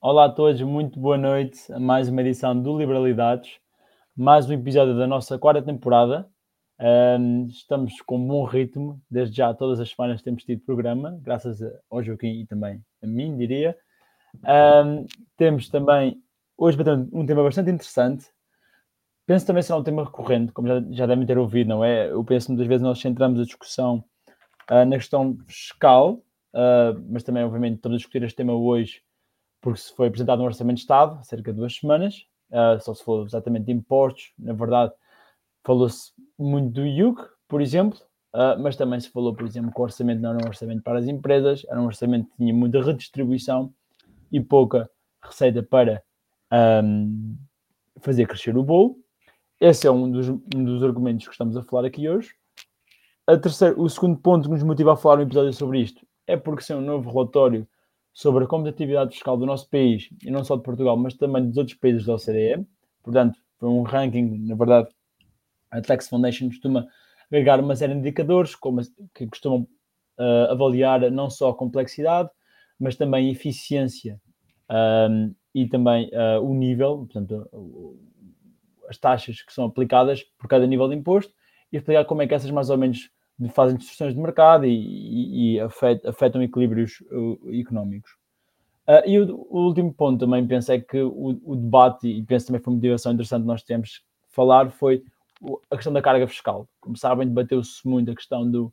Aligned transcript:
Olá 0.00 0.26
a 0.26 0.28
todos, 0.28 0.62
muito 0.62 1.00
boa 1.00 1.18
noite 1.18 1.72
a 1.72 1.80
mais 1.80 2.08
uma 2.08 2.20
edição 2.20 2.56
do 2.56 2.78
Liberalidades, 2.78 3.58
mais 4.16 4.48
um 4.48 4.52
episódio 4.52 4.96
da 4.96 5.08
nossa 5.08 5.36
quarta 5.40 5.60
temporada. 5.60 6.24
Um, 7.18 7.48
estamos 7.48 8.00
com 8.02 8.24
bom 8.24 8.44
ritmo, 8.44 9.02
desde 9.10 9.36
já 9.36 9.52
todas 9.52 9.80
as 9.80 9.90
semanas 9.90 10.22
temos 10.22 10.44
tido 10.44 10.62
programa, 10.64 11.18
graças 11.20 11.60
ao 11.90 12.00
Joaquim 12.00 12.42
e 12.42 12.46
também 12.46 12.80
a 13.02 13.08
mim, 13.08 13.36
diria. 13.36 13.76
Um, 14.44 15.04
temos 15.36 15.68
também 15.68 16.22
hoje 16.56 16.78
um 17.12 17.26
tema 17.26 17.42
bastante 17.42 17.68
interessante. 17.68 18.26
Penso 19.26 19.48
também 19.48 19.64
será 19.64 19.80
um 19.80 19.82
tema 19.82 20.04
recorrente, 20.04 20.52
como 20.52 20.68
já, 20.68 20.80
já 20.92 21.06
devem 21.06 21.26
ter 21.26 21.38
ouvido, 21.38 21.70
não 21.70 21.84
é? 21.84 22.08
Eu 22.08 22.22
penso 22.22 22.52
muitas 22.52 22.68
vezes 22.68 22.82
nós 22.82 23.00
centramos 23.00 23.40
a 23.40 23.44
discussão 23.44 24.04
uh, 24.70 24.84
na 24.86 24.96
questão 24.96 25.36
fiscal, 25.48 26.22
uh, 26.54 27.04
mas 27.10 27.24
também, 27.24 27.42
obviamente, 27.42 27.78
estamos 27.78 27.96
a 27.96 27.98
discutir 27.98 28.22
este 28.22 28.36
tema 28.36 28.54
hoje 28.54 29.02
porque 29.68 29.80
se 29.80 29.94
foi 29.94 30.08
apresentado 30.08 30.40
um 30.40 30.46
Orçamento 30.46 30.76
de 30.76 30.80
Estado 30.80 31.18
há 31.20 31.22
cerca 31.22 31.52
de 31.52 31.58
duas 31.58 31.76
semanas, 31.76 32.24
uh, 32.50 32.80
só 32.80 32.94
se 32.94 33.04
falou 33.04 33.26
exatamente 33.26 33.66
de 33.66 33.72
impostos, 33.72 34.32
na 34.38 34.54
verdade, 34.54 34.92
falou-se 35.62 36.12
muito 36.38 36.72
do 36.72 36.86
IUC, 36.86 37.20
por 37.46 37.60
exemplo, 37.60 37.98
uh, 38.32 38.58
mas 38.58 38.76
também 38.76 38.98
se 38.98 39.10
falou, 39.10 39.34
por 39.34 39.44
exemplo, 39.44 39.70
que 39.70 39.78
o 39.78 39.84
orçamento 39.84 40.22
não 40.22 40.30
era 40.30 40.38
um 40.42 40.48
orçamento 40.48 40.82
para 40.82 40.98
as 40.98 41.06
empresas, 41.06 41.66
era 41.68 41.78
um 41.78 41.84
orçamento 41.84 42.30
que 42.30 42.36
tinha 42.38 42.54
muita 42.54 42.82
redistribuição 42.82 43.70
e 44.32 44.40
pouca 44.40 44.90
receita 45.22 45.62
para 45.62 46.02
um, 46.82 47.36
fazer 48.00 48.26
crescer 48.26 48.56
o 48.56 48.62
bolo. 48.62 48.96
Esse 49.60 49.86
é 49.86 49.90
um 49.90 50.10
dos, 50.10 50.28
um 50.30 50.64
dos 50.64 50.82
argumentos 50.82 51.26
que 51.26 51.32
estamos 51.32 51.58
a 51.58 51.62
falar 51.62 51.86
aqui 51.86 52.08
hoje. 52.08 52.30
Terceira, 53.42 53.78
o 53.78 53.86
segundo 53.90 54.16
ponto 54.16 54.44
que 54.44 54.54
nos 54.54 54.62
motiva 54.62 54.94
a 54.94 54.96
falar 54.96 55.18
um 55.18 55.22
episódio 55.22 55.52
sobre 55.52 55.80
isto 55.80 56.06
é 56.26 56.38
porque 56.38 56.62
se 56.62 56.72
é 56.72 56.76
um 56.76 56.80
novo 56.80 57.10
relatório 57.10 57.68
sobre 58.18 58.42
a 58.42 58.46
competitividade 58.48 59.12
fiscal 59.12 59.36
do 59.36 59.46
nosso 59.46 59.70
país, 59.70 60.10
e 60.24 60.28
não 60.28 60.42
só 60.42 60.56
de 60.56 60.64
Portugal, 60.64 60.96
mas 60.96 61.14
também 61.14 61.46
dos 61.46 61.56
outros 61.56 61.76
países 61.76 62.04
da 62.04 62.14
OCDE. 62.14 62.66
Portanto, 63.00 63.38
foi 63.60 63.68
um 63.68 63.82
ranking, 63.82 64.44
na 64.44 64.56
verdade, 64.56 64.88
a 65.70 65.80
Tax 65.80 66.08
Foundation 66.08 66.48
costuma 66.48 66.84
agregar 67.30 67.60
uma 67.60 67.76
série 67.76 67.92
de 67.92 68.00
indicadores 68.00 68.56
como, 68.56 68.80
que 69.14 69.24
costumam 69.28 69.68
uh, 70.18 70.50
avaliar 70.50 71.08
não 71.12 71.30
só 71.30 71.50
a 71.50 71.54
complexidade, 71.54 72.28
mas 72.76 72.96
também 72.96 73.28
a 73.28 73.30
eficiência 73.30 74.20
um, 74.68 75.32
e 75.54 75.68
também 75.68 76.10
uh, 76.12 76.42
o 76.42 76.52
nível, 76.56 77.06
portanto, 77.08 77.48
as 78.88 78.98
taxas 78.98 79.42
que 79.42 79.52
são 79.52 79.66
aplicadas 79.66 80.24
por 80.36 80.48
cada 80.48 80.66
nível 80.66 80.88
de 80.88 80.96
imposto 80.96 81.32
e 81.72 81.76
explicar 81.76 82.04
como 82.04 82.22
é 82.22 82.26
que 82.26 82.34
essas 82.34 82.50
mais 82.50 82.68
ou 82.68 82.78
menos 82.78 83.10
fazem 83.54 83.76
distorções 83.76 84.14
de 84.14 84.20
mercado 84.20 84.66
e, 84.66 84.70
e, 84.70 85.54
e 85.54 85.60
afetam, 85.60 86.42
equilíbrios 86.42 87.00
uh, 87.12 87.54
económicos. 87.54 88.10
Uh, 88.88 89.06
e 89.06 89.20
o, 89.20 89.46
o, 89.48 89.66
último 89.66 89.92
ponto 89.92 90.18
também 90.18 90.46
penso 90.46 90.72
é 90.72 90.80
que 90.80 91.00
o, 91.00 91.38
o, 91.44 91.54
debate, 91.54 92.08
e 92.08 92.22
penso 92.24 92.46
também 92.46 92.60
foi 92.60 92.72
uma 92.72 92.76
motivação 92.76 93.12
interessante 93.12 93.42
que 93.42 93.46
nós 93.46 93.62
temos 93.62 94.02
falar, 94.28 94.70
foi 94.70 95.04
a 95.70 95.76
questão 95.76 95.92
da 95.92 96.02
carga 96.02 96.26
fiscal. 96.26 96.68
Como 96.80 96.96
sabem, 96.96 97.28
debateu-se 97.28 97.86
muito 97.86 98.10
a 98.10 98.14
questão 98.14 98.50
do, 98.50 98.72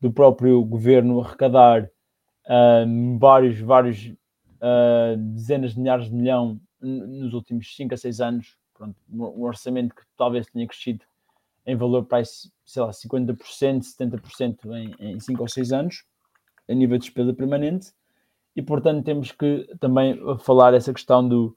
do 0.00 0.12
próprio 0.12 0.62
governo 0.64 1.20
arrecadar 1.20 1.84
uh, 1.84 3.18
vários, 3.18 3.58
vários 3.58 4.06
uh, 4.06 5.16
dezenas 5.16 5.72
de 5.72 5.80
milhares 5.80 6.06
de 6.06 6.14
milhão 6.14 6.60
nos 6.80 7.32
últimos 7.32 7.74
5 7.74 7.94
a 7.94 7.96
6 7.96 8.20
anos. 8.20 8.56
Pronto, 8.74 8.96
um 9.10 9.42
orçamento 9.42 9.94
que 9.94 10.02
talvez 10.16 10.46
tenha 10.46 10.66
crescido 10.66 11.04
em 11.66 11.76
valor 11.76 12.04
para, 12.04 12.24
sei 12.24 12.82
lá, 12.82 12.90
50%, 12.90 13.36
70% 13.80 14.58
em 15.00 15.18
5 15.18 15.42
ou 15.42 15.48
6 15.48 15.72
anos, 15.72 16.04
a 16.68 16.74
nível 16.74 16.98
de 16.98 17.04
despesa 17.04 17.32
permanente, 17.34 17.92
e 18.54 18.62
portanto 18.62 19.04
temos 19.04 19.32
que 19.32 19.68
também 19.80 20.18
falar 20.38 20.72
essa 20.74 20.92
questão 20.92 21.28
do, 21.28 21.56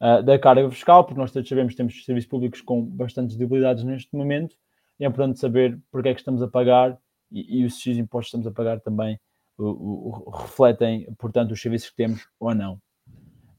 uh, 0.00 0.22
da 0.22 0.38
carga 0.38 0.70
fiscal, 0.70 1.04
porque 1.04 1.20
nós 1.20 1.32
todos 1.32 1.48
sabemos 1.48 1.72
que 1.72 1.76
temos 1.76 2.04
serviços 2.04 2.30
públicos 2.30 2.60
com 2.60 2.84
bastantes 2.84 3.36
debilidades 3.36 3.84
neste 3.84 4.14
momento, 4.16 4.56
e 4.98 5.04
é 5.04 5.08
importante 5.08 5.38
saber 5.38 5.78
porque 5.90 6.08
é 6.08 6.14
que 6.14 6.20
estamos 6.20 6.42
a 6.42 6.48
pagar 6.48 6.98
e, 7.30 7.60
e 7.60 7.64
os 7.64 7.86
impostos 7.86 8.30
que 8.30 8.36
estamos 8.36 8.46
a 8.46 8.50
pagar 8.50 8.80
também 8.80 9.18
o, 9.56 9.64
o, 9.64 10.22
o, 10.26 10.30
refletem, 10.30 11.06
portanto, 11.18 11.52
os 11.52 11.60
serviços 11.60 11.90
que 11.90 11.96
temos 11.96 12.26
ou 12.38 12.54
não. 12.54 12.74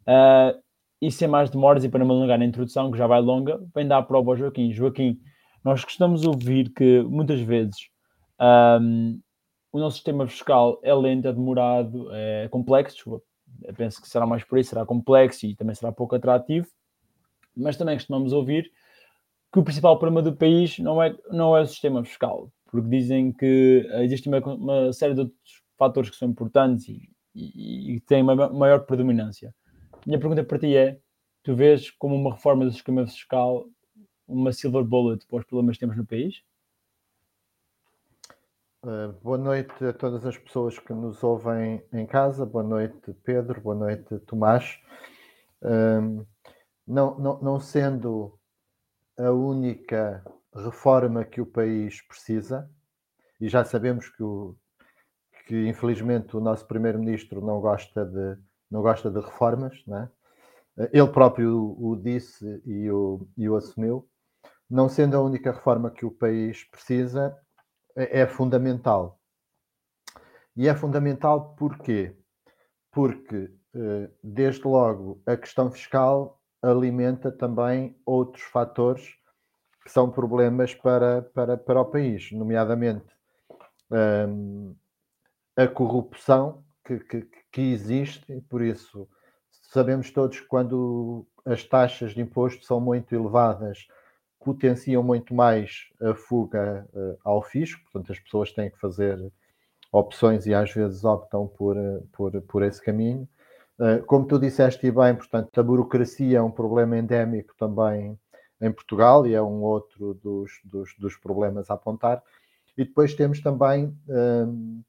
Uh, 0.07 0.57
e 1.01 1.11
sem 1.11 1.27
mais 1.27 1.49
demoras, 1.49 1.83
e 1.83 1.89
para 1.89 2.03
me 2.03 2.11
alongar 2.11 2.39
na 2.39 2.45
introdução, 2.45 2.91
que 2.91 2.97
já 2.97 3.07
vai 3.07 3.21
longa, 3.21 3.61
vem 3.73 3.87
dar 3.87 3.99
a 3.99 4.03
prova 4.03 4.31
ao 4.31 4.37
Joaquim. 4.37 4.73
Joaquim, 4.73 5.19
nós 5.63 5.83
gostamos 5.83 6.21
de 6.21 6.27
ouvir 6.27 6.69
que 6.69 7.01
muitas 7.03 7.39
vezes 7.41 7.89
um, 8.81 9.19
o 9.71 9.79
nosso 9.79 9.97
sistema 9.97 10.27
fiscal 10.27 10.79
é 10.83 10.93
lento, 10.93 11.27
é 11.27 11.33
demorado, 11.33 12.09
é 12.13 12.47
complexo. 12.49 13.21
Eu 13.63 13.73
penso 13.73 14.01
que 14.01 14.09
será 14.09 14.25
mais 14.25 14.43
por 14.43 14.57
isso, 14.57 14.69
será 14.69 14.85
complexo 14.85 15.45
e 15.45 15.55
também 15.55 15.75
será 15.75 15.91
pouco 15.91 16.15
atrativo. 16.15 16.67
Mas 17.55 17.77
também 17.77 17.95
costumamos 17.95 18.31
ouvir 18.31 18.71
que 19.51 19.59
o 19.59 19.63
principal 19.63 19.97
problema 19.97 20.21
do 20.21 20.35
país 20.35 20.77
não 20.79 21.01
é, 21.01 21.15
não 21.29 21.55
é 21.57 21.61
o 21.61 21.67
sistema 21.67 22.03
fiscal, 22.03 22.51
porque 22.71 22.87
dizem 22.87 23.31
que 23.31 23.87
existe 23.95 24.27
uma, 24.27 24.39
uma 24.39 24.93
série 24.93 25.13
de 25.13 25.21
outros 25.21 25.63
fatores 25.77 26.09
que 26.09 26.15
são 26.15 26.29
importantes 26.29 26.87
e, 26.87 27.09
e, 27.35 27.95
e 27.95 27.99
têm 28.01 28.21
uma 28.21 28.49
maior 28.49 28.85
predominância. 28.85 29.53
Minha 30.05 30.19
pergunta 30.19 30.43
para 30.43 30.59
ti 30.59 30.75
é: 30.75 30.99
tu 31.43 31.55
vês 31.55 31.89
como 31.91 32.15
uma 32.15 32.33
reforma 32.33 32.65
do 32.65 32.71
sistema 32.71 33.05
fiscal 33.07 33.65
uma 34.29 34.53
silver 34.53 34.83
bullet 34.83 35.25
para 35.25 35.39
os 35.39 35.45
problemas 35.45 35.75
que 35.75 35.81
temos 35.81 35.97
no 35.97 36.05
país? 36.05 36.43
Uh, 38.85 39.11
boa 39.21 39.37
noite 39.37 39.83
a 39.83 39.91
todas 39.91 40.25
as 40.25 40.37
pessoas 40.37 40.79
que 40.79 40.93
nos 40.93 41.21
ouvem 41.23 41.83
em 41.91 42.05
casa. 42.05 42.45
Boa 42.45 42.63
noite, 42.63 43.13
Pedro. 43.23 43.59
Boa 43.59 43.75
noite, 43.75 44.19
Tomás. 44.19 44.79
Uh, 45.61 46.25
não, 46.87 47.19
não, 47.19 47.41
não 47.41 47.59
sendo 47.59 48.39
a 49.17 49.31
única 49.31 50.23
reforma 50.55 51.25
que 51.25 51.41
o 51.41 51.45
país 51.45 52.01
precisa, 52.01 52.69
e 53.39 53.49
já 53.49 53.65
sabemos 53.65 54.09
que, 54.09 54.23
o, 54.23 54.55
que 55.45 55.67
infelizmente 55.67 56.37
o 56.37 56.39
nosso 56.39 56.65
primeiro-ministro 56.65 57.41
não 57.41 57.59
gosta 57.59 58.05
de 58.05 58.37
não 58.71 58.81
gosta 58.83 59.09
de 59.09 59.19
reformas, 59.19 59.83
não 59.87 59.97
é? 59.97 60.09
ele 60.93 61.07
próprio 61.07 61.75
o, 61.77 61.89
o 61.89 61.95
disse 61.95 62.61
e 62.65 62.89
o, 62.89 63.27
e 63.35 63.49
o 63.49 63.55
assumiu 63.55 64.08
não 64.69 64.87
sendo 64.87 65.17
a 65.17 65.21
única 65.21 65.51
reforma 65.51 65.89
que 65.89 66.05
o 66.05 66.11
país 66.11 66.63
precisa, 66.65 67.37
é, 67.95 68.21
é 68.21 68.27
fundamental. 68.27 69.19
E 70.55 70.67
é 70.67 70.75
fundamental 70.75 71.55
porquê? 71.55 72.15
Porque, 72.91 73.51
eh, 73.73 74.09
desde 74.23 74.67
logo, 74.67 75.21
a 75.25 75.37
questão 75.37 75.71
fiscal 75.71 76.41
alimenta 76.61 77.31
também 77.31 77.97
outros 78.05 78.43
fatores 78.43 79.15
que 79.83 79.91
são 79.91 80.11
problemas 80.11 80.75
para, 80.75 81.21
para, 81.21 81.57
para 81.57 81.81
o 81.81 81.85
país, 81.85 82.31
nomeadamente 82.31 83.07
um, 83.91 84.75
a 85.55 85.67
corrupção 85.67 86.63
que, 86.85 86.99
que, 86.99 87.27
que 87.51 87.61
existe, 87.61 88.31
e 88.31 88.41
por 88.41 88.61
isso 88.61 89.07
sabemos 89.51 90.11
todos 90.11 90.39
que 90.39 90.47
quando 90.47 91.25
as 91.45 91.63
taxas 91.63 92.13
de 92.13 92.21
imposto 92.21 92.65
são 92.65 92.79
muito 92.79 93.13
elevadas, 93.15 93.87
potenciam 94.43 95.03
muito 95.03 95.33
mais 95.33 95.89
a 96.01 96.13
fuga 96.13 96.87
uh, 96.93 97.17
ao 97.23 97.41
fisco, 97.41 97.81
portanto, 97.83 98.11
as 98.11 98.19
pessoas 98.19 98.51
têm 98.51 98.69
que 98.69 98.79
fazer 98.79 99.19
opções 99.91 100.45
e 100.45 100.53
às 100.53 100.71
vezes 100.71 101.03
optam 101.03 101.47
por, 101.47 101.75
uh, 101.77 102.07
por, 102.11 102.41
por 102.43 102.63
esse 102.63 102.81
caminho. 102.81 103.27
Uh, 103.79 104.03
como 104.05 104.25
tu 104.25 104.39
disseste 104.39 104.89
bem, 104.91 105.15
portanto, 105.15 105.57
a 105.59 105.63
burocracia 105.63 106.37
é 106.37 106.41
um 106.41 106.51
problema 106.51 106.97
endémico 106.97 107.53
também 107.57 108.17
em 108.61 108.71
Portugal 108.71 109.25
e 109.25 109.33
é 109.33 109.41
um 109.41 109.61
outro 109.61 110.13
dos, 110.15 110.51
dos, 110.63 110.93
dos 110.97 111.15
problemas 111.15 111.69
a 111.69 111.75
apontar. 111.75 112.21
E 112.77 112.83
depois 112.83 113.13
temos 113.13 113.41
também 113.41 113.93
um, 114.07 114.81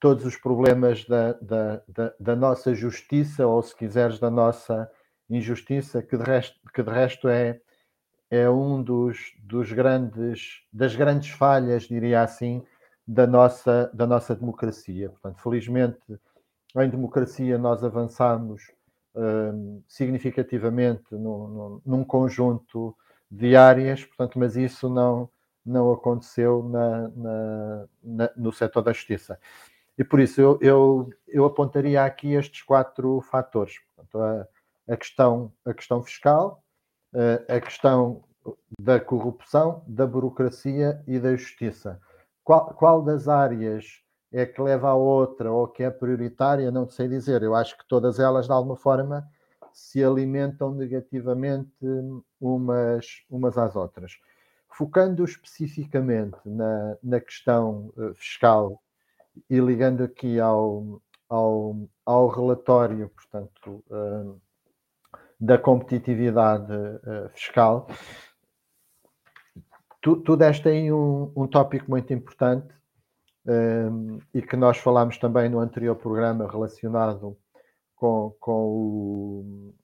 todos 0.00 0.24
os 0.24 0.36
problemas 0.36 1.04
da, 1.04 1.32
da, 1.34 1.82
da, 1.88 2.14
da, 2.18 2.36
nossa 2.36 2.74
justiça, 2.74 3.46
ou 3.46 3.62
se 3.62 3.74
quiseres, 3.74 4.18
da 4.18 4.30
nossa 4.30 4.90
injustiça, 5.28 6.02
que 6.02 6.16
de 6.16 6.22
resto, 6.22 6.58
que 6.72 6.82
de 6.82 6.90
resto 6.90 7.28
é, 7.28 7.60
é 8.30 8.48
um 8.50 8.82
dos, 8.82 9.34
dos 9.42 9.72
grandes, 9.72 10.62
das 10.72 10.94
grandes 10.96 11.30
falhas, 11.30 11.84
diria 11.84 12.22
assim, 12.22 12.64
da 13.06 13.26
nossa, 13.26 13.90
da 13.94 14.06
nossa 14.06 14.34
democracia. 14.34 15.10
Portanto, 15.10 15.40
felizmente, 15.40 16.00
em 16.76 16.90
democracia 16.90 17.56
nós 17.56 17.84
avançamos 17.84 18.72
hum, 19.14 19.82
significativamente 19.86 21.04
no, 21.12 21.48
no, 21.48 21.82
num 21.86 22.04
conjunto 22.04 22.96
de 23.30 23.56
áreas, 23.56 24.04
portanto, 24.04 24.38
mas 24.38 24.56
isso 24.56 24.88
não, 24.88 25.28
não 25.64 25.92
aconteceu 25.92 26.68
na, 26.68 27.08
na, 27.08 27.88
na, 28.02 28.30
no 28.36 28.52
setor 28.52 28.82
da 28.82 28.92
justiça. 28.92 29.38
E 29.98 30.04
por 30.04 30.20
isso 30.20 30.40
eu, 30.40 30.58
eu, 30.60 31.10
eu 31.26 31.44
apontaria 31.44 32.04
aqui 32.04 32.34
estes 32.34 32.62
quatro 32.62 33.20
fatores. 33.22 33.78
Portanto, 33.94 34.18
a, 34.18 34.92
a, 34.92 34.96
questão, 34.96 35.52
a 35.64 35.72
questão 35.72 36.02
fiscal, 36.02 36.62
a 37.48 37.60
questão 37.60 38.22
da 38.78 39.00
corrupção, 39.00 39.82
da 39.86 40.06
burocracia 40.06 41.02
e 41.06 41.18
da 41.18 41.34
justiça. 41.34 42.00
Qual, 42.44 42.66
qual 42.74 43.02
das 43.02 43.28
áreas 43.28 44.02
é 44.32 44.44
que 44.44 44.60
leva 44.60 44.90
à 44.90 44.94
outra 44.94 45.50
ou 45.50 45.66
que 45.66 45.82
é 45.82 45.90
prioritária? 45.90 46.70
Não 46.70 46.88
sei 46.88 47.08
dizer. 47.08 47.42
Eu 47.42 47.54
acho 47.54 47.76
que 47.76 47.86
todas 47.88 48.20
elas, 48.20 48.46
de 48.46 48.52
alguma 48.52 48.76
forma, 48.76 49.26
se 49.72 50.02
alimentam 50.02 50.72
negativamente 50.72 51.70
umas, 52.40 53.24
umas 53.28 53.58
às 53.58 53.76
outras. 53.76 54.12
Focando 54.70 55.24
especificamente 55.24 56.38
na, 56.44 56.96
na 57.02 57.20
questão 57.20 57.92
uh, 57.96 58.14
fiscal 58.14 58.82
e 59.50 59.58
ligando 59.58 60.04
aqui 60.04 60.38
ao, 60.38 61.00
ao, 61.28 61.76
ao 62.04 62.28
relatório, 62.28 63.10
portanto, 63.10 63.84
uh, 63.90 64.40
da 65.38 65.58
competitividade 65.58 66.72
uh, 66.72 67.28
fiscal, 67.30 67.88
tu, 70.00 70.16
tu 70.16 70.36
deste 70.36 70.68
aí 70.68 70.92
um, 70.92 71.32
um 71.36 71.46
tópico 71.46 71.90
muito 71.90 72.12
importante 72.12 72.74
um, 73.46 74.18
e 74.32 74.40
que 74.40 74.56
nós 74.56 74.78
falámos 74.78 75.18
também 75.18 75.48
no 75.48 75.60
anterior 75.60 75.96
programa 75.96 76.50
relacionado 76.50 77.36
com, 77.94 78.34
com, 78.40 78.52
o, 78.52 79.74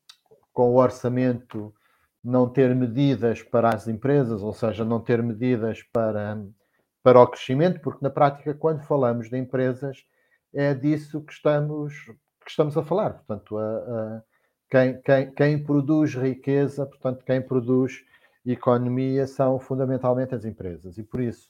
com 0.53 0.71
o 0.71 0.77
orçamento 0.77 1.75
não 2.23 2.49
ter 2.49 2.75
medidas 2.75 3.43
para 3.43 3.71
as 3.75 3.89
empresas, 3.89 4.43
ou 4.43 4.53
seja, 4.53 4.85
não 4.85 5.01
ter 5.01 5.23
medidas 5.23 5.83
para, 5.93 6.41
para 7.03 7.21
o 7.21 7.27
crescimento, 7.27 7.81
porque 7.81 7.99
na 8.03 8.11
prática, 8.11 8.55
quando 8.55 8.85
falamos 8.85 9.29
de 9.29 9.37
empresas, 9.37 10.05
é 10.55 10.73
disso 10.73 11.21
que 11.23 11.33
estamos, 11.33 11.93
que 12.45 12.51
estamos 12.51 12.77
a 12.77 12.83
falar. 12.83 13.15
Portanto, 13.15 13.59
a, 13.59 13.65
a, 13.65 14.23
quem, 14.73 14.99
quem, 15.03 15.31
quem 15.33 15.63
produz 15.63 16.15
riqueza, 16.15 16.87
portanto, 16.87 17.23
quem 17.27 17.43
produz 17.43 18.03
economia 18.45 19.27
são 19.27 19.61
fundamentalmente 19.61 20.35
as 20.35 20.47
empresas. 20.47 20.97
E 20.97 21.03
por 21.03 21.21
isso, 21.21 21.47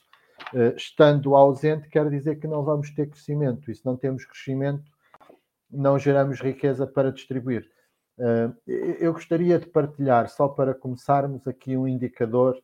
eh, 0.53 0.73
estando 0.75 1.33
ausente, 1.33 1.87
quer 1.87 2.09
dizer 2.09 2.35
que 2.35 2.47
não 2.47 2.65
vamos 2.65 2.91
ter 2.91 3.09
crescimento. 3.09 3.71
E 3.71 3.75
se 3.75 3.85
não 3.85 3.95
temos 3.95 4.25
crescimento, 4.25 4.83
não 5.71 5.97
geramos 5.97 6.41
riqueza 6.41 6.85
para 6.85 7.13
distribuir. 7.13 7.71
Eh, 8.19 8.51
eu 8.99 9.13
gostaria 9.13 9.57
de 9.57 9.67
partilhar, 9.67 10.27
só 10.27 10.49
para 10.49 10.73
começarmos, 10.73 11.47
aqui 11.47 11.77
um 11.77 11.87
indicador 11.87 12.61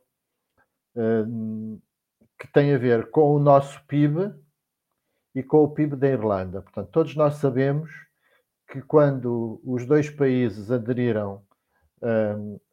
eh, 0.97 1.23
que 2.37 2.51
tem 2.51 2.73
a 2.73 2.77
ver 2.77 3.09
com 3.11 3.33
o 3.33 3.39
nosso 3.39 3.81
PIB 3.87 4.33
e 5.33 5.41
com 5.41 5.63
o 5.63 5.69
PIB 5.69 5.95
da 5.95 6.09
Irlanda. 6.09 6.61
Portanto, 6.61 6.89
todos 6.91 7.15
nós 7.15 7.35
sabemos 7.35 8.08
que 8.69 8.81
quando 8.81 9.59
os 9.63 9.85
dois 9.85 10.09
países 10.09 10.71
aderiram 10.71 11.41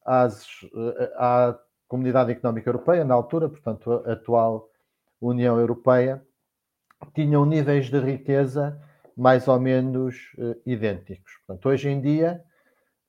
às, 0.04 0.46
à 1.16 1.58
Comunidade 1.88 2.32
Económica 2.32 2.68
Europeia, 2.68 3.04
na 3.04 3.14
altura, 3.14 3.48
portanto, 3.48 3.90
a 4.04 4.12
atual 4.12 4.68
União 5.20 5.58
Europeia, 5.58 6.22
tinham 7.14 7.44
níveis 7.44 7.88
de 7.88 7.98
riqueza 7.98 8.80
mais 9.16 9.48
ou 9.48 9.58
menos 9.58 10.32
uh, 10.38 10.60
idênticos. 10.66 11.32
Portanto, 11.46 11.68
hoje 11.68 11.88
em 11.88 12.00
dia, 12.00 12.42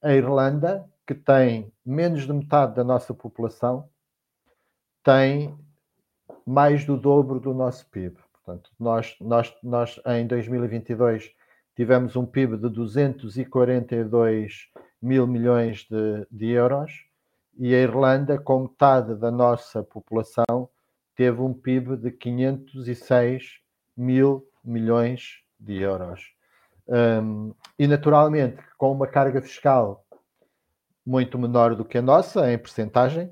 a 0.01 0.13
Irlanda, 0.13 0.89
que 1.05 1.13
tem 1.13 1.71
menos 1.85 2.25
de 2.25 2.33
metade 2.33 2.75
da 2.75 2.83
nossa 2.83 3.13
população, 3.13 3.89
tem 5.03 5.57
mais 6.45 6.85
do 6.85 6.95
dobro 6.95 7.39
do 7.39 7.53
nosso 7.53 7.89
PIB. 7.89 8.17
Portanto, 8.31 8.71
nós, 8.79 9.15
nós, 9.19 9.53
nós 9.61 9.99
em 10.05 10.25
2022 10.25 11.35
tivemos 11.77 12.15
um 12.15 12.25
PIB 12.25 12.57
de 12.57 12.69
242 12.69 14.67
mil 14.99 15.27
milhões 15.27 15.85
de, 15.87 16.25
de 16.31 16.47
euros 16.47 17.05
e 17.55 17.73
a 17.75 17.77
Irlanda, 17.77 18.39
com 18.39 18.63
metade 18.63 19.13
da 19.13 19.29
nossa 19.29 19.83
população, 19.83 20.67
teve 21.15 21.39
um 21.39 21.53
PIB 21.53 21.95
de 21.97 22.09
506 22.09 23.59
mil 23.95 24.43
milhões 24.63 25.43
de 25.59 25.79
euros. 25.79 26.33
Um, 26.87 27.53
e 27.77 27.85
naturalmente, 27.85 28.57
com 28.75 28.91
uma 28.91 29.05
carga 29.05 29.39
fiscal 29.39 30.03
muito 31.05 31.37
menor 31.37 31.75
do 31.75 31.85
que 31.85 31.99
a 31.99 32.01
nossa, 32.01 32.51
em 32.51 32.57
percentagem, 32.57 33.31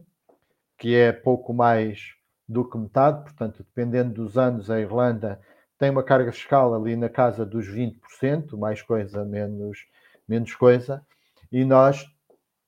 que 0.77 0.95
é 0.95 1.11
pouco 1.11 1.51
mais 1.51 2.13
do 2.47 2.63
que 2.63 2.77
metade, 2.77 3.23
portanto, 3.23 3.57
dependendo 3.57 4.13
dos 4.13 4.37
anos, 4.37 4.69
a 4.69 4.79
Irlanda 4.79 5.41
tem 5.77 5.89
uma 5.89 6.03
carga 6.03 6.31
fiscal 6.31 6.73
ali 6.73 6.95
na 6.95 7.09
casa 7.09 7.45
dos 7.45 7.67
20%, 7.67 8.57
mais 8.57 8.81
coisa, 8.81 9.25
menos, 9.25 9.85
menos 10.27 10.55
coisa, 10.55 11.05
e 11.51 11.63
nós 11.65 12.05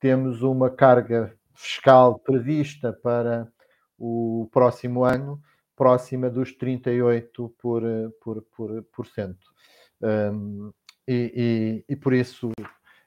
temos 0.00 0.42
uma 0.42 0.70
carga 0.70 1.34
fiscal 1.54 2.18
prevista 2.18 2.92
para 2.92 3.50
o 3.98 4.48
próximo 4.52 5.04
ano 5.04 5.40
próxima 5.78 6.28
dos 6.28 6.52
38%. 6.58 7.52
Por, 7.56 7.82
por, 8.20 8.42
por, 8.42 8.82
por 8.82 9.06
cento. 9.06 9.46
Um, 10.02 10.72
e, 11.06 11.84
e, 11.88 11.92
e, 11.92 11.96
por 11.96 12.12
isso, 12.12 12.50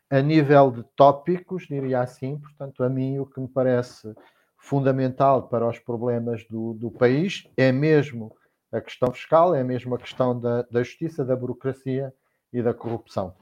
a 0.09 0.21
nível 0.21 0.71
de 0.71 0.83
tópicos, 0.95 1.67
diria 1.67 1.99
assim, 1.99 2.39
portanto, 2.39 2.83
a 2.83 2.89
mim 2.89 3.19
o 3.19 3.25
que 3.25 3.41
me 3.41 3.47
parece 3.47 4.15
fundamental 4.57 5.49
para 5.49 5.67
os 5.67 5.79
problemas 5.79 6.45
do, 6.47 6.73
do 6.73 6.89
país 6.89 7.47
é 7.57 7.71
mesmo 7.71 8.35
a 8.71 8.81
questão 8.81 9.11
fiscal, 9.11 9.53
é 9.53 9.63
mesmo 9.63 9.95
a 9.95 9.97
questão 9.97 10.39
da, 10.39 10.61
da 10.63 10.83
justiça, 10.83 11.25
da 11.25 11.35
burocracia 11.35 12.13
e 12.53 12.61
da 12.61 12.73
corrupção. 12.73 13.33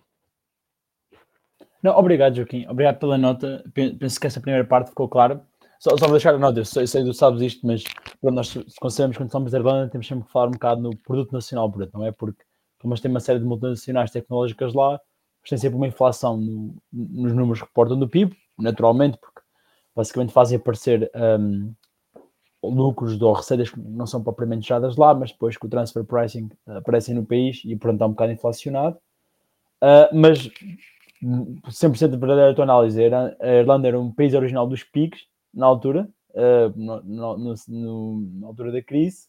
Não, 1.82 1.98
obrigado, 1.98 2.36
Joaquim. 2.36 2.68
Obrigado 2.68 3.00
pela 3.00 3.18
nota. 3.18 3.64
Penso 3.74 4.20
que 4.20 4.28
essa 4.28 4.42
primeira 4.42 4.68
parte 4.68 4.90
ficou 4.90 5.08
clara. 5.08 5.46
Só, 5.80 5.92
só 5.92 6.08
vou 6.08 6.12
deixar 6.12 6.36
a 6.36 6.38
nota, 6.38 6.60
eu 6.60 6.66
sei, 6.66 6.86
sei 6.86 7.06
tu 7.06 7.14
sabes 7.14 7.42
isto, 7.42 7.66
mas 7.66 7.86
pronto, 8.20 8.36
nós 8.36 8.54
consideramos 8.82 9.16
quando 9.16 9.28
estamos 9.28 9.52
na 9.54 9.60
Irlanda 9.60 9.90
temos 9.90 10.06
sempre 10.06 10.26
que 10.26 10.32
falar 10.32 10.48
um 10.48 10.52
bocado 10.52 10.82
no 10.82 10.98
produto 10.98 11.32
nacional 11.32 11.70
bruto, 11.70 11.98
não 11.98 12.06
é? 12.06 12.12
Porque 12.12 12.44
como 12.80 12.94
eles 12.94 13.02
têm 13.02 13.10
uma 13.10 13.22
série 13.22 13.40
de 13.40 13.46
multinacionais 13.46 14.12
tecnológicas 14.12 14.74
lá, 14.74 14.92
eles 14.92 15.50
têm 15.50 15.58
sempre 15.58 15.78
uma 15.78 15.88
inflação 15.88 16.36
no, 16.36 16.76
nos 16.92 17.34
números 17.34 17.60
que 17.60 17.66
reportam 17.66 17.98
do 17.98 18.10
PIB, 18.10 18.36
naturalmente, 18.58 19.18
porque 19.20 19.40
basicamente 19.96 20.34
fazem 20.34 20.58
aparecer 20.58 21.10
um, 21.16 21.74
lucros 22.62 23.22
ou 23.22 23.34
receitas 23.34 23.70
que 23.70 23.80
não 23.80 24.06
são 24.06 24.24
propriamente 24.24 24.68
geradas 24.68 24.98
lá, 24.98 25.14
mas 25.14 25.32
depois 25.32 25.58
que 25.58 25.66
o 25.66 25.70
transfer 25.70 26.04
pricing 26.04 26.50
aparecem 26.68 27.16
no 27.16 27.26
país 27.26 27.62
e 27.66 27.76
pronto, 27.76 27.96
está 27.96 28.06
um 28.06 28.12
bocado 28.12 28.32
inflacionado. 28.32 28.98
Uh, 29.82 30.14
mas 30.14 30.50
100% 31.24 32.18
verdadeira 32.18 32.52
a 32.52 32.54
tua 32.54 32.64
análise. 32.64 33.02
A 33.04 33.56
Irlanda 33.60 33.88
era 33.88 34.00
um 34.00 34.12
país 34.12 34.34
original 34.34 34.68
dos 34.68 34.84
PICs 34.84 35.22
na 35.54 35.66
altura, 35.66 36.10
uh, 36.32 36.74
no, 36.76 37.02
no, 37.04 37.56
no, 37.68 38.22
na 38.40 38.48
altura 38.48 38.72
da 38.72 38.82
crise. 38.82 39.28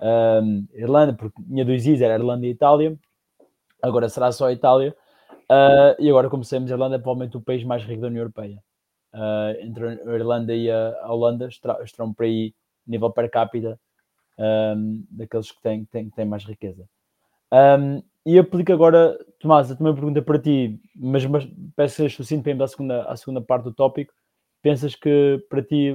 Um, 0.00 0.66
Irlanda, 0.74 1.14
porque 1.14 1.42
tinha 1.42 1.64
dois 1.64 1.86
Is, 1.86 2.00
era 2.00 2.14
Irlanda 2.14 2.46
e 2.46 2.50
Itália, 2.50 2.98
agora 3.80 4.08
será 4.08 4.32
só 4.32 4.46
a 4.46 4.52
Itália. 4.52 4.94
Uh, 5.44 5.94
e 5.98 6.08
agora, 6.08 6.28
como 6.28 6.44
sabemos, 6.44 6.70
a 6.70 6.74
Irlanda 6.74 6.96
é 6.96 6.98
provavelmente 6.98 7.36
o 7.36 7.40
país 7.40 7.64
mais 7.64 7.82
rico 7.84 8.00
da 8.00 8.08
União 8.08 8.22
Europeia. 8.22 8.62
Uh, 9.12 9.60
entre 9.60 9.86
a 9.86 10.14
Irlanda 10.14 10.54
e 10.54 10.70
a, 10.70 11.06
Holanda 11.08 11.48
estarão 11.48 12.12
por 12.12 12.24
aí, 12.24 12.54
nível 12.86 13.10
per 13.10 13.30
capita, 13.30 13.78
um, 14.38 15.04
daqueles 15.10 15.50
que 15.50 15.62
têm, 15.62 15.84
têm, 15.84 16.10
têm 16.10 16.24
mais 16.24 16.44
riqueza. 16.44 16.88
Um, 17.52 18.02
e 18.26 18.38
aplico 18.38 18.72
agora, 18.72 19.18
Tomás, 19.38 19.70
a 19.70 19.76
minha 19.78 19.92
pergunta 19.92 20.22
para 20.22 20.38
ti, 20.38 20.80
mas, 20.96 21.24
mas 21.26 21.46
peço 21.76 22.02
que 22.02 22.08
sucinto 22.08 22.42
para 22.42 22.52
irmos 22.52 22.64
à 22.64 22.68
segunda, 22.68 23.02
à 23.04 23.16
segunda 23.16 23.40
parte 23.40 23.64
do 23.64 23.74
tópico. 23.74 24.12
Pensas 24.62 24.94
que 24.94 25.44
para 25.50 25.62
ti 25.62 25.94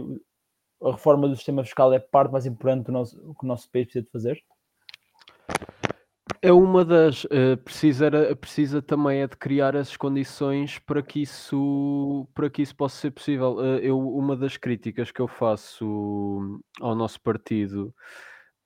a 0.81 0.91
reforma 0.91 1.27
do 1.27 1.35
sistema 1.35 1.63
fiscal 1.63 1.91
é 1.91 1.99
parte 1.99 2.31
mais 2.31 2.45
importante 2.45 2.85
do 2.85 2.91
nosso, 2.91 3.17
que 3.17 3.43
o 3.43 3.47
nosso 3.47 3.69
país 3.71 3.85
precisa 3.85 4.05
de 4.05 4.11
fazer? 4.11 4.43
É 6.41 6.53
uma 6.53 6.85
das. 6.85 7.25
Uh, 7.25 7.57
precisa, 7.65 8.09
precisa 8.37 8.81
também 8.81 9.21
é 9.21 9.27
de 9.27 9.35
criar 9.35 9.75
as 9.75 9.97
condições 9.97 10.79
para 10.79 11.01
que 11.03 11.21
isso, 11.21 12.27
para 12.33 12.49
que 12.49 12.61
isso 12.61 12.75
possa 12.75 12.95
ser 12.95 13.11
possível. 13.11 13.55
Uh, 13.57 13.77
eu, 13.79 13.99
uma 13.99 14.37
das 14.37 14.55
críticas 14.55 15.11
que 15.11 15.19
eu 15.19 15.27
faço 15.27 16.61
ao 16.79 16.95
nosso 16.95 17.19
partido 17.21 17.93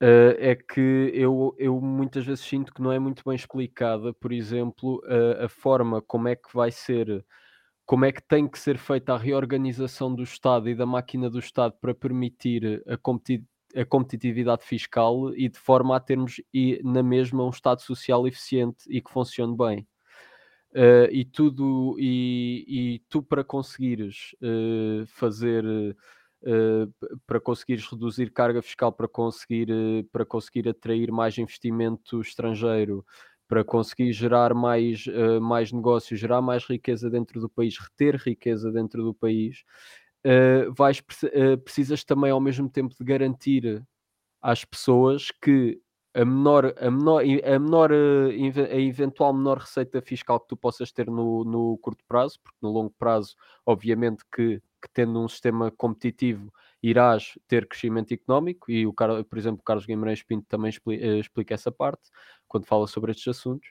uh, 0.01 0.35
é 0.37 0.55
que 0.55 1.11
eu, 1.15 1.55
eu 1.57 1.81
muitas 1.81 2.23
vezes 2.25 2.45
sinto 2.45 2.71
que 2.71 2.81
não 2.81 2.91
é 2.91 2.99
muito 2.99 3.23
bem 3.25 3.35
explicada, 3.35 4.13
por 4.13 4.31
exemplo, 4.31 5.01
a 5.43 5.49
forma 5.49 6.01
como 6.01 6.27
é 6.27 6.35
que 6.35 6.49
vai 6.53 6.71
ser 6.71 7.25
como 7.85 8.05
é 8.05 8.11
que 8.11 8.21
tem 8.21 8.47
que 8.47 8.57
ser 8.59 8.77
feita 8.77 9.13
a 9.13 9.17
reorganização 9.17 10.13
do 10.13 10.23
Estado 10.23 10.69
e 10.69 10.75
da 10.75 10.85
máquina 10.85 11.29
do 11.29 11.39
Estado 11.39 11.75
para 11.81 11.93
permitir 11.93 12.83
a, 12.87 12.97
competi 12.97 13.45
a 13.75 13.85
competitividade 13.85 14.63
fiscal 14.63 15.33
e 15.35 15.49
de 15.49 15.57
forma 15.57 15.95
a 15.95 15.99
termos 15.99 16.41
e, 16.53 16.79
na 16.83 17.01
mesma 17.01 17.43
um 17.43 17.49
Estado 17.49 17.81
social 17.81 18.27
eficiente 18.27 18.85
e 18.87 19.01
que 19.01 19.11
funcione 19.11 19.55
bem. 19.55 19.87
Uh, 20.75 21.05
e 21.11 21.23
tudo 21.23 21.95
e, 21.99 22.65
e, 22.67 22.99
tu 23.07 23.21
para 23.21 23.43
conseguires 23.43 24.35
uh, 24.41 25.05
fazer 25.05 25.63
uh, 25.63 26.93
para 27.27 27.39
conseguires 27.39 27.85
reduzir 27.85 28.31
carga 28.31 28.59
fiscal 28.59 28.91
para 28.91 29.07
conseguir 29.07 29.67
para 30.11 30.25
conseguir 30.25 30.67
atrair 30.67 31.11
mais 31.11 31.37
investimento 31.37 32.19
estrangeiro 32.21 33.05
para 33.47 33.63
conseguir 33.63 34.11
gerar 34.13 34.55
mais, 34.55 35.05
mais 35.39 35.71
negócios, 35.71 36.19
gerar 36.19 36.41
mais 36.41 36.65
riqueza 36.65 37.07
dentro 37.07 37.39
do 37.39 37.47
país, 37.47 37.77
reter 37.77 38.15
riqueza 38.15 38.71
dentro 38.71 39.03
do 39.03 39.13
país, 39.13 39.63
uh, 40.25 40.73
vais, 40.73 40.99
uh, 40.99 41.57
precisas 41.57 42.03
também 42.03 42.31
ao 42.31 42.39
mesmo 42.39 42.69
tempo 42.69 42.95
de 42.95 43.03
garantir 43.03 43.85
às 44.41 44.65
pessoas 44.65 45.31
que 45.41 45.81
a 46.13 46.23
menor, 46.23 46.73
a 46.79 46.91
menor, 46.91 47.23
a 47.23 47.59
menor, 47.59 47.91
a 47.91 48.79
eventual 48.79 49.33
menor 49.33 49.59
receita 49.59 50.01
fiscal 50.01 50.39
que 50.39 50.49
tu 50.49 50.57
possas 50.57 50.91
ter 50.91 51.07
no, 51.07 51.43
no 51.43 51.77
curto 51.79 52.03
prazo, 52.07 52.39
porque 52.43 52.59
no 52.61 52.69
longo 52.69 52.93
prazo, 52.99 53.35
obviamente 53.65 54.23
que, 54.31 54.59
que 54.81 54.89
tendo 54.93 55.19
um 55.19 55.27
sistema 55.27 55.71
competitivo 55.71 56.53
irás 56.83 57.39
ter 57.47 57.65
crescimento 57.65 58.13
económico 58.13 58.69
e 58.69 58.85
o 58.85 58.93
por 58.93 59.37
exemplo, 59.37 59.61
o 59.61 59.63
Carlos 59.63 59.85
Guimarães 59.85 60.21
Pinto 60.21 60.45
também 60.49 60.69
explica, 60.69 61.05
explica 61.17 61.53
essa 61.53 61.71
parte 61.71 62.09
quando 62.45 62.65
fala 62.65 62.85
sobre 62.85 63.11
estes 63.11 63.29
assuntos. 63.29 63.69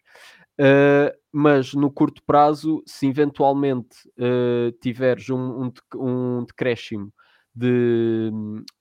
Uh, 0.58 1.14
mas 1.30 1.74
no 1.74 1.90
curto 1.90 2.22
prazo, 2.24 2.82
se 2.86 3.06
eventualmente 3.06 4.08
uh, 4.18 4.72
tiveres 4.80 5.28
um, 5.28 5.64
um, 5.64 5.72
um 5.94 6.44
decréscimo 6.44 7.12
de, 7.54 8.30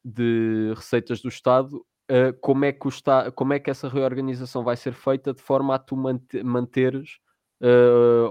de 0.04 0.74
receitas 0.76 1.22
do 1.22 1.28
Estado, 1.28 1.86
uh, 2.10 2.34
como, 2.40 2.64
é 2.64 2.72
que 2.72 2.88
está, 2.88 3.32
como 3.32 3.52
é 3.52 3.60
que 3.60 3.70
essa 3.70 3.90
reorganização 3.90 4.64
vai 4.64 4.78
ser 4.78 4.94
feita 4.94 5.34
de 5.34 5.42
forma 5.42 5.76
a 5.76 5.80
tu 5.80 5.96
manteres 6.44 7.20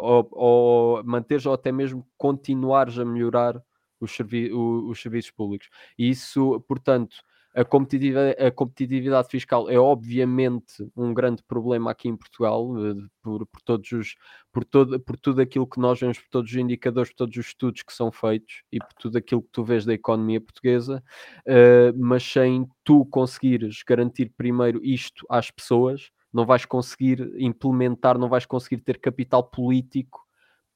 ou, 0.01 0.29
ou 0.33 1.05
manteres 1.05 1.47
ou 1.47 1.53
até 1.53 1.71
mesmo 1.71 2.05
continuares 2.19 2.99
a 2.99 3.05
melhorar 3.05 3.63
os, 4.01 4.13
servi 4.13 4.53
os 4.53 5.01
serviços 5.01 5.31
públicos. 5.31 5.69
Isso, 5.99 6.61
portanto, 6.67 7.17
a 7.55 7.65
competitividade, 7.65 8.41
a 8.41 8.51
competitividade, 8.51 9.29
fiscal 9.29 9.69
é 9.69 9.79
obviamente 9.79 10.89
um 10.97 11.13
grande 11.13 11.43
problema 11.43 11.91
aqui 11.91 12.09
em 12.09 12.17
Portugal, 12.17 12.73
eh, 12.79 12.95
por, 13.21 13.45
por, 13.47 13.61
todos 13.63 13.91
os, 13.91 14.15
por, 14.53 14.65
todo, 14.65 15.01
por 15.01 15.17
tudo 15.17 15.41
aquilo 15.41 15.67
que 15.67 15.81
nós 15.81 15.99
vemos, 15.99 16.19
por 16.19 16.29
todos 16.29 16.51
os 16.51 16.57
indicadores, 16.57 17.11
por 17.11 17.17
todos 17.17 17.37
os 17.37 17.47
estudos 17.47 17.83
que 17.83 17.93
são 17.93 18.13
feitos 18.13 18.63
e 18.71 18.79
por 18.79 18.93
tudo 18.95 19.19
aquilo 19.19 19.43
que 19.43 19.51
tu 19.51 19.65
vês 19.65 19.85
da 19.85 19.93
economia 19.93 20.41
portuguesa, 20.41 21.03
uh, 21.41 21.93
mas 21.99 22.23
sem 22.23 22.69
tu 22.85 23.05
conseguires 23.07 23.83
garantir 23.83 24.33
primeiro 24.37 24.81
isto 24.85 25.27
às 25.29 25.51
pessoas, 25.51 26.11
não 26.33 26.47
vais 26.47 26.65
conseguir 26.65 27.33
implementar, 27.37 28.17
não 28.17 28.29
vais 28.29 28.47
conseguir 28.47 28.81
ter 28.81 28.99
capital 29.01 29.43
político 29.43 30.25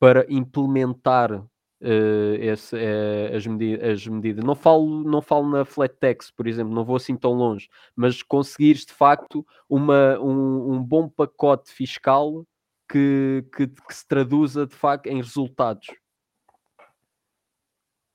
para 0.00 0.26
implementar 0.28 1.46
uh, 1.84 2.34
esse, 2.40 2.74
uh, 2.74 3.36
as, 3.36 3.46
medi 3.46 3.74
as, 3.80 4.06
medidas. 4.06 4.44
Não 4.44 4.54
falo, 4.54 5.04
não 5.04 5.20
falo 5.20 5.48
na 5.48 5.64
flat 5.64 5.94
tax, 6.00 6.30
por 6.30 6.46
exemplo, 6.46 6.74
não 6.74 6.84
vou 6.84 6.96
assim 6.96 7.16
tão 7.16 7.32
longe, 7.32 7.68
mas 7.94 8.22
conseguires 8.22 8.84
de 8.84 8.92
facto 8.92 9.46
uma, 9.68 10.18
um, 10.18 10.72
um 10.72 10.82
bom 10.82 11.08
pacote 11.08 11.70
fiscal 11.70 12.46
que, 12.90 13.44
que, 13.54 13.66
que, 13.66 13.94
se 13.94 14.06
traduza 14.06 14.66
de 14.66 14.74
facto 14.74 15.06
em 15.06 15.16
resultados. 15.16 15.86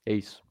É 0.04 0.12
isso. 0.12 0.42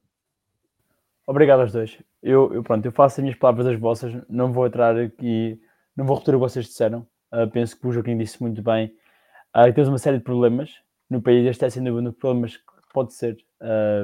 Obrigado 1.28 1.62
aos 1.62 1.72
dois. 1.72 2.02
Eu, 2.24 2.54
eu, 2.54 2.64
pronto, 2.64 2.86
eu 2.86 2.92
faço 2.92 3.20
as 3.20 3.24
minhas 3.24 3.38
palavras 3.38 3.66
das 3.66 3.80
vossas, 3.80 4.14
não 4.30 4.52
vou 4.52 4.66
entrar 4.66 4.98
aqui, 4.98 5.62
não 5.96 6.06
vou 6.06 6.16
repetir 6.16 6.36
o 6.36 6.38
que 6.38 6.42
vocês 6.42 6.66
disseram. 6.66 7.08
Uh, 7.32 7.50
penso 7.52 7.80
que 7.80 7.86
o 7.86 7.92
Joaquim 7.92 8.18
disse 8.18 8.42
muito 8.42 8.62
bem. 8.62 8.94
Uh, 9.56 9.72
temos 9.74 9.90
uma 9.90 9.98
série 9.98 10.18
de 10.18 10.24
problemas 10.24 10.74
no 11.10 11.22
país, 11.22 11.46
este 11.46 11.66
é 11.66 11.70
sem 11.70 11.84
dúvida 11.84 12.10
um 12.10 12.14
problemas 12.14 12.60
pode 12.94 13.14
ser 13.14 13.38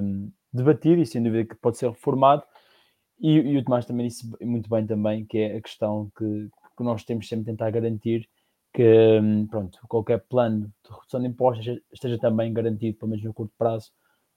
um, 0.01 0.32
debatido 0.54 1.01
e 1.01 1.06
sem 1.06 1.22
dúvida 1.22 1.46
que 1.46 1.56
pode 1.56 1.77
ser 1.77 1.89
reformado. 1.89 2.44
E, 3.20 3.38
e, 3.38 3.58
o 3.58 3.63
Tomás 3.63 3.86
também 3.86 4.08
disse 4.08 4.30
muito 4.42 4.70
bem 4.70 4.86
também, 4.86 5.25
que 5.25 5.38
é 5.38 5.58
a 5.58 5.62
questão 5.62 6.12
que, 6.18 6.50
que 6.77 6.84
nós 6.84 7.04
temos 7.04 7.27
sempre 7.27 7.46
de 7.46 7.51
tentar 7.51 7.72
garantir 7.72 8.30
que 8.74 9.22
pronto, 9.50 9.80
qualquer 9.88 10.20
plano 10.27 10.70
de 10.84 10.92
redução 10.94 11.22
de 11.22 11.27
impostos 11.27 11.80
esteja 11.94 12.18
também 12.20 12.51
garantido, 12.51 12.98
pelo 12.98 13.12
menos 13.12 13.24
no 13.24 13.34
curto 13.34 13.54
prazo, 13.58 13.89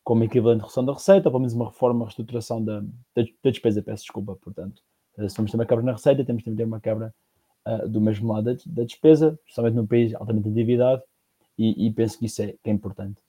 como 0.04 0.22
equivalente 0.22 0.60
de 0.60 0.62
redução 0.62 0.84
da 0.84 0.92
receita, 0.92 1.28
ou 1.28 1.32
pelo 1.32 1.40
menos 1.40 1.54
uma 1.54 1.66
reforma, 1.66 2.00
uma 2.00 2.04
reestruturação 2.06 2.64
da, 2.64 2.80
da, 2.80 3.22
da 3.42 3.50
despesa, 3.50 3.82
peço 3.82 4.04
desculpa, 4.04 4.36
portanto. 4.36 4.80
Se 5.28 5.34
temos 5.34 5.52
uma 5.52 5.66
quebra 5.66 5.84
na 5.84 5.92
receita, 5.92 6.24
temos 6.24 6.44
ter 6.44 6.64
uma 6.64 6.80
quebra 6.80 7.12
uh, 7.66 7.88
do 7.88 8.00
mesmo 8.00 8.32
lado 8.32 8.54
da, 8.54 8.62
da 8.66 8.84
despesa, 8.84 9.36
principalmente 9.42 9.74
num 9.74 9.86
país 9.86 10.14
altamente 10.14 10.48
endividado, 10.48 11.02
e, 11.58 11.88
e 11.88 11.92
penso 11.92 12.16
que 12.16 12.26
isso 12.26 12.40
é, 12.40 12.54
que 12.62 12.70
é 12.70 12.72
importante. 12.72 13.20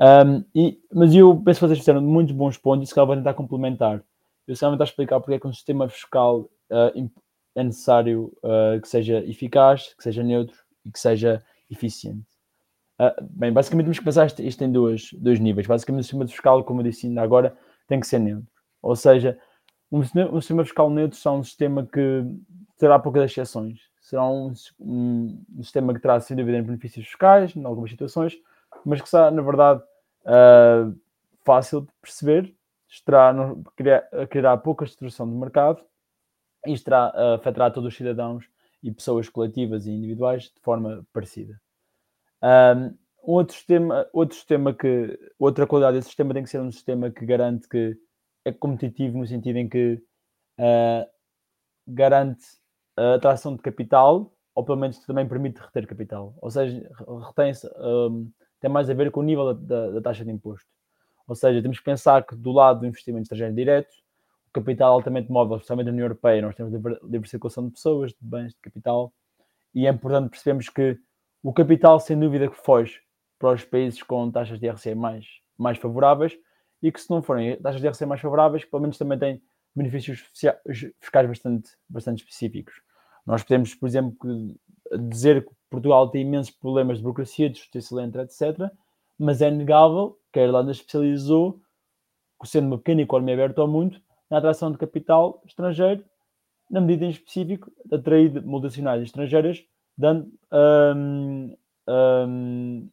Um, 0.00 0.44
e, 0.54 0.80
mas 0.92 1.14
eu 1.14 1.40
penso 1.44 1.60
que 1.60 1.66
vocês 1.66 1.78
fizeram 1.78 2.00
muitos 2.00 2.34
bons 2.34 2.56
pontos 2.56 2.84
e 2.84 2.88
se 2.88 2.94
calhar 2.94 3.06
vou 3.06 3.16
tentar 3.16 3.34
complementar. 3.34 4.02
Eu 4.46 4.56
só 4.56 4.66
vou 4.66 4.76
tentar 4.76 4.84
explicar 4.84 5.20
porque 5.20 5.34
é 5.34 5.38
que 5.38 5.46
um 5.46 5.52
sistema 5.52 5.88
fiscal 5.88 6.40
uh, 6.70 7.10
é 7.54 7.62
necessário 7.62 8.32
uh, 8.42 8.80
que 8.80 8.88
seja 8.88 9.24
eficaz, 9.24 9.94
que 9.94 10.02
seja 10.02 10.22
neutro 10.22 10.56
e 10.84 10.90
que 10.90 10.98
seja 10.98 11.42
eficiente. 11.70 12.26
Uh, 13.00 13.24
bem, 13.30 13.52
basicamente 13.52 13.86
temos 13.86 13.98
que 13.98 14.04
pensar 14.04 14.26
isto, 14.26 14.42
isto 14.42 14.62
em 14.62 14.70
dois, 14.70 15.10
dois 15.14 15.40
níveis. 15.40 15.66
Basicamente 15.66 16.02
o 16.02 16.04
sistema 16.04 16.26
fiscal, 16.26 16.64
como 16.64 16.80
eu 16.80 16.84
disse 16.84 17.06
ainda 17.06 17.22
agora, 17.22 17.56
tem 17.86 18.00
que 18.00 18.06
ser 18.06 18.18
neutro. 18.18 18.48
Ou 18.82 18.94
seja, 18.96 19.38
um, 19.90 20.00
um 20.00 20.40
sistema 20.40 20.64
fiscal 20.64 20.90
neutro 20.90 21.16
será 21.16 21.34
um 21.34 21.42
sistema 21.42 21.86
que 21.86 22.24
terá 22.78 22.98
poucas 22.98 23.30
exceções. 23.30 23.80
Será 24.00 24.28
um, 24.28 24.52
um, 24.78 25.42
um 25.56 25.62
sistema 25.62 25.94
que 25.94 26.00
terá, 26.00 26.20
sem 26.20 26.36
dúvida, 26.36 26.60
benefícios 26.62 27.06
fiscais, 27.06 27.56
em 27.56 27.64
algumas 27.64 27.90
situações, 27.90 28.34
mas 28.84 29.00
que 29.00 29.06
está, 29.06 29.30
na 29.30 29.42
verdade, 29.42 29.82
uh, 30.24 30.98
fácil 31.44 31.82
de 31.82 31.92
perceber, 32.00 32.54
estará, 32.88 33.32
no, 33.32 33.62
criará 34.28 34.56
pouca 34.56 34.84
destruição 34.84 35.28
do 35.28 35.36
mercado 35.36 35.82
e 36.66 36.72
estará, 36.72 37.12
uh, 37.14 37.34
afetará 37.34 37.70
todos 37.70 37.88
os 37.88 37.96
cidadãos 37.96 38.48
e 38.82 38.90
pessoas 38.92 39.28
coletivas 39.28 39.86
e 39.86 39.90
individuais 39.90 40.44
de 40.44 40.60
forma 40.60 41.06
parecida. 41.12 41.60
Um, 42.42 42.96
outro 43.22 43.56
sistema, 43.56 44.06
outro 44.12 44.36
sistema 44.36 44.74
que, 44.74 45.18
outra 45.38 45.66
qualidade 45.66 45.96
desse 45.96 46.08
sistema 46.08 46.34
tem 46.34 46.42
que 46.42 46.50
ser 46.50 46.60
um 46.60 46.70
sistema 46.70 47.10
que 47.10 47.24
garante 47.24 47.66
que 47.68 47.96
é 48.44 48.52
competitivo 48.52 49.18
no 49.18 49.26
sentido 49.26 49.56
em 49.56 49.68
que 49.68 50.02
uh, 50.58 51.06
garante 51.86 52.44
a 52.96 53.14
atração 53.14 53.56
de 53.56 53.62
capital, 53.62 54.32
ou 54.54 54.64
pelo 54.64 54.78
menos 54.78 54.98
também 55.06 55.26
permite 55.26 55.58
reter 55.60 55.86
capital. 55.86 56.34
Ou 56.40 56.50
seja, 56.50 56.88
retém-se 57.26 57.66
tem 58.64 58.72
mais 58.72 58.88
a 58.88 58.94
ver 58.94 59.10
com 59.10 59.20
o 59.20 59.22
nível 59.22 59.52
da, 59.52 59.90
da, 59.90 60.00
taxa 60.00 60.24
de 60.24 60.30
imposto. 60.30 60.66
Ou 61.28 61.34
seja, 61.34 61.60
temos 61.60 61.78
que 61.78 61.84
pensar 61.84 62.24
que 62.24 62.34
do 62.34 62.50
lado 62.50 62.80
do 62.80 62.86
investimento 62.86 63.24
estrangeiro 63.24 63.54
direto, 63.54 63.92
o 64.48 64.52
capital 64.54 64.94
altamente 64.94 65.30
móvel, 65.30 65.56
especialmente 65.58 65.88
na 65.88 65.92
União 65.92 66.06
Europeia, 66.06 66.40
nós 66.40 66.56
temos 66.56 66.72
livre 67.02 67.28
circulação 67.28 67.66
de 67.66 67.72
pessoas, 67.72 68.12
de 68.12 68.16
bens, 68.22 68.54
de 68.54 68.60
capital, 68.62 69.12
e 69.74 69.86
é 69.86 69.90
importante 69.90 70.30
percebermos 70.30 70.70
que 70.70 70.98
o 71.42 71.52
capital, 71.52 72.00
sem 72.00 72.18
dúvida, 72.18 72.48
que 72.48 72.56
foge 72.56 73.02
para 73.38 73.52
os 73.52 73.62
países 73.66 74.02
com 74.02 74.30
taxas 74.30 74.58
de 74.58 74.64
IRC 74.64 74.94
mais, 74.94 75.26
mais 75.58 75.76
favoráveis 75.76 76.34
e 76.82 76.90
que, 76.90 76.98
se 76.98 77.10
não 77.10 77.20
forem 77.20 77.60
taxas 77.60 77.82
de 77.82 77.86
IRC 77.86 78.06
mais 78.06 78.22
favoráveis, 78.22 78.64
pelo 78.64 78.80
menos 78.80 78.96
também 78.96 79.18
têm 79.18 79.42
benefícios 79.76 80.20
fiscais 80.98 81.28
bastante, 81.28 81.70
bastante 81.86 82.20
específicos. 82.20 82.80
Nós 83.26 83.42
podemos, 83.42 83.74
por 83.74 83.86
exemplo, 83.86 84.56
dizer 85.10 85.44
que 85.44 85.52
Portugal 85.74 86.08
tem 86.08 86.22
imensos 86.22 86.54
problemas 86.54 86.98
de 86.98 87.02
burocracia, 87.02 87.50
de 87.50 87.58
justiça 87.58 87.94
lenta, 87.94 88.22
etc. 88.22 88.70
Mas 89.18 89.42
é 89.42 89.50
negável 89.50 90.18
que 90.32 90.38
a 90.38 90.44
Irlanda 90.44 90.72
especializou, 90.72 91.60
sendo 92.44 92.66
uma 92.68 92.78
pequena 92.78 93.02
economia 93.02 93.34
aberta 93.34 93.60
ao 93.60 93.68
mundo, 93.68 94.00
na 94.30 94.38
atração 94.38 94.70
de 94.70 94.78
capital 94.78 95.42
estrangeiro, 95.46 96.04
na 96.70 96.80
medida 96.80 97.06
em 97.06 97.10
específico 97.10 97.70
atrair 97.92 98.42
multinacionais 98.44 99.02
estrangeiras, 99.02 99.64
dando, 99.96 100.32
um, 100.96 101.56
um, 101.88 102.88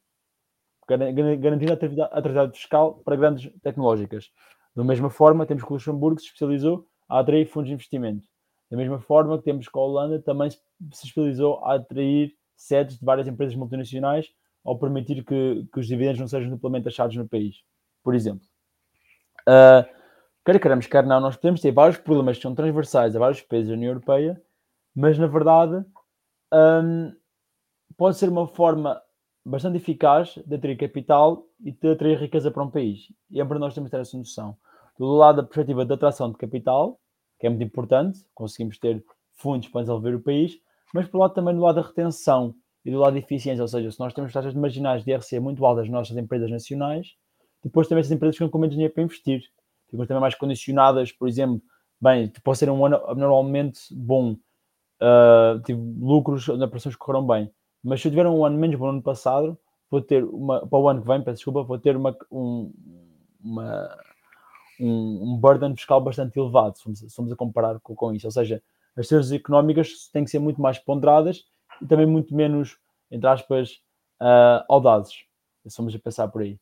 garantindo 0.88 1.74
a 1.74 2.50
fiscal 2.50 3.02
para 3.06 3.16
grandes 3.16 3.52
tecnológicas. 3.62 4.32
Da 4.76 4.84
mesma 4.84 5.10
forma, 5.10 5.46
temos 5.46 5.64
que 5.64 5.70
o 5.72 5.74
Luxemburgo 5.74 6.20
se 6.20 6.28
especializou 6.28 6.88
a 7.08 7.20
atrair 7.20 7.46
fundos 7.46 7.68
de 7.68 7.74
investimento. 7.74 8.28
Da 8.70 8.78
mesma 8.78 9.00
forma 9.00 9.38
que 9.38 9.44
temos 9.44 9.68
que 9.68 9.78
a 9.78 9.82
Holanda 9.82 10.22
também 10.22 10.50
se 10.50 10.60
especializou 10.92 11.64
a 11.66 11.76
atrair 11.76 12.36
sedes 12.62 13.00
de 13.00 13.06
várias 13.06 13.28
empresas 13.28 13.56
multinacionais 13.56 14.28
ao 14.64 14.78
permitir 14.78 15.24
que, 15.24 15.68
que 15.72 15.80
os 15.80 15.88
dividendos 15.88 16.20
não 16.20 16.28
sejam 16.28 16.50
duplamente 16.50 16.88
achados 16.88 17.16
no 17.16 17.28
país, 17.28 17.64
por 18.04 18.14
exemplo. 18.14 18.46
Uh, 19.42 19.84
quer 20.46 20.60
queremos, 20.60 20.86
quer 20.86 21.06
não, 21.06 21.20
nós 21.20 21.36
podemos 21.36 21.62
ter 21.62 21.72
vários 21.72 21.98
problemas 21.98 22.38
que 22.38 22.44
são 22.44 22.54
transversais 22.54 23.16
a 23.16 23.20
vários 23.20 23.42
países 23.42 23.70
da 23.70 23.74
União 23.74 23.90
Europeia, 23.90 24.42
mas 24.96 25.18
na 25.18 25.28
verdade 25.28 25.84
um, 26.54 27.16
pode 27.98 28.18
ser 28.18 28.30
uma 28.30 28.48
forma 28.48 29.02
bastante 29.44 29.78
eficaz 29.78 30.38
de 30.46 30.56
atrair 30.56 30.78
capital 30.78 31.48
e 31.64 31.72
de 31.72 31.92
atrair 31.92 32.20
riqueza 32.20 32.52
para 32.52 32.64
um 32.64 32.70
país. 32.70 33.12
E 33.30 33.42
é 33.42 33.46
para 33.46 33.58
nós 33.58 33.74
temos 33.74 33.90
que 33.90 33.96
ter 33.96 34.02
essa 34.02 34.18
noção. 34.18 34.56
Do 35.00 35.08
lado 35.08 35.38
da 35.38 35.44
perspectiva 35.44 35.84
da 35.84 35.96
atração 35.96 36.30
de 36.30 36.38
capital, 36.38 37.00
que 37.40 37.48
é 37.48 37.50
muito 37.50 37.64
importante, 37.64 38.20
conseguimos 38.36 38.78
ter 38.78 39.04
fundos 39.34 39.68
para 39.68 39.82
desenvolver 39.82 40.14
o 40.14 40.22
país, 40.22 40.60
mas 40.94 41.08
por 41.08 41.20
lado 41.20 41.34
também 41.34 41.56
do 41.56 41.62
lado 41.62 41.76
da 41.76 41.88
retenção 41.88 42.54
e 42.84 42.92
do 42.92 43.00
lado 43.00 43.14
da 43.14 43.20
eficiência, 43.20 43.62
ou 43.62 43.68
seja, 43.68 43.92
se 43.92 44.00
nós 44.00 44.14
temos 44.14 44.34
taxas 44.34 44.54
de 44.54 44.60
marginais 44.60 45.04
de 45.04 45.12
IRC 45.12 45.40
muito 45.40 45.66
altas 45.66 45.86
nas 45.86 46.10
nossas 46.10 46.18
empresas 46.18 46.50
nacionais, 46.50 47.16
depois 47.64 47.88
também 47.88 48.02
essas 48.02 48.12
empresas 48.12 48.36
ficam 48.36 48.50
com 48.50 48.58
menos 48.58 48.74
dinheiro 48.74 48.94
para 48.94 49.04
investir, 49.04 49.44
ficam 49.90 50.06
também 50.06 50.22
mais 50.22 50.36
condicionadas, 50.36 51.12
por 51.12 51.28
exemplo, 51.28 51.62
bem, 52.00 52.32
pode 52.44 52.58
ser 52.58 52.70
um 52.70 52.86
ano 52.86 53.00
normalmente 53.16 53.82
bom, 53.92 54.34
uh, 54.34 55.60
tive 55.64 55.80
lucros 56.00 56.48
na 56.48 56.66
operações 56.66 56.96
correram 56.96 57.26
bem, 57.26 57.52
mas 57.84 58.02
se 58.02 58.08
eu 58.08 58.12
tiver 58.12 58.28
um 58.28 58.44
ano 58.44 58.58
menos 58.58 58.78
bom 58.78 58.86
no 58.86 58.94
ano 58.94 59.02
passado, 59.04 59.58
vou 59.90 60.02
ter 60.02 60.24
uma, 60.24 60.66
para 60.66 60.80
o 60.80 60.90
ano 60.90 61.02
que 61.02 61.08
vem, 61.08 61.22
peço 61.22 61.36
desculpa, 61.36 61.64
vou 61.64 61.78
ter 61.78 61.96
uma, 61.96 62.16
um, 62.32 62.74
uma, 63.44 63.98
um, 64.80 65.34
um 65.34 65.38
burden 65.38 65.76
fiscal 65.76 66.02
bastante 66.02 66.40
elevado, 66.40 66.78
se 66.78 67.10
formos, 67.14 67.32
a 67.32 67.36
comparar 67.36 67.80
com, 67.82 67.94
com 67.94 68.14
isso, 68.14 68.26
ou 68.26 68.32
seja, 68.32 68.64
as 68.98 69.08
decisões 69.08 69.32
económicas 69.32 70.10
têm 70.12 70.24
que 70.24 70.32
ser 70.32 70.40
muito 70.40 70.62
mais 70.62 70.78
ponderadas 70.80 71.46
e 71.82 71.88
também 71.88 72.06
muito 72.06 72.36
menos, 72.36 72.78
entre 73.10 73.28
aspas, 73.28 73.82
uh, 74.22 74.64
audazes. 74.70 75.26
Estamos 75.66 75.96
a 75.96 76.00
pensar 76.00 76.28
por 76.28 76.42
aí. 76.42 76.60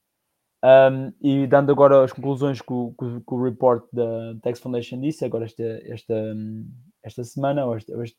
Um, 0.61 1.13
e 1.21 1.47
dando 1.47 1.71
agora 1.71 2.03
as 2.03 2.11
conclusões 2.11 2.61
que 2.61 2.73
o, 2.73 2.93
que, 2.97 3.33
o 3.33 3.43
report 3.43 3.85
da 3.93 4.35
Tax 4.41 4.59
Foundation 4.59 4.99
disse, 4.99 5.23
agora 5.23 5.45
esta, 5.45 5.63
esta, 5.63 6.35
esta 7.01 7.23
semana, 7.23 7.65
ou 7.65 7.77
este, 7.77 7.91
este 7.93 8.17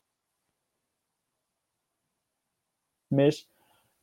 mês, 3.11 3.47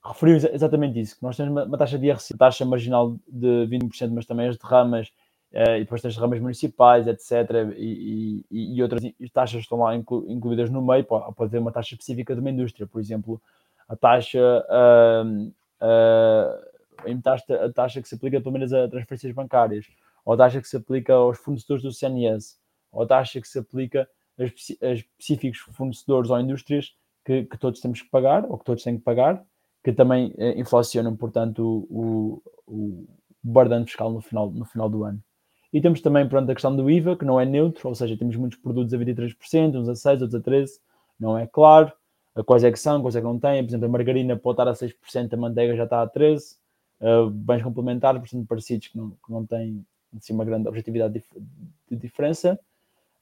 referiu 0.05 0.37
exatamente 0.37 1.01
isso, 1.01 1.17
que 1.17 1.23
nós 1.23 1.37
temos 1.37 1.51
uma, 1.51 1.65
uma 1.65 1.79
taxa 1.79 1.99
de 1.99 2.07
IRC, 2.07 2.37
taxa 2.37 2.65
marginal 2.65 3.19
de 3.27 3.67
20%, 3.67 4.11
mas 4.13 4.27
também 4.27 4.49
as 4.49 4.57
derramas, 4.57 5.13
e 5.53 5.81
depois 5.81 6.03
tens 6.03 6.15
derramas 6.15 6.41
municipais, 6.41 7.07
etc., 7.07 7.73
e, 7.77 8.45
e, 8.51 8.77
e 8.77 8.83
outras 8.83 9.03
taxas 9.33 9.61
estão 9.61 9.79
lá 9.79 9.97
inclu, 9.97 10.25
incluídas 10.29 10.71
no 10.71 10.83
meio, 10.83 11.05
pode, 11.05 11.51
ter 11.51 11.59
uma 11.59 11.73
taxa 11.73 11.95
específica 11.95 12.35
de 12.35 12.41
uma 12.41 12.51
indústria, 12.51 12.87
por 12.87 13.01
exemplo, 13.01 13.41
a 13.89 13.97
taxa... 13.97 14.41
Uh, 14.69 15.49
uh, 15.83 16.79
a 17.01 17.73
taxa 17.73 18.03
que 18.03 18.09
se 18.09 18.17
aplica 18.17 18.41
pelo 18.41 18.53
menos 18.53 18.73
a 18.73 18.89
transferências 18.89 19.33
bancárias, 19.33 19.87
ou 20.25 20.35
a 20.35 20.37
taxa 20.37 20.61
que 20.61 20.69
se 20.69 20.77
aplica 20.77 21.15
aos 21.15 21.39
fornecedores 21.39 21.83
do 21.83 21.93
CNS, 21.93 22.59
ou 22.91 23.03
a 23.03 23.07
taxa 23.07 23.41
que 23.41 23.49
se 23.49 23.59
aplica 23.59 24.09
a, 24.39 24.93
específicos 24.93 25.59
fornecedores 25.59 26.31
ou 26.31 26.41
indústrias 26.41 26.95
que, 27.25 27.45
que, 27.45 27.59
todos 27.59 27.81
temos 27.81 28.03
que 28.03 28.11
pagar, 28.11 28.45
ou 28.49 28.59
que 28.59 28.65
todos 28.65 28.83
têm 28.83 28.99
que 28.99 29.05
pagar, 29.05 29.45
que 29.83 29.93
também 29.93 30.35
eh, 30.39 30.59
inflacionam, 30.59 31.17
portanto, 31.17 31.87
o, 31.89 32.43
o, 32.67 33.09
o 33.45 33.85
fiscal 33.85 34.11
no 34.11 34.21
final, 34.21 34.51
no 34.51 34.65
final 34.65 34.89
do 34.89 35.05
ano. 35.05 35.23
E 35.73 35.81
temos 35.81 36.01
também, 36.01 36.27
pronto, 36.29 36.51
a 36.51 36.55
questão 36.55 36.75
do 36.75 36.91
IVA, 36.91 37.17
que 37.17 37.25
não 37.25 37.39
é 37.39 37.45
neutro, 37.45 37.89
ou 37.89 37.95
seja, 37.95 38.17
temos 38.17 38.37
muitos 38.37 38.59
produtos 38.59 38.95
a 38.95 38.99
23%, 38.99 39.77
uns 39.77 39.89
a 39.89 39.93
6%, 39.93 40.23
outros 40.23 40.35
a 40.35 40.41
13%, 40.41 40.69
não 41.21 41.37
é 41.39 41.47
claro. 41.47 41.93
Quais 42.47 42.63
é 42.63 42.71
que 42.71 42.79
são, 42.79 43.01
quais 43.03 43.17
é 43.17 43.21
que 43.21 43.27
não 43.27 43.39
têm. 43.39 43.63
Por 43.65 43.71
exemplo, 43.71 43.87
a 43.87 43.89
margarina 43.89 44.37
pode 44.37 44.55
estar 44.55 44.69
a 44.69 44.73
6%, 44.73 45.33
a 45.33 45.37
manteiga 45.37 45.77
já 45.77 45.85
está 45.85 46.03
a 46.03 46.09
13% 46.09 46.57
uh, 47.01 47.31
bens 47.31 47.63
complementares 47.63 48.21
bastante 48.21 48.47
parecidos, 48.47 48.89
que 48.89 48.97
não, 48.97 49.11
que 49.11 49.33
não 49.33 49.47
têm 49.47 49.85
assim, 50.17 50.33
uma 50.33 50.45
grande 50.45 50.69
objetividade 50.69 51.15
de, 51.15 51.25
de 51.91 51.97
diferença. 51.97 52.59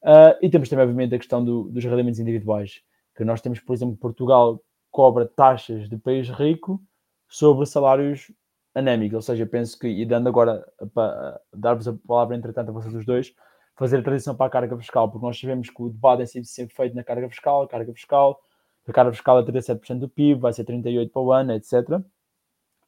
Uh, 0.02 0.36
e 0.40 0.48
temos 0.50 0.68
também, 0.68 0.84
obviamente, 0.84 1.14
a 1.14 1.18
questão 1.18 1.44
do, 1.44 1.64
dos 1.64 1.84
rendimentos 1.84 2.20
individuais, 2.20 2.80
que 3.14 3.24
nós 3.24 3.40
temos, 3.40 3.60
por 3.60 3.74
exemplo, 3.74 3.96
Portugal 3.96 4.60
cobra 4.90 5.26
taxas 5.26 5.88
de 5.88 5.96
país 5.98 6.28
rico 6.28 6.80
sobre 7.28 7.66
salários 7.66 8.30
anémicos, 8.76 9.16
ou 9.16 9.22
seja, 9.22 9.46
penso 9.46 9.78
que, 9.78 9.88
e 9.88 10.04
dando 10.04 10.28
agora 10.28 10.64
para 10.94 11.40
dar-vos 11.52 11.88
a 11.88 11.94
palavra, 12.06 12.36
entretanto, 12.36 12.68
a 12.68 12.72
vocês 12.72 12.94
os 12.94 13.04
dois, 13.04 13.34
fazer 13.74 13.98
a 13.98 14.02
transição 14.02 14.34
para 14.36 14.46
a 14.46 14.50
carga 14.50 14.76
fiscal, 14.76 15.10
porque 15.10 15.26
nós 15.26 15.38
sabemos 15.38 15.70
que 15.70 15.82
o 15.82 15.88
debate 15.88 16.22
é 16.22 16.26
sempre, 16.26 16.48
sempre 16.48 16.74
feito 16.74 16.94
na 16.94 17.02
carga 17.02 17.28
fiscal, 17.28 17.62
a 17.62 17.68
carga 17.68 17.92
fiscal, 17.92 18.40
a 18.86 18.92
carga 18.92 19.12
fiscal 19.12 19.38
é 19.40 19.42
37% 19.42 19.98
do 19.98 20.08
PIB, 20.08 20.40
vai 20.40 20.52
ser 20.52 20.64
38% 20.64 21.10
para 21.10 21.22
o 21.22 21.32
ano, 21.32 21.52
etc 21.52 22.00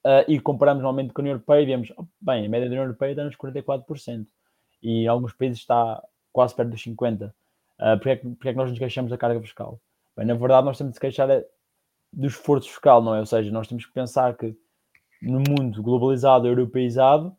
uh, 0.05 0.25
e 0.27 0.41
comparamos 0.41 0.83
normalmente 0.83 1.13
com 1.13 1.21
a 1.21 1.23
União 1.23 1.35
Europeia 1.35 1.67
vemos, 1.67 1.93
oh, 1.97 2.07
bem, 2.21 2.47
a 2.47 2.49
média 2.49 2.69
da 2.69 2.73
União 2.73 2.85
Europeia 2.85 3.11
está 3.11 3.25
nos 3.25 3.37
44% 3.37 4.27
e 4.83 5.05
em 5.05 5.07
alguns 5.07 5.33
países 5.33 5.59
está 5.59 6.03
quase 6.33 6.55
perto 6.55 6.71
dos 6.71 6.83
50%. 6.83 7.31
Uh, 7.31 7.97
porque, 7.99 8.11
é 8.11 8.17
que, 8.17 8.29
porque 8.29 8.49
é 8.49 8.53
que 8.53 8.59
nós 8.59 8.71
nos 8.71 8.79
queixamos 8.79 9.11
da 9.11 9.19
carga 9.19 9.41
fiscal? 9.41 9.81
Bem, 10.17 10.27
na 10.27 10.35
verdade, 10.35 10.65
nós 10.65 10.79
temos 10.79 10.95
de 10.95 11.01
queixar 11.01 11.31
é 11.31 11.45
do 12.13 12.27
esforço 12.27 12.69
fiscal, 12.69 13.03
não 13.03 13.15
é? 13.15 13.21
Ou 13.21 13.27
seja, 13.27 13.53
nós 13.53 13.69
temos 13.69 13.87
que 13.87 13.93
pensar 13.93 14.37
que 14.37 14.57
no 15.23 15.39
mundo 15.41 15.83
globalizado, 15.83 16.47
europeizado, 16.47 17.37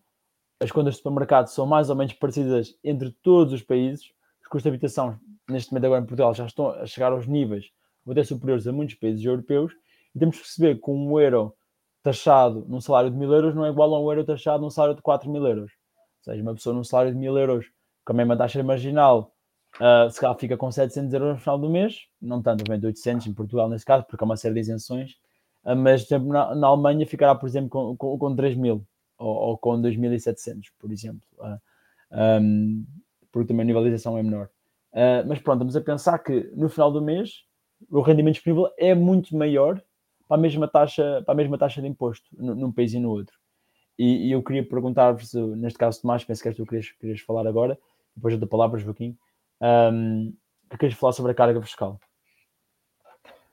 as 0.60 0.72
contas 0.72 0.96
de 0.96 0.98
supermercado 0.98 1.48
são 1.48 1.66
mais 1.66 1.90
ou 1.90 1.96
menos 1.96 2.14
parecidas 2.14 2.76
entre 2.84 3.12
todos 3.24 3.54
os 3.54 3.64
países. 3.64 4.12
Os 4.42 4.48
custos 4.48 4.64
de 4.64 4.70
habitação, 4.70 5.18
neste 5.50 5.72
momento 5.72 5.86
agora 5.86 6.02
em 6.02 6.06
Portugal, 6.06 6.34
já 6.34 6.46
estão 6.46 6.70
a 6.72 6.86
chegar 6.86 7.12
aos 7.12 7.26
níveis 7.26 7.72
até 8.10 8.24
superiores 8.24 8.68
a 8.68 8.72
muitos 8.72 8.96
países 8.96 9.24
europeus. 9.24 9.72
E 10.14 10.20
temos 10.20 10.38
que 10.38 10.42
perceber 10.42 10.82
que 10.82 10.90
um 10.90 11.20
euro 11.20 11.56
taxado 12.04 12.66
num 12.68 12.82
salário 12.82 13.12
de 13.12 13.18
mil 13.18 13.32
euros 13.32 13.56
não 13.56 13.66
é 13.66 13.70
igual 13.70 13.94
a 13.94 14.02
um 14.02 14.10
euro 14.10 14.26
taxado 14.26 14.62
num 14.62 14.70
salário 14.70 14.96
de 14.96 15.02
4 15.02 15.30
mil 15.30 15.46
euros. 15.46 15.72
Ou 15.72 16.34
seja, 16.34 16.42
uma 16.42 16.54
pessoa 16.54 16.76
num 16.76 16.84
salário 16.84 17.12
de 17.14 17.18
mil 17.18 17.38
euros 17.38 17.68
com 18.06 18.14
a 18.14 18.16
mesma 18.16 18.36
taxa 18.36 18.64
marginal, 18.64 19.34
uh, 19.76 20.10
se 20.10 20.20
calhar 20.20 20.36
fica 20.38 20.58
com 20.58 20.72
700 20.72 21.14
euros 21.14 21.34
no 21.36 21.38
final 21.38 21.60
do 21.60 21.70
mês, 21.70 22.08
não 22.22 22.42
tanto, 22.42 22.64
bem, 22.68 22.84
800 22.84 23.28
em 23.28 23.34
Portugal 23.34 23.70
nesse 23.70 23.86
caso, 23.86 24.04
porque 24.06 24.24
há 24.24 24.26
uma 24.26 24.36
série 24.36 24.56
de 24.56 24.62
isenções, 24.62 25.16
mas 25.64 26.04
por 26.04 26.16
exemplo, 26.16 26.30
na, 26.30 26.56
na, 26.56 26.68
Alemanha 26.68 27.06
ficará, 27.06 27.36
por 27.36 27.48
exemplo, 27.48 27.70
com, 27.70 27.96
com, 27.98 28.18
com 28.18 28.36
3 28.36 28.56
mil 28.56 28.86
ou, 29.18 29.36
ou 29.36 29.58
com 29.58 29.82
2.700, 29.82 30.68
por 30.80 30.92
exemplo, 30.92 31.22
uh, 31.40 31.60
ah, 32.12 32.40
um, 32.42 32.86
porque 33.32 33.54
também 33.54 33.70
a 33.76 33.82
isenção 33.82 34.18
é 34.18 34.24
menor. 34.24 34.50
Uh, 34.92 35.28
mas 35.28 35.40
pronto, 35.40 35.58
estamos 35.58 35.76
a 35.76 35.82
pensar 35.82 36.18
que 36.20 36.50
no 36.56 36.70
final 36.70 36.92
do 36.92 37.02
mês 37.02 37.44
o 37.90 38.02
rendimento 38.02 38.36
disponível 38.36 38.70
é 38.78 38.96
muito 38.96 39.36
maior 39.36 39.82
para 40.28 40.38
a 40.38 40.40
mesma 40.40 40.68
taxa, 40.68 41.22
para 41.26 41.34
a 41.34 41.38
mesma 41.38 41.58
taxa 41.58 41.82
de 41.82 41.88
imposto 41.88 42.28
num 42.38 42.72
país 42.72 42.94
e 42.94 43.00
no 43.00 43.10
outro. 43.10 43.36
E, 43.98 44.28
e 44.28 44.32
eu 44.32 44.42
queria 44.42 44.68
perguntar-vos, 44.68 45.34
neste 45.34 45.78
caso, 45.78 46.02
Tomás, 46.02 46.24
penso 46.24 46.42
que 46.42 46.48
és 46.48 46.56
tu 46.56 46.64
que 46.64 46.70
querias, 46.70 46.92
querias 46.94 47.20
falar 47.22 47.46
agora, 47.48 47.78
depois 48.16 48.34
eu 48.34 48.40
dou 48.40 48.48
palavras, 48.48 48.82
Joaquim, 48.82 49.18
um, 49.62 50.34
que 50.70 50.78
queres 50.78 50.96
falar 50.96 51.14
sobre 51.14 51.32
a 51.32 51.36
carga 51.36 51.62
fiscal. 51.62 52.00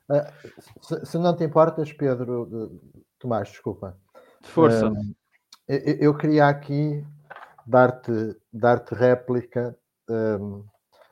Uh, 0.08 0.82
se, 0.82 1.04
se, 1.04 1.18
não 1.18 1.36
te 1.36 1.44
importas, 1.44 1.92
Pedro, 1.92 2.80
Tomás, 3.18 3.48
desculpa. 3.48 3.98
De 4.40 4.48
força. 4.48 4.92
Eu, 5.66 5.78
eu, 5.78 6.16
queria 6.16 6.46
aqui 6.46 7.04
dar-te 7.66 8.36
dar 8.52 8.84
réplica 8.92 9.76
um, 10.08 10.64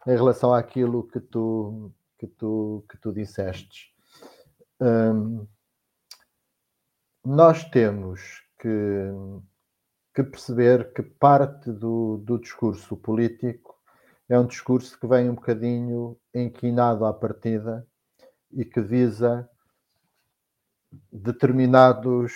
em 0.06 0.16
relação 0.16 0.54
àquilo 0.54 1.08
que 1.08 1.18
tu, 1.18 1.92
que 2.18 2.26
tu, 2.28 2.84
que 2.88 2.96
tu 2.98 3.12
disseste. 3.12 3.92
Um, 4.80 5.46
nós 7.24 7.64
temos 7.64 8.44
que, 8.60 9.10
que 10.14 10.22
perceber 10.22 10.92
que 10.92 11.02
parte 11.02 11.72
do, 11.72 12.18
do 12.18 12.38
discurso 12.38 12.96
político 12.96 13.74
é 14.28 14.38
um 14.38 14.46
discurso 14.46 14.98
que 14.98 15.06
vem 15.06 15.28
um 15.28 15.34
bocadinho 15.34 16.16
inquinado 16.34 17.04
à 17.04 17.12
partida 17.12 17.86
e 18.54 18.64
que 18.64 18.80
visa 18.80 19.48
determinados 21.12 22.32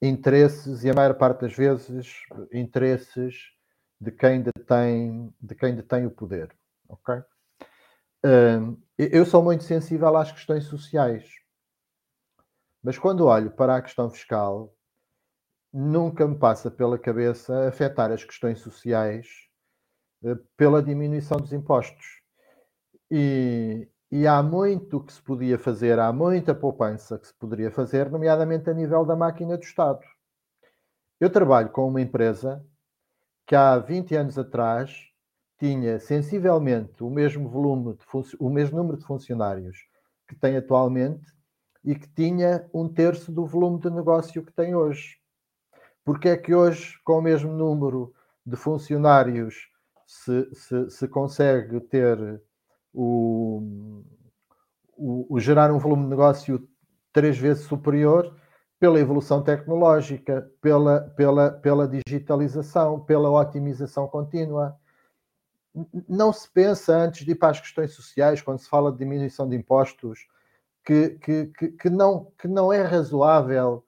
interesses 0.00 0.84
e 0.84 0.90
a 0.90 0.94
maior 0.94 1.14
parte 1.14 1.42
das 1.42 1.54
vezes 1.54 2.14
interesses 2.52 3.52
de 4.00 4.10
quem 4.10 4.42
detém, 4.42 5.32
de 5.40 5.54
quem 5.54 5.76
detém 5.76 6.06
o 6.06 6.10
poder, 6.10 6.50
ok? 6.88 7.22
eu 8.98 9.24
sou 9.24 9.42
muito 9.42 9.64
sensível 9.64 10.14
às 10.14 10.30
questões 10.30 10.64
sociais 10.64 11.40
mas 12.82 12.98
quando 12.98 13.26
olho 13.26 13.50
para 13.50 13.76
a 13.76 13.82
questão 13.82 14.10
fiscal, 14.10 14.74
nunca 15.72 16.26
me 16.26 16.38
passa 16.38 16.70
pela 16.70 16.98
cabeça 16.98 17.68
afetar 17.68 18.10
as 18.10 18.24
questões 18.24 18.60
sociais 18.60 19.28
eh, 20.24 20.36
pela 20.56 20.82
diminuição 20.82 21.36
dos 21.38 21.52
impostos. 21.52 22.22
E, 23.10 23.86
e, 24.10 24.26
há 24.26 24.42
muito 24.42 25.00
que 25.00 25.12
se 25.12 25.22
podia 25.22 25.58
fazer, 25.58 25.98
há 25.98 26.12
muita 26.12 26.54
poupança 26.54 27.18
que 27.18 27.28
se 27.28 27.34
poderia 27.34 27.70
fazer, 27.70 28.10
nomeadamente 28.10 28.68
a 28.68 28.74
nível 28.74 29.04
da 29.04 29.14
máquina 29.14 29.56
do 29.56 29.62
Estado. 29.62 30.00
Eu 31.20 31.30
trabalho 31.30 31.70
com 31.70 31.86
uma 31.86 32.00
empresa 32.00 32.64
que 33.46 33.54
há 33.54 33.78
20 33.78 34.16
anos 34.16 34.38
atrás 34.38 35.10
tinha 35.58 36.00
sensivelmente 36.00 37.04
o 37.04 37.10
mesmo 37.10 37.48
volume, 37.48 37.96
o 38.38 38.48
mesmo 38.48 38.78
número 38.78 38.96
de 38.96 39.04
funcionários 39.04 39.76
que 40.26 40.34
tem 40.34 40.56
atualmente 40.56 41.26
e 41.84 41.94
que 41.94 42.08
tinha 42.08 42.68
um 42.72 42.88
terço 42.88 43.30
do 43.30 43.44
volume 43.46 43.80
de 43.80 43.90
negócio 43.90 44.44
que 44.44 44.52
tem 44.52 44.74
hoje. 44.74 45.18
Porque 46.04 46.30
é 46.30 46.36
que 46.36 46.54
hoje, 46.54 46.98
com 47.04 47.18
o 47.18 47.22
mesmo 47.22 47.52
número 47.52 48.14
de 48.44 48.56
funcionários, 48.56 49.68
se, 50.06 50.48
se, 50.54 50.90
se 50.90 51.08
consegue 51.08 51.80
ter 51.80 52.42
o, 52.92 54.02
o, 54.96 55.34
o, 55.34 55.40
gerar 55.40 55.72
um 55.72 55.78
volume 55.78 56.04
de 56.04 56.10
negócio 56.10 56.68
três 57.12 57.38
vezes 57.38 57.64
superior 57.64 58.34
pela 58.78 58.98
evolução 58.98 59.42
tecnológica, 59.42 60.50
pela, 60.60 61.00
pela, 61.16 61.50
pela 61.50 61.88
digitalização, 61.88 63.00
pela 63.00 63.30
otimização 63.30 64.08
contínua. 64.08 64.76
Não 66.08 66.32
se 66.32 66.50
pensa 66.50 66.96
antes 66.96 67.24
de 67.24 67.32
ir 67.32 67.34
para 67.34 67.50
as 67.50 67.60
questões 67.60 67.92
sociais, 67.92 68.40
quando 68.40 68.58
se 68.58 68.68
fala 68.68 68.90
de 68.90 68.98
diminuição 68.98 69.48
de 69.48 69.54
impostos, 69.54 70.26
que, 70.84 71.10
que, 71.20 71.46
que, 71.78 71.90
não, 71.90 72.32
que 72.38 72.48
não 72.48 72.72
é 72.72 72.82
razoável 72.82 73.84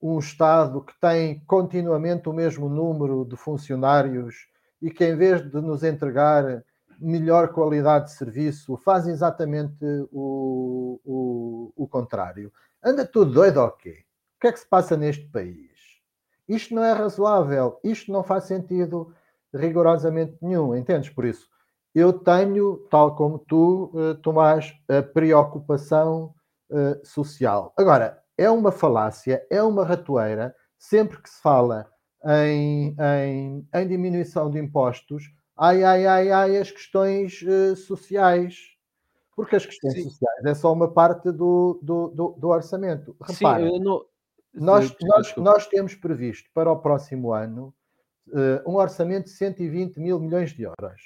um 0.00 0.18
Estado 0.18 0.82
que 0.82 0.92
tem 1.00 1.40
continuamente 1.46 2.28
o 2.28 2.32
mesmo 2.32 2.68
número 2.68 3.24
de 3.24 3.36
funcionários 3.36 4.46
e 4.80 4.90
que, 4.90 5.02
em 5.02 5.16
vez 5.16 5.40
de 5.40 5.60
nos 5.62 5.82
entregar 5.82 6.62
melhor 6.98 7.48
qualidade 7.48 8.06
de 8.06 8.12
serviço, 8.12 8.76
faz 8.76 9.06
exatamente 9.06 9.84
o, 10.10 11.00
o, 11.04 11.72
o 11.76 11.88
contrário. 11.88 12.52
Anda 12.82 13.06
tudo 13.06 13.32
doido 13.32 13.60
ou 13.60 13.70
quê? 13.70 14.04
O 14.36 14.40
que 14.40 14.48
é 14.48 14.52
que 14.52 14.60
se 14.60 14.68
passa 14.68 14.96
neste 14.96 15.26
país? 15.28 15.70
Isto 16.48 16.74
não 16.74 16.84
é 16.84 16.92
razoável, 16.92 17.78
isto 17.82 18.12
não 18.12 18.22
faz 18.22 18.44
sentido 18.44 19.14
rigorosamente 19.52 20.36
nenhum, 20.42 20.74
entendes? 20.74 21.08
Por 21.10 21.24
isso, 21.24 21.48
eu 21.94 22.12
tenho, 22.12 22.76
tal 22.90 23.14
como 23.14 23.38
tu, 23.38 23.90
uh, 23.94 24.14
Tomás, 24.16 24.74
a 24.88 25.02
preocupação 25.02 26.34
uh, 26.70 27.06
social. 27.06 27.72
Agora, 27.76 28.22
é 28.36 28.50
uma 28.50 28.72
falácia, 28.72 29.46
é 29.48 29.62
uma 29.62 29.84
ratoeira, 29.84 30.54
sempre 30.78 31.22
que 31.22 31.30
se 31.30 31.40
fala 31.40 31.88
em, 32.26 32.96
em, 32.98 33.68
em 33.72 33.88
diminuição 33.88 34.50
de 34.50 34.58
impostos, 34.58 35.24
ai, 35.56 35.82
ai, 35.84 36.06
ai, 36.06 36.30
ai, 36.30 36.56
as 36.58 36.70
questões 36.70 37.42
uh, 37.42 37.76
sociais. 37.76 38.72
Porque 39.36 39.56
as 39.56 39.66
questões 39.66 39.94
Sim. 39.94 40.04
sociais 40.04 40.44
é 40.44 40.54
só 40.54 40.72
uma 40.72 40.92
parte 40.92 41.32
do, 41.32 41.78
do, 41.82 42.08
do, 42.08 42.28
do 42.38 42.48
orçamento. 42.48 43.16
Repara, 43.20 43.68
Sim, 43.68 43.80
não... 43.80 44.04
nós, 44.54 44.94
nós, 45.00 45.36
nós 45.36 45.66
temos 45.66 45.94
previsto 45.94 46.48
para 46.54 46.70
o 46.70 46.78
próximo 46.78 47.32
ano 47.32 47.74
uh, 48.28 48.70
um 48.70 48.76
orçamento 48.76 49.24
de 49.24 49.30
120 49.30 49.98
mil 49.98 50.20
milhões 50.20 50.52
de 50.52 50.62
euros. 50.62 51.02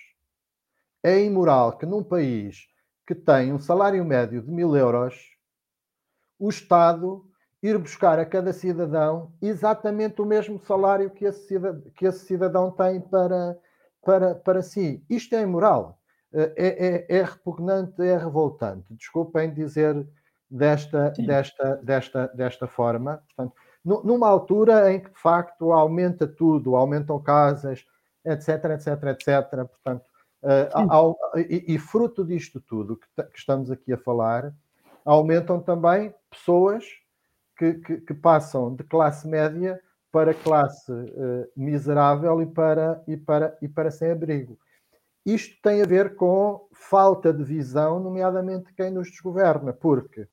É 1.02 1.22
imoral 1.22 1.78
que 1.78 1.86
num 1.86 2.02
país 2.02 2.68
que 3.06 3.14
tem 3.14 3.52
um 3.52 3.58
salário 3.58 4.04
médio 4.04 4.42
de 4.42 4.50
mil 4.50 4.76
euros, 4.76 5.34
o 6.38 6.50
Estado 6.50 7.24
ir 7.62 7.76
buscar 7.78 8.18
a 8.18 8.26
cada 8.26 8.52
cidadão 8.52 9.32
exatamente 9.40 10.20
o 10.20 10.26
mesmo 10.26 10.58
salário 10.60 11.10
que 11.10 11.24
esse 11.24 11.46
cidadão, 11.46 11.90
que 11.96 12.06
esse 12.06 12.24
cidadão 12.26 12.70
tem 12.70 13.00
para, 13.00 13.58
para, 14.04 14.34
para 14.34 14.62
si. 14.62 15.04
Isto 15.08 15.34
é 15.34 15.42
imoral, 15.42 15.98
eh, 16.32 16.52
é, 16.56 17.16
é, 17.16 17.18
é 17.18 17.22
repugnante, 17.22 18.02
é 18.02 18.16
revoltante. 18.16 18.94
Desculpem 18.94 19.52
dizer 19.52 20.06
desta, 20.50 21.10
desta, 21.18 21.76
desta, 21.76 22.28
desta 22.28 22.66
forma. 22.66 23.22
Portanto, 23.26 23.54
numa 23.84 24.28
altura 24.28 24.92
em 24.92 25.00
que 25.00 25.10
de 25.10 25.18
facto 25.18 25.72
aumenta 25.72 26.26
tudo, 26.26 26.76
aumentam 26.76 27.22
casas, 27.22 27.84
etc, 28.24 28.64
etc, 28.72 28.86
etc. 29.04 29.66
Portanto, 29.66 30.04
uh, 30.42 30.90
ao, 30.90 31.18
e, 31.36 31.74
e, 31.74 31.78
fruto 31.78 32.24
disto 32.24 32.60
tudo 32.60 32.96
que, 32.96 33.22
que, 33.22 33.38
estamos 33.38 33.70
aqui 33.70 33.92
a 33.92 33.98
falar, 33.98 34.52
aumentam 35.04 35.60
também 35.60 36.14
pessoas 36.28 36.84
que, 37.56 37.74
que, 37.74 38.00
que 38.02 38.14
passam 38.14 38.74
de 38.74 38.84
classe 38.84 39.26
média 39.26 39.80
para 40.10 40.34
classe 40.34 40.90
uh, 40.90 41.48
miserável 41.56 42.40
e 42.42 42.46
para, 42.46 43.02
e, 43.06 43.16
para, 43.16 43.56
e 43.60 43.68
para 43.68 43.90
sem 43.90 44.10
abrigo. 44.10 44.58
Isto 45.24 45.60
tem 45.62 45.82
a 45.82 45.86
ver 45.86 46.14
com 46.16 46.66
falta 46.72 47.32
de 47.32 47.44
visão, 47.44 48.00
nomeadamente 48.00 48.72
quem 48.72 48.90
nos 48.90 49.10
desgoverna, 49.10 49.72
porque 49.72 50.26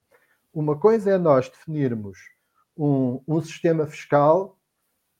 uma 0.53 0.77
coisa 0.77 1.11
é 1.11 1.17
nós 1.17 1.49
definirmos 1.49 2.17
um, 2.77 3.21
um 3.27 3.41
sistema 3.41 3.85
fiscal 3.85 4.57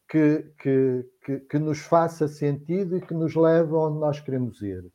que, 0.07 0.45
que, 0.59 1.05
que, 1.25 1.39
que, 1.39 1.59
nos 1.59 1.79
faça 1.79 2.27
sentido 2.27 2.95
e 2.95 3.01
que 3.01 3.13
nos 3.13 3.35
leve 3.35 3.73
onde 3.73 3.99
nós 3.99 4.19
queremos 4.19 4.61
ir. 4.61 4.85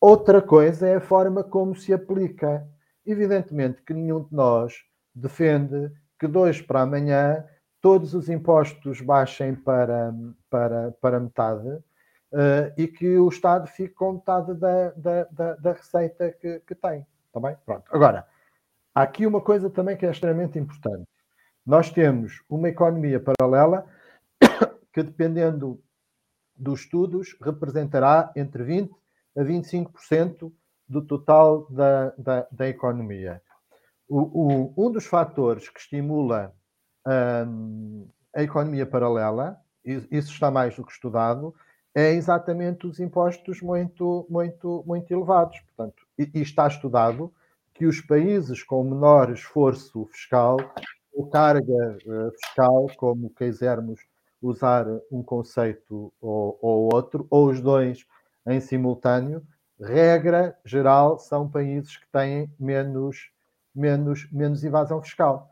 Outra 0.00 0.42
coisa 0.42 0.86
é 0.86 0.96
a 0.96 1.00
forma 1.00 1.42
como 1.42 1.74
se 1.74 1.92
aplica. 1.92 2.64
Evidentemente 3.04 3.82
que 3.82 3.94
nenhum 3.94 4.22
de 4.22 4.32
nós 4.32 4.74
defende 5.14 5.90
que 6.18 6.26
hoje 6.26 6.62
para 6.62 6.82
amanhã 6.82 7.44
todos 7.82 8.14
os 8.14 8.28
impostos 8.28 9.00
baixem 9.00 9.56
para, 9.56 10.14
para, 10.48 10.92
para 10.92 11.20
metade 11.20 11.68
uh, 11.68 12.72
e 12.78 12.86
que 12.86 13.18
o 13.18 13.28
Estado 13.28 13.66
fique 13.66 13.92
com 13.92 14.12
metade 14.12 14.54
da, 14.54 14.90
da, 14.90 15.24
da, 15.24 15.54
da 15.56 15.72
receita 15.72 16.30
que, 16.30 16.60
que 16.60 16.74
tem. 16.76 17.04
Está 17.26 17.40
bem? 17.40 17.56
Pronto. 17.66 17.84
Agora, 17.90 18.26
há 18.94 19.02
aqui 19.02 19.26
uma 19.26 19.40
coisa 19.40 19.68
também 19.68 19.96
que 19.96 20.06
é 20.06 20.10
extremamente 20.12 20.58
importante. 20.58 21.08
Nós 21.66 21.90
temos 21.90 22.40
uma 22.48 22.68
economia 22.68 23.20
paralela 23.20 23.84
que, 24.94 25.02
dependendo 25.02 25.82
dos 26.54 26.82
estudos, 26.82 27.36
representará 27.42 28.32
entre 28.36 28.62
20% 28.62 28.90
a 29.36 29.42
25% 29.42 30.52
do 30.88 31.02
total 31.02 31.66
da, 31.70 32.10
da, 32.18 32.46
da 32.52 32.68
economia. 32.68 33.42
O, 34.06 34.20
o, 34.20 34.86
um 34.86 34.90
dos 34.90 35.06
fatores 35.06 35.68
que 35.68 35.80
estimula 35.80 36.54
um, 37.06 38.06
a 38.34 38.42
economia 38.42 38.86
paralela, 38.86 39.58
isso 39.84 40.32
está 40.32 40.50
mais 40.50 40.76
do 40.76 40.84
que 40.84 40.92
estudado, 40.92 41.54
é 41.94 42.12
exatamente 42.12 42.86
os 42.86 43.00
impostos 43.00 43.60
muito, 43.60 44.26
muito, 44.30 44.82
muito 44.86 45.12
elevados. 45.12 45.60
Portanto, 45.60 46.06
e, 46.18 46.30
e 46.34 46.42
está 46.42 46.66
estudado 46.66 47.32
que 47.74 47.86
os 47.86 48.00
países 48.00 48.62
com 48.62 48.84
menor 48.84 49.30
esforço 49.30 50.06
fiscal 50.06 50.56
ou 51.12 51.28
carga 51.28 51.98
uh, 52.06 52.30
fiscal, 52.32 52.86
como 52.96 53.30
quisermos 53.30 54.00
usar 54.40 54.86
um 55.10 55.22
conceito 55.22 56.12
ou, 56.20 56.58
ou 56.60 56.94
outro, 56.94 57.26
ou 57.30 57.48
os 57.48 57.60
dois 57.60 58.06
em 58.46 58.60
simultâneo, 58.60 59.42
regra 59.80 60.56
geral, 60.64 61.18
são 61.18 61.48
países 61.48 61.96
que 61.96 62.06
têm 62.10 62.50
menos, 62.58 63.30
menos, 63.74 64.28
menos 64.32 64.64
evasão 64.64 65.00
fiscal. 65.02 65.50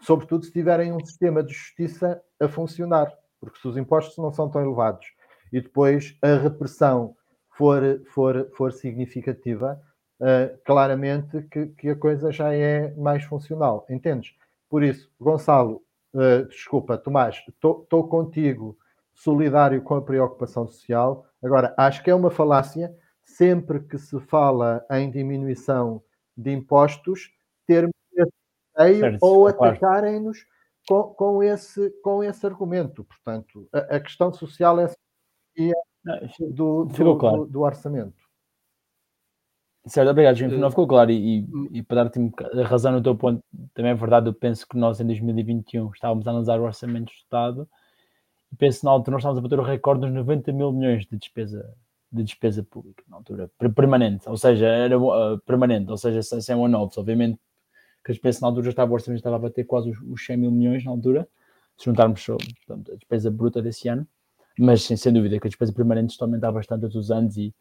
Sobretudo 0.00 0.44
se 0.44 0.52
tiverem 0.52 0.92
um 0.92 1.04
sistema 1.04 1.42
de 1.42 1.52
justiça 1.52 2.20
a 2.40 2.48
funcionar, 2.48 3.12
porque 3.40 3.58
se 3.58 3.68
os 3.68 3.76
impostos 3.76 4.16
não 4.18 4.32
são 4.32 4.48
tão 4.48 4.62
elevados 4.62 5.06
e 5.52 5.60
depois 5.60 6.16
a 6.22 6.34
repressão 6.34 7.14
for, 7.50 7.82
for, 8.12 8.50
for 8.56 8.72
significativa, 8.72 9.80
uh, 10.20 10.58
claramente 10.64 11.42
que, 11.50 11.66
que, 11.66 11.88
a 11.90 11.96
coisa 11.96 12.30
já 12.30 12.54
é 12.54 12.94
mais 12.94 13.24
funcional, 13.24 13.86
entendes? 13.90 14.34
Por 14.68 14.82
isso, 14.82 15.10
Gonçalo, 15.18 15.82
uh, 16.14 16.46
desculpa, 16.48 16.98
Tomás, 16.98 17.42
estou 17.48 18.08
contigo, 18.08 18.76
solidário 19.14 19.82
com 19.82 19.94
a 19.94 20.02
preocupação 20.02 20.66
social. 20.66 21.26
Agora, 21.42 21.74
acho 21.76 22.02
que 22.02 22.10
é 22.10 22.14
uma 22.14 22.30
falácia, 22.30 22.94
sempre 23.24 23.80
que 23.80 23.98
se 23.98 24.18
fala 24.20 24.84
em 24.90 25.10
diminuição 25.10 26.02
de 26.36 26.52
impostos, 26.52 27.32
esse 28.78 29.18
ou 29.20 29.46
atacarem-nos 29.46 30.44
com, 30.86 31.02
com, 31.14 31.42
esse, 31.42 31.90
com 32.02 32.22
esse 32.22 32.46
argumento. 32.46 33.04
Portanto, 33.04 33.68
a, 33.72 33.96
a 33.96 34.00
questão 34.00 34.32
social 34.32 34.78
é 34.80 34.88
do, 36.40 36.84
do, 36.84 37.18
claro. 37.18 37.44
do, 37.44 37.46
do 37.46 37.60
orçamento. 37.62 38.28
Certo, 39.86 40.10
obrigado, 40.10 40.36
Jim. 40.36 40.48
Não 40.48 40.70
ficou 40.70 40.86
claro. 40.86 41.10
E, 41.10 41.40
e, 41.40 41.78
e 41.78 41.82
para 41.82 42.04
dar-te 42.04 42.20
a 42.60 42.66
razão 42.66 42.92
no 42.92 43.02
teu 43.02 43.16
ponto, 43.16 43.42
também 43.74 43.92
é 43.92 43.94
verdade. 43.94 44.28
Eu 44.28 44.34
penso 44.34 44.66
que 44.68 44.76
nós 44.76 45.00
em 45.00 45.06
2021 45.06 45.90
estávamos 45.90 46.26
a 46.26 46.30
analisar 46.30 46.60
o 46.60 46.64
orçamento 46.64 47.06
do 47.06 47.12
Estado 47.12 47.68
e 48.52 48.56
penso 48.56 48.84
na 48.84 48.90
altura 48.90 49.12
nós 49.12 49.20
estávamos 49.20 49.38
a 49.38 49.42
bater 49.42 49.58
o 49.58 49.62
recorde 49.62 50.06
dos 50.06 50.12
90 50.12 50.52
mil 50.52 50.72
milhões 50.72 51.06
de 51.06 51.16
despesa, 51.16 51.74
de 52.10 52.22
despesa 52.22 52.62
pública, 52.62 53.02
na 53.08 53.16
altura, 53.16 53.50
permanente, 53.74 54.28
ou 54.28 54.36
seja, 54.36 54.66
era 54.66 54.98
uh, 54.98 55.38
permanente, 55.46 55.90
ou 55.90 55.96
seja, 55.96 56.22
sem 56.22 56.56
one-offs. 56.56 56.98
Obviamente 56.98 57.38
que 58.08 58.12
a 58.12 58.14
despesa 58.14 58.40
na 58.40 58.48
altura 58.48 58.64
já 58.64 58.70
estava, 58.70 58.90
o 58.90 58.94
orçamento 58.94 59.18
estava 59.18 59.36
a 59.36 59.38
bater 59.38 59.64
quase 59.64 59.90
os, 59.90 60.00
os 60.00 60.24
100 60.24 60.38
mil 60.38 60.50
milhões 60.50 60.82
na 60.82 60.90
altura, 60.90 61.28
se 61.76 61.84
juntarmos 61.84 62.24
portanto, 62.24 62.92
a 62.92 62.96
despesa 62.96 63.30
bruta 63.30 63.60
desse 63.60 63.88
ano, 63.88 64.06
mas 64.58 64.82
sem 64.82 65.12
dúvida 65.12 65.38
que 65.38 65.46
a 65.46 65.50
despesa 65.50 65.72
permanente 65.72 66.12
está 66.12 66.24
a 66.24 66.26
aumentar 66.28 66.50
bastante 66.50 66.80
todos 66.80 66.96
os 66.96 67.10
anos 67.10 67.36
e 67.36 67.54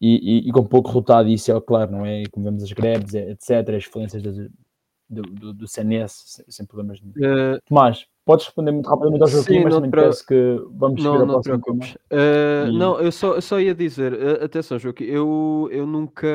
e, 0.00 0.44
e, 0.46 0.48
e 0.48 0.52
com 0.52 0.64
pouco 0.64 0.88
resultado, 0.88 1.28
isso 1.28 1.50
é 1.50 1.60
claro, 1.60 1.90
não 1.90 2.06
é? 2.06 2.22
Como 2.30 2.44
vemos 2.44 2.62
as 2.62 2.70
greves, 2.70 3.14
etc., 3.14 3.74
as 3.76 3.84
falências 3.84 4.22
do, 4.22 5.22
do, 5.22 5.52
do 5.52 5.66
CNS, 5.66 6.44
sem 6.48 6.66
problemas 6.66 7.00
nenhum. 7.00 7.14
Uh, 7.16 7.58
Tomás, 7.66 8.06
podes 8.28 8.44
responder 8.44 8.72
muito 8.72 8.90
rapidamente 8.90 9.22
ao 9.22 9.28
Joaquim, 9.28 9.54
sim, 9.54 9.64
mas 9.64 9.74
também 9.74 9.90
parece 9.90 10.26
que 10.26 10.62
vamos 10.72 11.02
não, 11.02 11.24
não 11.24 11.40
te 11.40 11.44
preocupes. 11.44 11.94
Uh, 11.94 12.68
e... 12.68 12.78
Não, 12.78 13.00
eu 13.00 13.10
só, 13.10 13.36
eu 13.36 13.40
só 13.40 13.58
ia 13.58 13.74
dizer, 13.74 14.12
uh, 14.12 14.44
atenção, 14.44 14.78
Joaquim, 14.78 15.04
eu, 15.04 15.66
eu 15.72 15.86
nunca, 15.86 16.26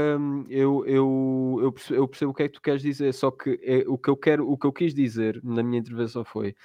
eu, 0.49 0.84
eu, 0.88 1.60
eu, 1.62 1.71
percebo, 1.71 1.99
eu 2.01 2.08
percebo 2.08 2.32
o 2.32 2.34
que 2.34 2.41
é 2.41 2.47
que 2.47 2.53
tu 2.56 2.62
queres 2.63 2.82
dizer, 2.82 3.13
só 3.13 3.29
que 3.29 3.60
é, 3.62 3.84
o 3.88 3.95
que 3.95 4.10
eu 4.10 4.17
quero, 4.17 4.51
o 4.51 4.58
que 4.58 4.65
eu 4.65 4.73
quis 4.73 4.91
dizer 4.91 5.39
na 5.43 5.62
minha 5.62 5.79
intervenção 5.79 6.25
foi 6.25 6.56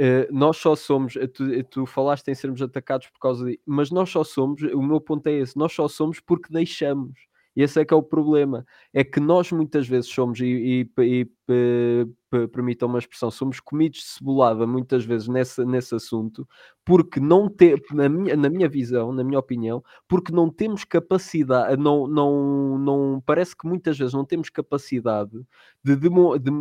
Uh, 0.00 0.24
nós 0.30 0.56
só 0.56 0.74
somos, 0.74 1.12
tu, 1.34 1.64
tu, 1.64 1.84
falaste 1.84 2.26
em 2.28 2.34
sermos 2.34 2.62
atacados 2.62 3.08
por 3.08 3.18
causa 3.18 3.44
de, 3.44 3.60
mas 3.66 3.90
nós 3.90 4.08
só 4.08 4.24
somos, 4.24 4.62
o 4.62 4.80
meu 4.80 4.98
ponto 4.98 5.26
é 5.26 5.32
esse, 5.32 5.58
nós 5.58 5.74
só 5.74 5.86
somos 5.88 6.18
porque 6.20 6.50
deixamos. 6.50 7.12
Esse 7.54 7.80
é 7.80 7.84
que 7.84 7.92
é 7.92 7.96
o 7.96 8.02
problema. 8.02 8.64
É 8.94 9.04
que 9.04 9.20
nós 9.20 9.52
muitas 9.52 9.86
vezes 9.86 10.08
somos, 10.08 10.40
e, 10.40 10.88
e, 10.96 11.02
e 11.04 11.28
permitam 12.52 12.88
uma 12.88 12.98
expressão, 12.98 13.30
somos 13.30 13.58
comidos 13.58 14.00
de 14.00 14.06
cebolada 14.06 14.66
muitas 14.66 15.04
vezes 15.04 15.26
nesse, 15.26 15.64
nesse 15.64 15.94
assunto, 15.94 16.46
porque 16.84 17.20
não 17.20 17.48
ter, 17.48 17.82
na 17.92 18.08
minha, 18.08 18.36
na 18.36 18.48
minha 18.48 18.68
visão, 18.68 19.12
na 19.12 19.24
minha 19.24 19.38
opinião, 19.38 19.82
porque 20.08 20.32
não 20.32 20.48
temos 20.48 20.84
capacidade, 20.84 21.76
não, 21.76 22.06
não, 22.06 22.78
não 22.78 23.22
parece 23.24 23.56
que 23.56 23.66
muitas 23.66 23.98
vezes 23.98 24.14
não 24.14 24.24
temos 24.24 24.48
capacidade 24.48 25.32
de, 25.82 25.96
de, 25.96 26.10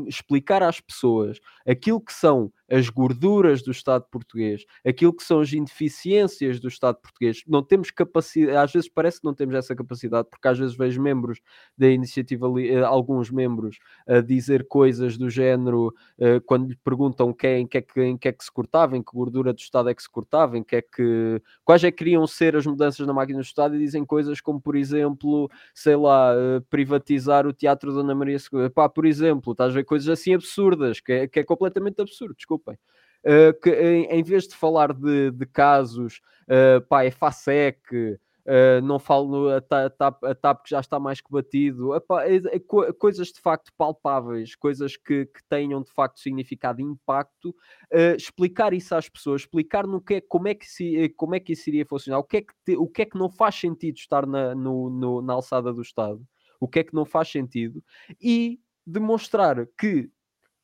explicar 0.07 0.63
às 0.63 0.79
pessoas 0.79 1.39
aquilo 1.67 2.01
que 2.01 2.13
são 2.13 2.51
as 2.69 2.89
gorduras 2.89 3.61
do 3.63 3.71
Estado 3.71 4.05
português, 4.11 4.63
aquilo 4.85 5.13
que 5.13 5.23
são 5.23 5.39
as 5.39 5.51
ineficiências 5.51 6.59
do 6.59 6.67
Estado 6.67 6.97
português. 7.01 7.41
Não 7.47 7.63
temos 7.63 7.89
capacidade, 7.91 8.57
às 8.57 8.71
vezes 8.71 8.89
parece 8.89 9.19
que 9.19 9.25
não 9.25 9.33
temos 9.33 9.55
essa 9.55 9.75
capacidade, 9.75 10.27
porque 10.29 10.47
às 10.47 10.57
vezes 10.57 10.75
vejo 10.75 11.01
membros 11.01 11.39
da 11.77 11.89
iniciativa, 11.89 12.47
eh, 12.61 12.83
alguns 12.83 13.31
membros, 13.31 13.79
a 14.07 14.21
dizer 14.21 14.67
coisas 14.79 15.17
do 15.17 15.29
género, 15.29 15.93
uh, 16.17 16.39
quando 16.45 16.69
lhe 16.69 16.75
perguntam 16.77 17.33
que 17.33 17.45
é, 17.45 17.59
em, 17.59 17.67
que 17.67 17.79
é 17.79 17.81
que, 17.81 18.01
em 18.01 18.17
que 18.17 18.29
é 18.29 18.31
que 18.31 18.41
se 18.41 18.49
cortava, 18.49 18.95
em 18.95 19.03
que 19.03 19.11
gordura 19.11 19.51
do 19.51 19.59
Estado 19.59 19.89
é 19.89 19.93
que 19.93 20.01
se 20.01 20.09
cortava, 20.09 20.57
em 20.57 20.63
que 20.63 20.77
é 20.77 20.81
que, 20.81 21.41
quais 21.65 21.83
é 21.83 21.91
que 21.91 21.97
queriam 21.97 22.25
ser 22.25 22.55
as 22.55 22.65
mudanças 22.65 23.05
na 23.05 23.11
máquina 23.11 23.39
do 23.39 23.43
Estado 23.43 23.75
e 23.75 23.79
dizem 23.79 24.05
coisas 24.05 24.39
como, 24.39 24.61
por 24.61 24.77
exemplo, 24.77 25.51
sei 25.75 25.97
lá, 25.97 26.33
uh, 26.33 26.61
privatizar 26.69 27.45
o 27.45 27.51
Teatro 27.51 27.91
Dona 27.91 28.15
Maria 28.15 28.37
II. 28.37 28.69
Pá, 28.69 28.87
por 28.87 29.05
exemplo, 29.05 29.51
estás 29.51 29.71
a 29.71 29.75
ver 29.75 29.83
coisas 29.83 30.07
assim 30.07 30.33
absurdas, 30.33 31.01
que 31.01 31.11
é, 31.11 31.27
que 31.27 31.41
é 31.41 31.43
completamente 31.43 32.01
absurdo, 32.01 32.35
desculpem. 32.37 32.77
Uh, 33.25 33.51
que 33.61 33.69
em, 33.69 34.05
em, 34.05 34.23
vez 34.23 34.47
de 34.47 34.55
falar 34.55 34.93
de, 34.93 35.31
de 35.31 35.45
casos, 35.45 36.21
uh, 36.47 36.79
pá, 36.87 37.03
é 37.03 37.11
FASEC, 37.11 38.17
Uh, 38.45 38.81
não 38.81 38.97
falo 38.97 39.49
a 39.49 39.61
TAP, 39.61 40.23
a 40.23 40.33
TAP 40.33 40.63
que 40.63 40.69
já 40.71 40.79
está 40.79 40.99
mais 40.99 41.21
que 41.21 41.31
batido, 41.31 41.93
Epá, 41.93 42.25
é, 42.25 42.37
é, 42.37 42.59
coisas 42.97 43.27
de 43.27 43.39
facto 43.39 43.71
palpáveis, 43.77 44.55
coisas 44.55 44.97
que, 44.97 45.25
que 45.25 45.43
tenham 45.47 45.83
de 45.83 45.91
facto 45.91 46.19
significado 46.19 46.81
e 46.81 46.83
impacto, 46.83 47.49
uh, 47.49 48.15
explicar 48.17 48.73
isso 48.73 48.95
às 48.95 49.07
pessoas, 49.07 49.41
explicar 49.41 49.85
no 49.85 50.01
que 50.01 50.15
é, 50.15 50.21
como, 50.21 50.47
é 50.47 50.55
que 50.55 50.65
se, 50.65 51.09
como 51.09 51.35
é 51.35 51.39
que 51.39 51.53
isso 51.53 51.69
iria 51.69 51.85
funcionar, 51.85 52.19
o 52.19 52.23
que 52.23 52.37
é 52.37 52.41
que, 52.41 52.53
te, 52.65 52.77
o 52.77 52.87
que, 52.87 53.03
é 53.03 53.05
que 53.05 53.17
não 53.17 53.29
faz 53.29 53.55
sentido 53.55 53.97
estar 53.97 54.25
na, 54.25 54.55
no, 54.55 54.89
no, 54.89 55.21
na 55.21 55.33
alçada 55.33 55.71
do 55.71 55.81
Estado, 55.81 56.25
o 56.59 56.67
que 56.67 56.79
é 56.79 56.83
que 56.83 56.93
não 56.93 57.05
faz 57.05 57.29
sentido, 57.29 57.83
e 58.21 58.59
demonstrar 58.85 59.67
que 59.77 60.09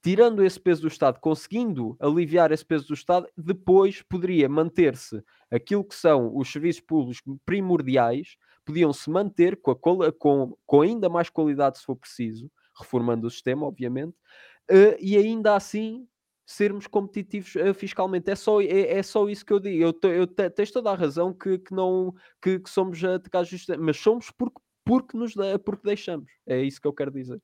tirando 0.06 0.44
esse 0.44 0.60
peso 0.60 0.84
do 0.84 0.88
Estado, 0.88 1.20
conseguindo 1.20 1.98
aliviar 2.00 2.52
esse 2.52 2.63
peso 2.63 2.89
do 2.89 2.94
Estado, 2.94 3.28
depois 3.36 4.04
poderia 4.04 4.48
manter-se 4.48 5.20
aquilo 5.50 5.84
que 5.84 5.96
são 5.96 6.38
os 6.38 6.52
serviços 6.52 6.80
públicos 6.80 7.24
primordiais, 7.44 8.38
podiam-se 8.63 9.10
manter 9.10 9.60
com, 9.60 10.04
a, 10.04 10.12
com, 10.12 10.56
com, 10.63 10.82
ainda 10.82 11.10
mais 11.10 11.28
qualidade 11.32 11.80
se 11.80 11.86
for 11.86 11.96
preciso, 11.96 12.52
reformando 12.80 13.26
o 13.26 13.32
sistema, 13.32 13.65
obviamente, 13.65 14.15
uh, 14.70 14.96
e 15.00 15.18
ainda 15.18 15.56
assim 15.56 16.08
sermos 16.46 16.86
competitivos 16.86 17.56
uh, 17.56 17.74
fiscalmente. 17.74 18.30
É 18.30 18.36
só, 18.36 18.62
é, 18.62 19.00
é, 19.00 19.02
só 19.02 19.28
isso 19.28 19.44
que 19.44 19.54
eu 19.54 19.60
digo. 19.60 19.84
Eu, 19.84 20.12
eu 20.12 20.28
tens 20.28 20.70
toda 20.70 20.91
a 20.91 20.96
razão 20.96 21.34
que, 21.34 21.58
que 21.58 21.74
não 21.74 22.13
que, 22.39 22.60
que 22.60 22.70
somos 22.70 23.04
atacados, 23.04 23.50
mas 23.80 23.98
somos 23.98 24.30
porque, 24.30 24.62
porque, 24.86 25.18
nos, 25.18 25.34
porque 25.65 25.82
deixamos. 25.84 26.30
É 26.46 26.62
isso 26.62 26.80
que 26.80 26.88
eu 26.88 26.94
quero 26.94 27.10
dizer. 27.10 27.41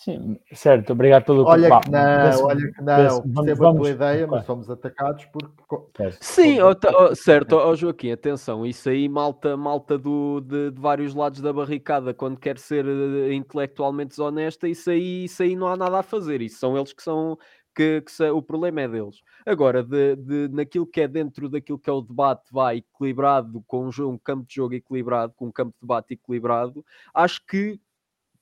Sim, 0.00 0.40
certo, 0.54 0.94
obrigado 0.94 1.26
pelo 1.26 1.44
Olha 1.44 1.78
que 1.78 1.90
não, 1.90 2.44
olha 2.46 2.72
que 2.72 2.82
não, 2.82 3.44
percebo 3.44 3.66
a 3.66 3.74
tua 3.74 3.90
ideia, 3.90 4.26
mas 4.26 4.46
somos 4.46 4.70
atacados 4.70 5.26
porque. 5.26 6.10
Sim, 6.18 6.58
oh, 6.62 7.14
certo, 7.14 7.56
oh, 7.56 7.76
Joaquim, 7.76 8.10
atenção, 8.10 8.64
isso 8.64 8.88
aí, 8.88 9.10
malta, 9.10 9.58
malta 9.58 9.98
do, 9.98 10.40
de, 10.40 10.70
de, 10.70 10.80
vários 10.80 11.14
lados 11.14 11.42
da 11.42 11.52
barricada, 11.52 12.14
quando 12.14 12.38
quer 12.38 12.56
ser 12.56 12.86
uh, 12.86 13.30
intelectualmente 13.30 14.08
desonesta, 14.08 14.66
isso 14.66 14.88
aí, 14.88 15.24
isso 15.24 15.42
aí 15.42 15.54
não 15.54 15.68
há 15.68 15.76
nada 15.76 15.98
a 15.98 16.02
fazer, 16.02 16.40
isso 16.40 16.58
são 16.58 16.78
eles 16.78 16.94
que 16.94 17.02
são. 17.02 17.36
Que, 17.72 18.00
que 18.00 18.22
o 18.24 18.42
problema 18.42 18.80
é 18.80 18.88
deles. 18.88 19.22
Agora, 19.46 19.80
de, 19.84 20.16
de, 20.16 20.48
naquilo 20.48 20.84
que 20.84 21.02
é 21.02 21.06
dentro 21.06 21.48
daquilo 21.48 21.78
que 21.78 21.88
é 21.88 21.92
o 21.92 22.00
debate, 22.00 22.52
vai 22.52 22.78
equilibrado, 22.78 23.62
com 23.64 23.86
um, 23.86 23.92
jogo, 23.92 24.14
um 24.14 24.18
campo 24.18 24.44
de 24.44 24.56
jogo 24.56 24.74
equilibrado, 24.74 25.32
com 25.36 25.46
um 25.46 25.52
campo 25.52 25.72
de 25.72 25.80
debate 25.80 26.14
equilibrado, 26.14 26.84
acho 27.14 27.40
que 27.46 27.80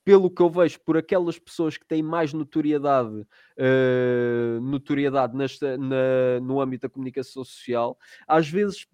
pelo 0.08 0.30
que 0.30 0.40
eu 0.40 0.48
vejo, 0.48 0.80
por 0.80 0.96
aquelas 0.96 1.38
pessoas 1.38 1.76
que 1.76 1.86
têm 1.86 2.02
mais 2.02 2.32
notoriedade, 2.32 3.26
uh, 3.58 4.58
notoriedade 4.62 5.36
nesta, 5.36 5.76
na, 5.76 6.40
no 6.40 6.62
âmbito 6.62 6.88
da 6.88 6.90
comunicação 6.90 7.44
social, 7.44 7.98
às 8.26 8.48
vezes 8.48 8.86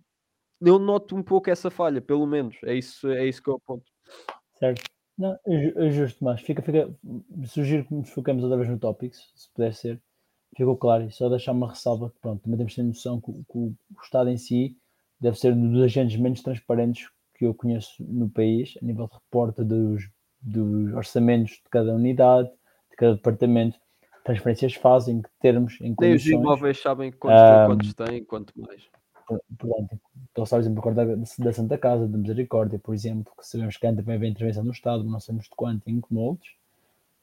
eu 0.61 0.77
noto 0.77 1.14
um 1.14 1.22
pouco 1.22 1.48
essa 1.48 1.70
falha, 1.70 2.03
pelo 2.03 2.27
menos. 2.27 2.57
É 2.64 2.74
isso, 2.74 3.09
é 3.11 3.29
isso 3.29 3.40
que 3.40 3.48
eu 3.48 3.55
aponto. 3.55 3.85
Certo. 4.59 4.83
Não, 5.16 5.38
é, 5.46 5.87
é 5.87 5.90
justo, 5.92 6.24
mas 6.24 6.40
fica, 6.40 6.61
fica, 6.61 6.92
sugiro 7.46 7.85
que 7.85 7.94
nos 7.94 8.11
foquemos 8.11 8.42
outra 8.42 8.59
vez 8.59 8.68
no 8.68 8.77
Topics, 8.81 9.31
se 9.37 9.48
puder 9.55 9.72
ser. 9.72 10.03
Ficou 10.57 10.77
claro, 10.77 11.05
e 11.05 11.12
só 11.12 11.29
deixar 11.29 11.53
uma 11.53 11.70
ressalva 11.70 12.11
que 12.11 12.18
pronto, 12.18 12.42
também 12.42 12.57
temos 12.57 12.72
de 12.72 12.77
ter 12.77 12.83
noção 12.83 13.20
que, 13.20 13.31
que 13.33 13.57
o 13.57 13.77
Estado 14.03 14.31
em 14.31 14.37
si 14.37 14.77
deve 15.20 15.38
ser 15.38 15.53
um 15.53 15.70
dos 15.70 15.81
agentes 15.81 16.18
menos 16.18 16.42
transparentes 16.42 17.09
que 17.37 17.46
eu 17.46 17.55
conheço 17.55 18.03
no 18.05 18.29
país, 18.29 18.74
a 18.83 18.85
nível 18.85 19.07
de 19.07 19.14
reporte 19.14 19.62
dos 19.62 20.12
dos 20.44 20.92
orçamentos 20.94 21.52
de 21.52 21.70
cada 21.70 21.94
unidade, 21.94 22.48
de 22.90 22.96
cada 22.96 23.14
departamento, 23.14 23.78
transferências 24.22 24.74
fazem, 24.74 25.22
que 25.22 25.28
termos, 25.40 25.78
em 25.80 25.94
condições... 25.94 26.24
Nem 26.26 26.37
os 26.37 26.42
imóveis 26.42 26.80
sabem 26.80 27.12
quantos, 27.12 27.42
um, 27.42 27.66
quantos 27.66 27.94
têm, 27.94 28.24
quanto 28.24 28.52
mais. 28.61 28.88
Portanto, 29.26 30.00
estou 30.28 30.46
só 30.46 30.57
a 30.57 30.59
exemplo 30.61 30.94
da 31.38 31.52
Santa 31.52 31.78
Casa, 31.78 32.07
da 32.07 32.18
Misericórdia, 32.18 32.78
por 32.78 32.94
exemplo, 32.94 33.33
que 33.38 33.46
sabemos 33.46 33.76
que 33.76 33.87
também 33.87 34.18
vem 34.18 34.30
intervenção 34.30 34.64
do 34.64 34.72
Estado, 34.72 35.02
mas 35.04 35.12
não 35.12 35.20
sabemos 35.20 35.44
de 35.44 35.50
quanto 35.57 35.88
em 35.88 36.00
que 36.00 36.12
moldes. 36.12 36.52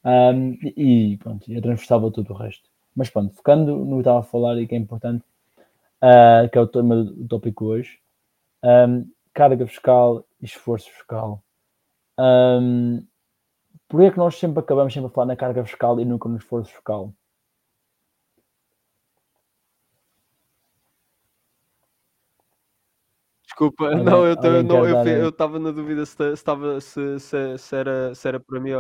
Um, 0.04 0.58
e 0.76 1.18
pronto, 1.18 1.52
eu 1.52 1.62
transversava 1.62 2.12
todo 2.12 2.32
o 2.32 2.36
resto. 2.36 2.68
Mas 2.96 3.10
pronto, 3.10 3.34
focando 3.36 3.78
no 3.86 3.98
que 3.98 4.02
estava 4.02 4.20
a 4.20 4.24
falar 4.24 4.60
e 4.60 4.68
que 4.68 4.76
é 4.76 4.78
importante, 4.78 5.24
uh, 6.02 6.50
que 6.52 6.58
é 6.58 6.62
o 6.62 6.68
tema 6.68 7.04
do 7.04 7.28
tópico 7.28 7.66
hoje, 7.66 8.00
um, 8.64 9.08
carga 9.34 9.66
fiscal 9.68 10.26
e 10.42 10.46
esforço 10.46 10.90
fiscal. 10.90 11.42
Um, 12.20 13.04
Porquê 13.92 14.06
é 14.06 14.12
que 14.12 14.18
nós 14.18 14.40
sempre 14.40 14.62
acabamos 14.62 14.94
sempre 14.94 15.08
a 15.08 15.10
falar 15.10 15.28
na 15.28 15.36
carga 15.36 15.66
fiscal 15.66 16.00
e 16.00 16.06
nunca 16.06 16.30
no 16.30 16.38
esforço 16.38 16.72
fiscal? 16.72 17.14
Desculpa, 23.44 23.88
alguém, 23.88 24.06
não, 24.06 24.26
eu 24.26 25.28
estava 25.28 25.60
na 25.60 25.72
dúvida 25.72 26.06
se, 26.06 26.24
estava, 26.32 26.80
se, 26.80 27.20
se, 27.20 27.58
se, 27.58 27.76
era, 27.76 28.16
se 28.16 28.26
era 28.30 28.40
para 28.40 28.62
mim. 28.62 28.72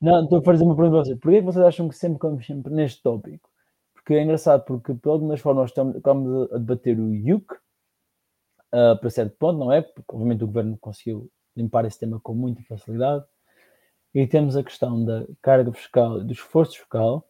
Não, 0.00 0.22
estou 0.22 0.38
a 0.38 0.44
fazer 0.44 0.62
uma 0.62 0.76
pergunta 0.76 0.92
para 0.92 1.04
vocês. 1.04 1.18
Porquê 1.18 1.38
é 1.38 1.40
que 1.40 1.46
vocês 1.46 1.64
acham 1.64 1.88
que 1.88 1.96
sempre 1.96 2.14
estamos 2.14 2.46
sempre 2.46 2.72
neste 2.72 3.02
tópico? 3.02 3.50
Porque 3.94 4.14
é 4.14 4.22
engraçado, 4.22 4.64
porque 4.64 4.94
de 4.94 5.08
algumas 5.08 5.40
formas 5.40 5.62
nós 5.62 5.70
estamos, 5.70 5.96
estamos 5.96 6.52
a 6.52 6.58
debater 6.58 7.00
o 7.00 7.12
IUC 7.12 7.52
uh, 7.52 8.96
para 9.00 9.10
certo 9.10 9.36
ponto, 9.38 9.58
não 9.58 9.72
é? 9.72 9.82
Porque 9.82 10.04
obviamente 10.08 10.44
o 10.44 10.46
governo 10.46 10.78
conseguiu 10.78 11.28
limpar 11.56 11.84
esse 11.84 11.98
tema 11.98 12.20
com 12.20 12.32
muita 12.32 12.62
facilidade. 12.62 13.24
E 14.16 14.26
temos 14.26 14.56
a 14.56 14.64
questão 14.64 15.04
da 15.04 15.26
carga 15.42 15.70
fiscal 15.74 16.22
e 16.22 16.24
do 16.24 16.32
esforço 16.32 16.78
fiscal. 16.78 17.22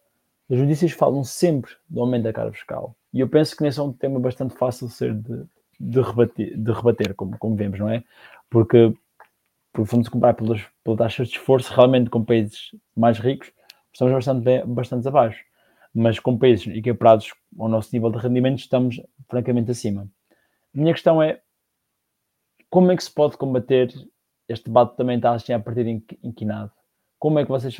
As 0.49 0.57
notícias 0.57 0.93
falam 0.93 1.21
sempre 1.21 1.75
do 1.89 1.99
aumento 1.99 2.23
da 2.23 2.31
carga 2.31 2.53
fiscal. 2.53 2.95
E 3.13 3.19
eu 3.19 3.27
penso 3.27 3.57
que 3.57 3.61
nesse 3.61 3.77
é 3.77 3.83
um 3.83 3.91
tema 3.91 4.21
bastante 4.21 4.55
fácil 4.55 4.87
de 4.87 4.93
ser 4.93 5.13
de, 5.13 5.43
de, 5.77 5.99
rebater, 5.99 6.57
de 6.57 6.71
rebater 6.71 7.13
como, 7.13 7.37
como 7.37 7.57
vemos, 7.57 7.77
não 7.77 7.89
é? 7.89 8.05
Porque, 8.49 8.93
porque 9.73 9.91
vamos 9.91 10.07
comparar 10.07 10.35
pelas, 10.35 10.61
pelas 10.81 10.97
taxas 10.97 11.27
de 11.27 11.35
esforço, 11.35 11.73
realmente 11.73 12.09
com 12.09 12.23
países 12.23 12.73
mais 12.95 13.19
ricos, 13.19 13.51
estamos 13.91 14.13
bastante, 14.13 14.45
bem, 14.45 14.65
bastante 14.65 15.05
abaixo. 15.09 15.43
Mas 15.93 16.19
com 16.19 16.37
países 16.37 16.73
equiparados 16.73 17.33
ao 17.59 17.67
nosso 17.67 17.89
nível 17.91 18.09
de 18.11 18.19
rendimento, 18.19 18.59
estamos 18.59 19.01
francamente 19.27 19.71
acima. 19.71 20.07
A 20.73 20.79
minha 20.79 20.93
questão 20.93 21.21
é 21.21 21.41
como 22.69 22.93
é 22.93 22.95
que 22.95 23.03
se 23.03 23.11
pode 23.11 23.35
combater 23.35 23.91
este 24.47 24.67
debate 24.67 24.95
também 24.95 25.17
está 25.17 25.33
assim 25.33 25.51
a 25.51 25.59
partir 25.59 25.85
inquinado. 26.23 26.71
Como 27.19 27.39
é 27.39 27.43
que 27.43 27.49
vocês 27.49 27.77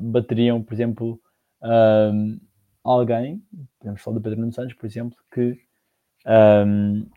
bateriam, 0.00 0.62
por 0.62 0.74
exemplo, 0.74 1.20
um, 1.62 2.40
alguém, 2.82 3.42
podemos 3.78 4.02
falar 4.02 4.16
do 4.16 4.22
Pedro 4.22 4.40
Nuno 4.40 4.52
Santos, 4.52 4.74
por 4.74 4.86
exemplo, 4.86 5.16
que 5.32 5.60
um, 6.26 7.08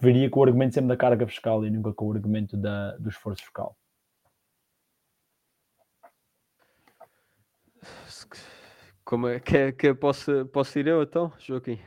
veria 0.00 0.30
com 0.30 0.40
o 0.40 0.44
argumento 0.44 0.74
sempre 0.74 0.88
da 0.88 0.96
carga 0.96 1.26
fiscal 1.26 1.64
e 1.64 1.70
nunca 1.70 1.92
com 1.92 2.06
o 2.06 2.12
argumento 2.12 2.56
da, 2.56 2.96
do 2.96 3.08
esforço 3.08 3.42
fiscal? 3.42 3.76
Como 9.04 9.28
é 9.28 9.38
que, 9.38 9.72
que 9.72 9.94
posso, 9.94 10.46
posso 10.46 10.78
ir 10.78 10.88
eu 10.88 11.02
então, 11.02 11.32
Joaquim? 11.38 11.78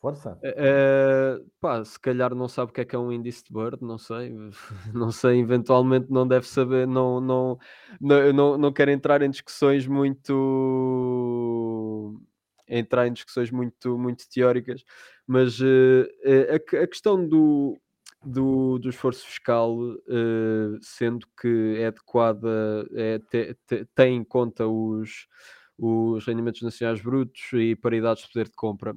Força. 0.00 0.38
Uh, 0.42 1.44
pá, 1.60 1.84
se 1.84 2.00
calhar 2.00 2.34
não 2.34 2.48
sabe 2.48 2.70
o 2.70 2.74
que 2.74 2.80
é 2.80 2.84
que 2.86 2.96
é 2.96 2.98
um 2.98 3.12
índice 3.12 3.44
de 3.44 3.52
Bird, 3.52 3.84
não 3.84 3.98
sei. 3.98 4.32
Não 4.94 5.12
sei, 5.12 5.40
eventualmente 5.40 6.06
não 6.10 6.26
deve 6.26 6.46
saber, 6.46 6.86
não, 6.86 7.20
não, 7.20 7.58
não, 8.00 8.32
não, 8.32 8.58
não 8.58 8.72
quero 8.72 8.90
entrar 8.90 9.20
em 9.22 9.30
discussões 9.30 9.86
muito 9.86 10.30
entrar 12.68 13.06
em 13.06 13.12
discussões 13.12 13.50
muito, 13.50 13.98
muito 13.98 14.28
teóricas, 14.28 14.84
mas 15.26 15.60
uh, 15.60 16.06
a, 16.52 16.82
a, 16.82 16.86
questão 16.86 17.26
do, 17.26 17.76
do, 18.24 18.78
do 18.78 18.88
esforço 18.88 19.26
fiscal, 19.26 19.76
uh, 19.76 20.78
sendo 20.80 21.26
que 21.40 21.76
é 21.78 21.86
adequada, 21.88 22.88
é, 22.94 23.18
te, 23.18 23.56
te, 23.66 23.84
tem 23.94 24.16
em 24.16 24.24
conta 24.24 24.66
os, 24.68 25.26
os 25.76 26.24
rendimentos 26.26 26.62
nacionais 26.62 27.00
brutos 27.00 27.42
e 27.52 27.74
paridades 27.74 28.22
de 28.24 28.32
poder 28.32 28.46
de 28.46 28.54
compra 28.54 28.94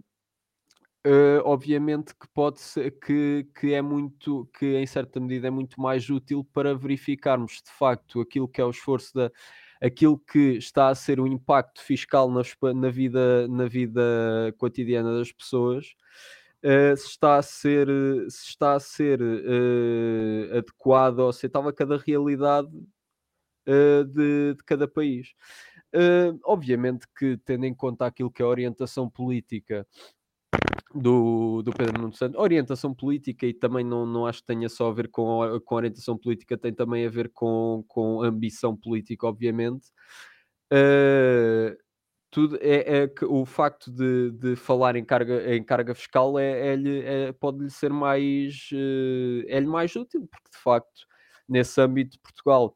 Uh, 1.05 1.43
obviamente 1.43 2.15
que 2.15 2.25
pode 2.33 2.61
ser 2.61 2.91
que, 2.91 3.45
que 3.59 3.73
é 3.73 3.81
muito 3.81 4.49
que 4.57 4.77
em 4.77 4.87
certa 4.87 5.19
medida 5.19 5.47
é 5.47 5.51
muito 5.51 5.81
mais 5.81 6.09
útil 6.09 6.47
para 6.53 6.73
verificarmos 6.73 7.61
de 7.61 7.69
facto 7.77 8.21
aquilo 8.21 8.47
que 8.47 8.61
é 8.61 8.63
o 8.63 8.69
esforço 8.69 9.13
da 9.13 9.29
aquilo 9.81 10.17
que 10.17 10.55
está 10.55 10.87
a 10.87 10.95
ser 10.95 11.19
o 11.19 11.27
impacto 11.27 11.81
fiscal 11.81 12.31
na, 12.31 12.41
na 12.73 12.89
vida 12.89 13.49
na 13.49 13.67
vida 13.67 14.01
cotidiana 14.57 15.17
das 15.17 15.29
pessoas 15.29 15.87
uh, 16.63 16.95
se 16.95 17.07
está 17.07 17.35
a 17.35 17.41
ser 17.41 17.89
se 18.29 18.47
está 18.47 18.75
a 18.75 18.79
ser 18.79 19.21
uh, 19.21 20.57
adequado 20.57 21.19
ou 21.19 21.33
se 21.33 21.47
estava 21.47 21.73
cada 21.73 21.97
realidade 21.97 22.71
de, 23.65 24.53
de, 24.55 24.63
cada 24.65 24.87
país. 24.87 25.33
Obviamente 26.43 27.05
que, 27.17 27.37
tendo 27.45 27.65
em 27.65 27.73
conta 27.73 28.05
aquilo 28.05 28.31
que 28.31 28.41
é 28.41 28.45
a 28.45 28.49
orientação 28.49 29.09
política 29.09 29.87
do, 30.93 31.61
do 31.63 31.71
Pedro 31.71 32.01
Nuno 32.01 32.13
Santos, 32.13 32.39
orientação 32.39 32.93
política 32.93 33.45
e 33.45 33.53
também 33.53 33.83
não, 33.83 34.05
não 34.05 34.25
acho 34.25 34.39
que 34.41 34.47
tenha 34.47 34.69
só 34.69 34.89
a 34.89 34.93
ver 34.93 35.09
com, 35.09 35.59
com 35.65 35.75
orientação 35.75 36.17
política, 36.17 36.57
tem 36.57 36.73
também 36.73 37.05
a 37.05 37.09
ver 37.09 37.29
com, 37.33 37.83
com 37.87 38.21
ambição 38.21 38.75
política, 38.75 39.27
obviamente. 39.27 39.87
Uh, 40.71 41.75
tudo 42.29 42.57
é, 42.61 43.03
é, 43.03 43.07
que 43.07 43.25
o 43.25 43.45
facto 43.45 43.91
de, 43.91 44.31
de 44.31 44.55
falar 44.55 44.95
em 44.95 45.05
carga, 45.05 45.55
em 45.55 45.63
carga 45.63 45.93
fiscal 45.93 46.37
é, 46.39 46.73
é, 46.75 47.27
é 47.27 47.31
pode-lhe 47.31 47.69
ser 47.69 47.91
mais 47.91 48.69
uh, 48.73 49.45
é-lhe 49.47 49.67
mais 49.67 49.95
útil, 49.95 50.27
porque 50.29 50.49
de 50.51 50.57
facto, 50.57 51.07
nesse 51.47 51.79
âmbito, 51.79 52.19
Portugal 52.19 52.75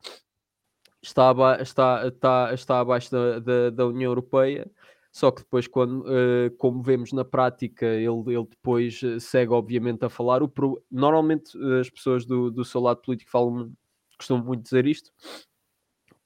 está, 1.02 1.34
está, 1.62 2.08
está, 2.08 2.54
está 2.54 2.80
abaixo 2.80 3.12
da, 3.12 3.40
da, 3.40 3.70
da 3.72 3.88
União 3.88 4.12
Europeia 4.12 4.70
só 5.18 5.32
que 5.32 5.42
depois, 5.42 5.68
quando, 5.68 6.02
uh, 6.02 6.56
como 6.60 6.84
vemos 6.84 7.12
na 7.12 7.26
prática, 7.26 7.88
ele, 7.88 8.22
ele 8.28 8.46
depois 8.48 9.02
eh, 9.02 9.20
segue, 9.20 9.52
obviamente, 9.52 10.06
a 10.06 10.10
falar. 10.10 10.44
O 10.44 10.48
pro... 10.48 10.80
Normalmente, 10.92 11.58
eh, 11.58 11.80
as 11.80 11.90
pessoas 11.90 12.24
do, 12.24 12.52
do 12.52 12.64
seu 12.64 12.80
lado 12.80 13.02
político 13.02 13.32
falam, 13.32 13.74
costumam 14.16 14.46
muito 14.46 14.62
dizer 14.62 14.86
isto, 14.86 15.12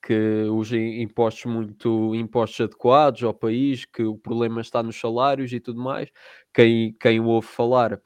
que 0.05 0.43
os 0.51 0.73
impostos 0.73 1.45
muito 1.45 2.13
impostos 2.15 2.59
adequados 2.59 3.23
ao 3.23 3.33
país, 3.33 3.85
que 3.85 4.03
o 4.03 4.17
problema 4.17 4.59
está 4.59 4.83
nos 4.83 4.99
salários 4.99 5.53
e 5.53 5.61
tudo 5.61 5.81
mais. 5.81 6.11
Quem, 6.53 6.91
quem 6.99 7.21
o 7.21 7.27
ouve 7.27 7.47
falar 7.47 7.97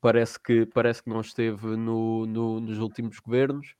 parece 0.00 0.40
que, 0.42 0.64
parece 0.64 1.02
que 1.02 1.10
não 1.10 1.20
esteve 1.20 1.76
no, 1.76 2.24
no 2.24 2.60
nos 2.60 2.78
últimos 2.78 3.18
governos. 3.18 3.74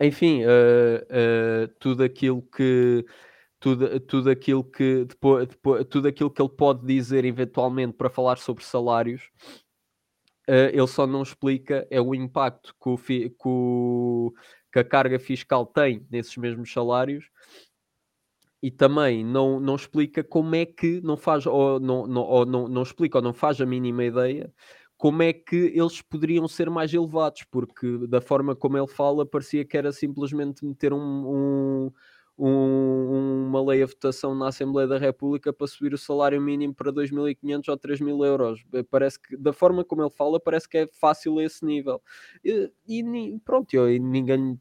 Enfim, 0.00 0.44
uh, 0.44 1.66
uh, 1.66 1.68
tudo 1.80 2.04
aquilo 2.04 2.42
que 2.42 3.04
tudo, 3.62 4.00
tudo 4.00 4.28
aquilo 4.28 4.64
que 4.64 5.04
depois, 5.04 5.46
depois, 5.46 5.86
tudo 5.88 6.08
aquilo 6.08 6.28
que 6.28 6.42
ele 6.42 6.48
pode 6.48 6.84
dizer 6.84 7.24
eventualmente 7.24 7.92
para 7.92 8.10
falar 8.10 8.36
sobre 8.36 8.64
salários, 8.64 9.30
uh, 10.50 10.68
ele 10.72 10.86
só 10.88 11.06
não 11.06 11.22
explica 11.22 11.86
é 11.88 12.00
o 12.00 12.12
impacto 12.12 12.74
que, 12.82 12.88
o 12.88 12.96
fi, 12.96 13.30
que, 13.30 13.48
o, 13.48 14.34
que 14.72 14.80
a 14.80 14.84
carga 14.84 15.16
fiscal 15.16 15.64
tem 15.64 16.04
nesses 16.10 16.36
mesmos 16.36 16.72
salários 16.72 17.30
e 18.60 18.68
também 18.68 19.24
não, 19.24 19.60
não 19.60 19.76
explica 19.76 20.24
como 20.24 20.56
é 20.56 20.66
que 20.66 21.00
não 21.00 21.16
faz 21.16 21.46
ou 21.46 21.78
não, 21.78 22.04
não, 22.08 22.22
ou 22.22 22.44
não, 22.44 22.66
não 22.66 22.82
explica 22.82 23.18
ou 23.18 23.22
não 23.22 23.32
faz 23.32 23.60
a 23.60 23.66
mínima 23.66 24.02
ideia 24.02 24.52
como 24.96 25.22
é 25.22 25.32
que 25.32 25.72
eles 25.74 26.00
poderiam 26.02 26.46
ser 26.46 26.70
mais 26.70 26.92
elevados, 26.94 27.44
porque 27.50 28.06
da 28.08 28.20
forma 28.20 28.56
como 28.56 28.76
ele 28.76 28.88
fala 28.88 29.24
parecia 29.24 29.64
que 29.64 29.76
era 29.76 29.92
simplesmente 29.92 30.64
meter 30.64 30.92
um, 30.92 30.98
um 30.98 31.92
um, 32.38 33.46
uma 33.48 33.62
lei 33.62 33.82
a 33.82 33.86
votação 33.86 34.34
na 34.34 34.48
Assembleia 34.48 34.88
da 34.88 34.98
República 34.98 35.52
para 35.52 35.66
subir 35.66 35.94
o 35.94 35.98
salário 35.98 36.40
mínimo 36.40 36.74
para 36.74 36.92
2.500 36.92 37.68
ou 37.68 37.78
3.000 37.78 38.26
euros. 38.26 38.64
Eh, 38.72 38.82
parece 38.82 39.20
que, 39.20 39.36
da 39.36 39.52
forma 39.52 39.84
como 39.84 40.02
ele 40.02 40.10
fala, 40.10 40.40
parece 40.40 40.68
que 40.68 40.78
é 40.78 40.88
fácil 40.92 41.40
esse 41.40 41.64
nível. 41.64 42.02
E, 42.44 42.70
e 42.88 43.38
pronto, 43.44 43.74
e 43.74 43.98
ninguém 43.98 44.58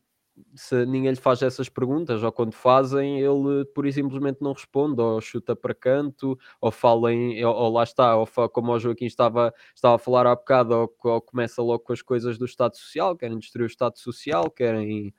se 0.55 0.85
ninguém 0.85 1.11
lhe 1.11 1.17
faz 1.17 1.41
essas 1.41 1.69
perguntas, 1.69 2.23
ou 2.23 2.31
quando 2.31 2.53
fazem, 2.53 3.19
ele 3.19 3.65
por 3.73 3.85
e 3.85 3.93
simplesmente 3.93 4.39
não 4.41 4.53
responde, 4.53 5.01
ou 5.01 5.19
chuta 5.21 5.55
para 5.55 5.73
canto, 5.73 6.37
ou 6.59 6.71
fala 6.71 7.13
em, 7.13 7.43
ou, 7.43 7.55
ou 7.55 7.71
lá 7.71 7.83
está, 7.83 8.15
ou 8.15 8.27
como 8.49 8.71
o 8.71 8.79
Joaquim 8.79 9.05
estava, 9.05 9.53
estava 9.75 9.95
a 9.95 9.99
falar 9.99 10.25
há 10.27 10.35
bocado, 10.35 10.73
ou, 10.75 10.95
ou, 11.03 11.21
começa 11.21 11.61
logo 11.61 11.83
com 11.83 11.93
as 11.93 12.01
coisas 12.01 12.37
do 12.37 12.45
Estado 12.45 12.75
Social, 12.77 13.15
querem 13.17 13.37
destruir 13.37 13.65
o 13.65 13.67
Estado 13.67 13.97
Social, 13.99 14.49
querem 14.49 15.13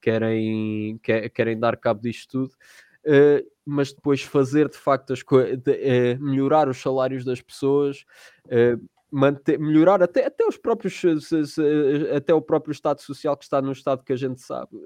querem, 0.00 0.98
querem 1.34 1.58
dar 1.58 1.76
cabo 1.76 2.00
disto 2.00 2.30
tudo. 2.30 2.54
Uh, 3.06 3.46
mas 3.64 3.92
depois 3.92 4.22
fazer 4.22 4.68
de 4.68 4.76
facto 4.76 5.12
as 5.12 5.20
uh, 5.20 6.20
melhorar 6.20 6.68
os 6.68 6.78
salários 6.78 7.24
das 7.24 7.40
pessoas, 7.40 8.04
uh, 8.46 8.84
manter, 9.08 9.60
melhorar 9.60 10.02
até, 10.02 10.26
até 10.26 10.44
os 10.44 10.56
próprios 10.56 11.00
até 12.14 12.34
o 12.34 12.42
próprio 12.42 12.72
estado 12.72 13.00
social 13.00 13.36
que 13.36 13.44
está 13.44 13.62
no 13.62 13.70
estado 13.70 14.02
que 14.02 14.12
a 14.12 14.16
gente 14.16 14.40
sabe. 14.40 14.76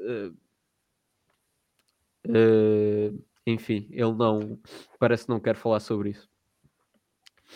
enfim, 3.46 3.88
ele 3.90 4.12
não 4.12 4.58
parece 4.98 5.24
que 5.24 5.30
não 5.30 5.40
quer 5.40 5.56
falar 5.56 5.80
sobre 5.80 6.10
isso. 6.10 6.28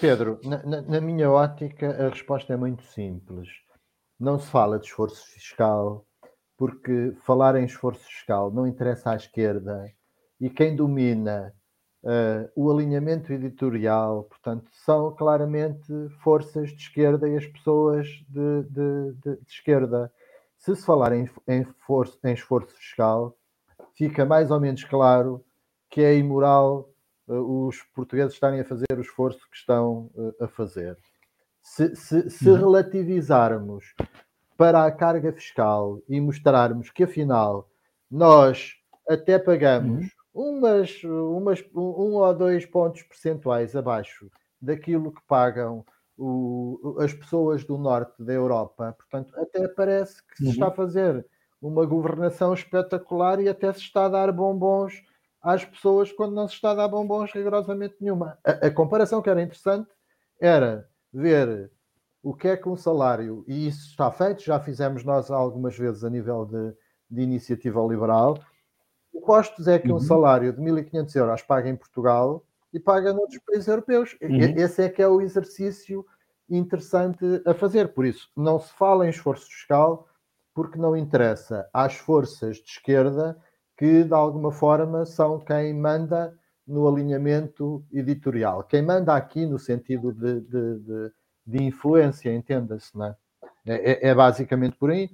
Pedro, 0.01 0.41
na, 0.43 0.83
na 0.83 1.01
minha 1.01 1.31
ótica, 1.31 1.91
a 1.91 2.09
resposta 2.09 2.55
é 2.55 2.57
muito 2.57 2.83
simples. 2.85 3.49
Não 4.19 4.39
se 4.39 4.51
fala 4.51 4.79
de 4.79 4.87
esforço 4.87 5.27
fiscal, 5.27 6.07
porque 6.57 7.15
falar 7.25 7.57
em 7.57 7.65
esforço 7.65 8.05
fiscal 8.05 8.51
não 8.51 8.67
interessa 8.67 9.11
à 9.11 9.17
esquerda 9.17 9.93
e 10.41 10.51
quem 10.51 10.77
domina 10.77 11.55
uh, 12.05 12.51
o 12.55 12.71
alinhamento 12.71 13.33
editorial, 13.33 14.25
portanto, 14.25 14.69
são 14.73 15.15
claramente 15.15 15.93
forças 16.23 16.71
de 16.71 16.83
esquerda 16.83 17.29
e 17.29 17.37
as 17.37 17.47
pessoas 17.47 18.07
de, 18.29 18.63
de, 18.71 19.13
de, 19.15 19.37
de 19.37 19.51
esquerda. 19.51 20.13
Se 20.57 20.75
se 20.77 20.85
falar 20.85 21.13
em, 21.13 21.29
em, 21.49 21.65
forço, 21.65 22.19
em 22.25 22.35
esforço 22.35 22.75
fiscal, 22.77 23.37
fica 23.95 24.25
mais 24.25 24.51
ou 24.51 24.61
menos 24.61 24.85
claro 24.85 25.45
que 25.91 26.01
é 26.03 26.17
imoral 26.17 26.91
uh, 27.29 27.67
os 27.67 27.83
portugueses 27.95 28.35
estarem 28.35 28.61
a 28.61 28.65
fazer 28.65 28.87
o 28.97 29.01
esforço 29.01 29.41
que 29.51 29.57
estão 29.57 30.11
uh, 30.15 30.45
a 30.45 30.49
fazer. 30.49 30.99
Se, 31.63 31.97
se, 31.97 32.29
se 32.31 32.51
uhum. 32.51 32.57
relativizarmos 32.57 33.95
para 34.57 34.85
a 34.85 34.93
carga 34.93 35.33
fiscal 35.33 36.01
e 36.09 36.21
mostrarmos 36.21 36.91
que 36.91 37.05
afinal 37.05 37.69
nós 38.11 38.75
até 39.09 39.39
pagamos 39.39 40.07
uhum. 40.35 40.59
umas, 40.59 41.03
umas, 41.05 41.65
um 41.75 42.15
ou 42.15 42.35
dois 42.35 42.65
pontos 42.65 43.03
percentuais 43.03 43.75
abaixo 43.75 44.31
daquilo 44.61 45.13
que 45.13 45.21
pagam 45.27 45.85
o, 46.17 46.97
as 47.01 47.13
pessoas 47.13 47.65
do 47.65 47.77
norte 47.77 48.23
da 48.23 48.33
Europa. 48.33 48.95
Portanto, 48.97 49.35
até 49.37 49.67
parece 49.69 50.23
que 50.27 50.37
se 50.37 50.45
uhum. 50.45 50.51
está 50.51 50.69
a 50.69 50.73
fazer 50.73 51.27
uma 51.61 51.85
governação 51.85 52.55
espetacular 52.55 53.41
e 53.41 53.49
até 53.49 53.73
se 53.73 53.81
está 53.81 54.07
a 54.07 54.09
dar 54.09 54.33
bombons 54.33 55.03
às 55.43 55.65
pessoas 55.65 56.13
quando 56.13 56.35
não 56.35 56.49
se 56.49 56.55
está 56.55 56.71
a 56.71 56.75
dar 56.75 56.89
bombons 56.89 57.33
rigorosamente 57.33 57.97
nenhuma. 58.01 58.39
A, 58.45 58.67
a 58.67 58.71
comparação 58.71 59.21
que 59.21 59.31
era 59.31 59.43
interessante 59.43 59.91
era 60.41 60.89
ver 61.13 61.71
o 62.25 62.33
que 62.33 62.49
é 62.49 62.57
que 62.57 62.69
um 62.69 62.77
salário, 62.77 63.45
e 63.47 63.69
isso 63.69 63.91
está 63.91 64.11
feito, 64.11 64.43
já 64.43 64.59
fizemos 64.59 65.05
nós 65.05 65.31
algumas 65.31 65.77
vezes 65.77 66.03
a 66.03 66.09
nível 66.09 66.47
de, 66.47 66.75
de 67.11 67.21
iniciativa 67.21 67.83
liberal, 67.83 68.39
o 69.13 69.21
custos 69.21 69.69
é 69.69 69.79
que 69.79 69.91
uhum. 69.91 69.99
um 69.99 70.01
salário 70.01 70.51
de 70.51 70.61
1.500 70.61 71.17
euros 71.17 71.43
paga 71.43 71.69
em 71.69 71.77
Portugal 71.77 72.43
e 72.73 72.81
paga 72.81 73.13
noutros 73.13 73.39
países 73.47 73.69
europeus. 73.69 74.17
Uhum. 74.23 74.39
Esse 74.57 74.83
é 74.83 74.89
que 74.89 75.03
é 75.03 75.07
o 75.07 75.21
exercício 75.21 76.05
interessante 76.49 77.25
a 77.47 77.53
fazer. 77.53 77.93
Por 77.93 78.07
isso, 78.07 78.29
não 78.35 78.59
se 78.59 78.73
fala 78.73 79.07
em 79.07 79.11
esforço 79.11 79.47
fiscal 79.47 80.09
porque 80.55 80.79
não 80.79 80.97
interessa 80.97 81.69
às 81.75 81.95
forças 81.95 82.57
de 82.57 82.71
esquerda 82.71 83.39
que, 83.77 84.03
de 84.03 84.15
alguma 84.15 84.51
forma, 84.51 85.05
são 85.05 85.39
quem 85.39 85.75
manda 85.75 86.35
no 86.67 86.89
alinhamento 86.89 87.85
editorial. 87.93 88.65
Quem 88.65 88.81
manda 88.81 89.15
aqui 89.15 89.45
no 89.45 89.59
sentido 89.59 90.11
de, 90.11 90.41
de, 90.41 90.79
de 90.81 91.13
de 91.47 91.63
influência, 91.63 92.35
entenda-se, 92.35 92.97
não 92.97 93.07
é? 93.07 93.17
É, 93.67 93.93
é? 93.93 94.09
é, 94.09 94.15
basicamente 94.15 94.77
por 94.77 94.91
aí. 94.91 95.11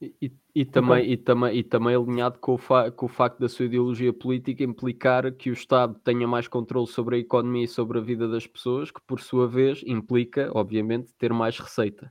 E, 0.00 0.32
e, 0.54 0.64
também, 0.64 1.12
e, 1.12 1.16
também, 1.16 1.58
e 1.58 1.62
também 1.62 1.94
alinhado 1.94 2.38
com 2.38 2.54
o, 2.54 2.58
fa 2.58 2.90
com 2.90 3.04
o 3.04 3.08
facto 3.08 3.38
da 3.38 3.50
sua 3.50 3.66
ideologia 3.66 4.10
política 4.14 4.64
implicar 4.64 5.30
que 5.30 5.50
o 5.50 5.52
Estado 5.52 5.94
tenha 6.02 6.26
mais 6.26 6.48
controle 6.48 6.86
sobre 6.86 7.16
a 7.16 7.18
economia 7.18 7.64
e 7.64 7.68
sobre 7.68 7.98
a 7.98 8.00
vida 8.00 8.26
das 8.26 8.46
pessoas, 8.46 8.90
que 8.90 9.00
por 9.06 9.20
sua 9.20 9.46
vez 9.46 9.82
implica, 9.86 10.50
obviamente, 10.54 11.12
ter 11.18 11.34
mais 11.34 11.58
receita 11.58 12.10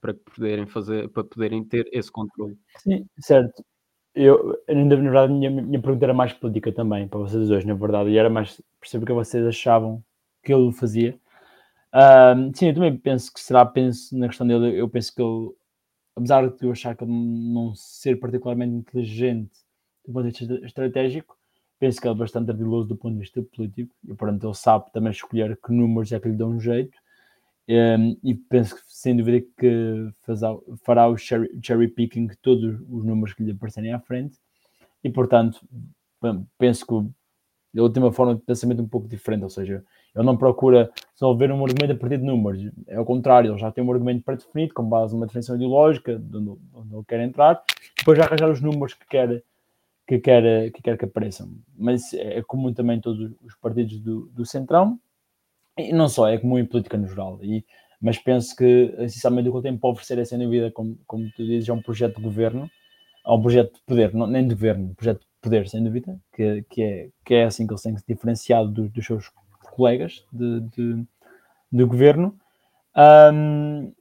para 0.00 0.14
poderem 0.14 0.66
fazer, 0.66 1.10
para 1.10 1.22
poderem 1.22 1.62
ter 1.62 1.86
esse 1.92 2.10
controle. 2.10 2.58
Sim, 2.78 3.06
certo 3.20 3.62
eu, 4.14 4.58
na 4.68 4.96
verdade, 4.96 5.32
minha, 5.32 5.50
minha 5.50 5.80
pergunta 5.80 6.04
era 6.04 6.14
mais 6.14 6.32
política 6.32 6.72
também, 6.72 7.08
para 7.08 7.18
vocês 7.20 7.48
dois, 7.48 7.64
na 7.64 7.74
verdade, 7.74 8.10
e 8.10 8.18
era 8.18 8.28
mais 8.28 8.60
perceber 8.80 9.04
o 9.04 9.06
que 9.06 9.12
vocês 9.12 9.46
achavam 9.46 10.04
que 10.42 10.52
ele 10.52 10.72
fazia. 10.72 11.18
sim, 12.54 12.68
eu 12.68 12.74
também 12.74 12.96
penso 12.96 13.32
que 13.32 13.40
será, 13.40 13.64
penso 13.64 14.16
na 14.16 14.28
questão 14.28 14.46
dele, 14.46 14.78
eu 14.78 14.88
penso 14.88 15.14
que 15.14 15.22
ele, 15.22 15.50
apesar 16.16 16.48
de 16.48 16.64
eu 16.64 16.72
achar 16.72 16.94
que 16.96 17.04
ele 17.04 17.12
não 17.12 17.74
ser 17.74 18.18
particularmente 18.18 18.74
inteligente 18.74 19.52
do 20.06 20.12
ponto 20.12 20.30
de 20.30 20.38
vista 20.38 20.66
estratégico, 20.66 21.36
penso 21.78 22.00
que 22.00 22.06
ele 22.06 22.14
é 22.14 22.18
bastante 22.18 22.50
ardiloso 22.50 22.88
do 22.88 22.96
ponto 22.96 23.14
de 23.14 23.20
vista 23.20 23.42
político, 23.42 23.94
e 24.04 24.14
portanto 24.14 24.46
ele 24.46 24.54
sabe 24.54 24.92
também 24.92 25.10
escolher 25.10 25.56
que 25.56 25.72
números 25.72 26.12
é 26.12 26.20
que 26.20 26.28
lhe 26.28 26.36
dão 26.36 26.50
um 26.50 26.60
jeito, 26.60 26.96
um, 27.68 28.16
e 28.22 28.34
penso 28.34 28.74
que 28.74 28.82
sem 28.86 29.16
dúvida 29.16 29.44
que 29.58 30.10
fará 30.84 31.06
o 31.08 31.16
cherry, 31.16 31.48
cherry 31.62 31.88
picking 31.88 32.28
todos 32.42 32.80
os 32.88 33.04
números 33.04 33.34
que 33.34 33.42
lhe 33.42 33.52
aparecerem 33.52 33.92
à 33.92 34.00
frente. 34.00 34.38
E 35.02 35.10
portanto 35.10 35.60
penso 36.58 36.86
que 36.86 36.94
ele 37.74 37.90
tem 37.90 38.02
uma 38.02 38.12
forma 38.12 38.34
de 38.34 38.42
pensamento 38.42 38.82
um 38.82 38.88
pouco 38.88 39.08
diferente, 39.08 39.44
ou 39.44 39.50
seja, 39.50 39.82
ele 40.14 40.24
não 40.26 40.36
procura 40.36 40.90
resolver 41.14 41.50
um 41.50 41.64
argumento 41.64 41.92
a 41.92 41.96
partir 41.96 42.18
de 42.18 42.24
números, 42.24 42.70
é 42.86 42.96
ao 42.96 43.04
contrário, 43.04 43.50
ele 43.50 43.58
já 43.58 43.72
tem 43.72 43.82
um 43.82 43.90
argumento 43.90 44.22
pré-definido, 44.22 44.74
com 44.74 44.84
base 44.84 45.14
numa 45.14 45.26
definição 45.26 45.56
ideológica, 45.56 46.18
de 46.18 46.36
onde, 46.36 46.60
onde 46.74 46.94
ele 46.94 47.04
quer 47.08 47.20
entrar, 47.20 47.62
depois 47.96 48.18
já 48.18 48.24
arranjar 48.24 48.50
os 48.50 48.60
números 48.60 48.94
que 48.94 49.06
quer 49.06 49.42
que 50.06 50.18
quer 50.18 50.70
que, 50.72 50.82
quer 50.82 50.98
que 50.98 51.04
apareçam. 51.04 51.50
Mas 51.74 52.12
é 52.12 52.42
comum 52.42 52.74
também 52.74 53.00
todos 53.00 53.32
os 53.42 53.54
partidos 53.54 53.98
do, 54.00 54.26
do 54.26 54.44
Centrão, 54.44 55.00
e 55.78 55.92
não 55.92 56.08
só, 56.08 56.28
é 56.28 56.38
comum 56.38 56.58
em 56.58 56.66
política 56.66 56.96
no 56.96 57.06
geral. 57.06 57.38
E, 57.42 57.64
mas 58.00 58.18
penso 58.18 58.54
que, 58.56 58.94
essencialmente, 58.98 59.48
o 59.48 59.52
que 59.52 59.58
ele 59.58 59.62
tem 59.70 59.78
para 59.78 59.90
oferecer 59.90 60.18
é, 60.18 60.24
sem 60.24 60.38
dúvida, 60.38 60.70
como, 60.70 60.98
como 61.06 61.30
tu 61.32 61.44
dizes, 61.44 61.68
é 61.68 61.72
um 61.72 61.80
projeto 61.80 62.16
de 62.16 62.22
governo, 62.22 62.70
é 63.24 63.30
um 63.30 63.40
projeto 63.40 63.74
de 63.74 63.80
poder, 63.82 64.12
não, 64.12 64.26
nem 64.26 64.46
de 64.46 64.54
governo, 64.54 64.86
um 64.86 64.94
projeto 64.94 65.20
de 65.20 65.26
poder, 65.40 65.68
sem 65.68 65.82
dúvida, 65.82 66.18
que, 66.32 66.64
que, 66.68 66.82
é, 66.82 67.08
que 67.24 67.34
é 67.34 67.44
assim 67.44 67.66
que 67.66 67.72
ele 67.72 67.80
tem 67.80 67.96
se 67.96 68.04
diferenciado 68.06 68.70
dos, 68.70 68.90
dos 68.90 69.06
seus 69.06 69.30
colegas 69.74 70.24
de, 70.32 70.60
de, 70.60 71.06
de 71.70 71.84
governo. 71.84 72.36
Um, 72.96 73.92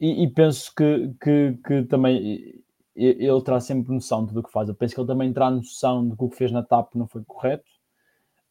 e, 0.00 0.24
e, 0.24 0.30
penso 0.30 0.72
que, 0.74 1.12
que, 1.20 1.58
que, 1.66 1.82
também 1.84 2.62
ele 2.94 3.42
terá 3.42 3.60
sempre 3.60 3.92
noção 3.92 4.22
de 4.22 4.28
tudo 4.28 4.40
o 4.40 4.42
que 4.42 4.52
faz. 4.52 4.68
Eu 4.68 4.74
penso 4.74 4.94
que 4.94 5.00
ele 5.00 5.08
também 5.08 5.32
terá 5.32 5.50
noção 5.50 6.08
de 6.08 6.16
que 6.16 6.24
o 6.24 6.28
que 6.28 6.36
fez 6.36 6.52
na 6.52 6.62
TAP 6.62 6.94
não 6.94 7.06
foi 7.06 7.22
correto. 7.24 7.64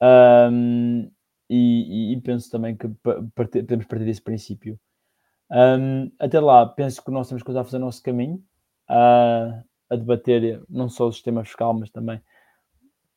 Um, 0.02 1.10
e, 1.50 2.14
e, 2.14 2.22
penso 2.22 2.52
também 2.52 2.76
que 2.76 2.88
podemos 3.36 3.86
partir 3.86 4.06
desse 4.06 4.22
princípio. 4.22 4.80
Um, 5.50 6.12
até 6.20 6.40
lá, 6.40 6.66
penso 6.66 7.04
que 7.04 7.10
nós 7.10 7.28
temos 7.30 7.42
que 7.42 7.52
a 7.52 7.64
fazer 7.64 7.78
o 7.78 7.82
nosso 7.82 8.04
caminho, 8.04 8.44
uh, 8.90 9.64
a 9.90 9.96
debater 9.96 10.62
não 10.70 10.90
só 10.90 11.08
o 11.08 11.14
sistema 11.14 11.44
fiscal, 11.46 11.74
mas 11.74 11.90
também 11.90 12.22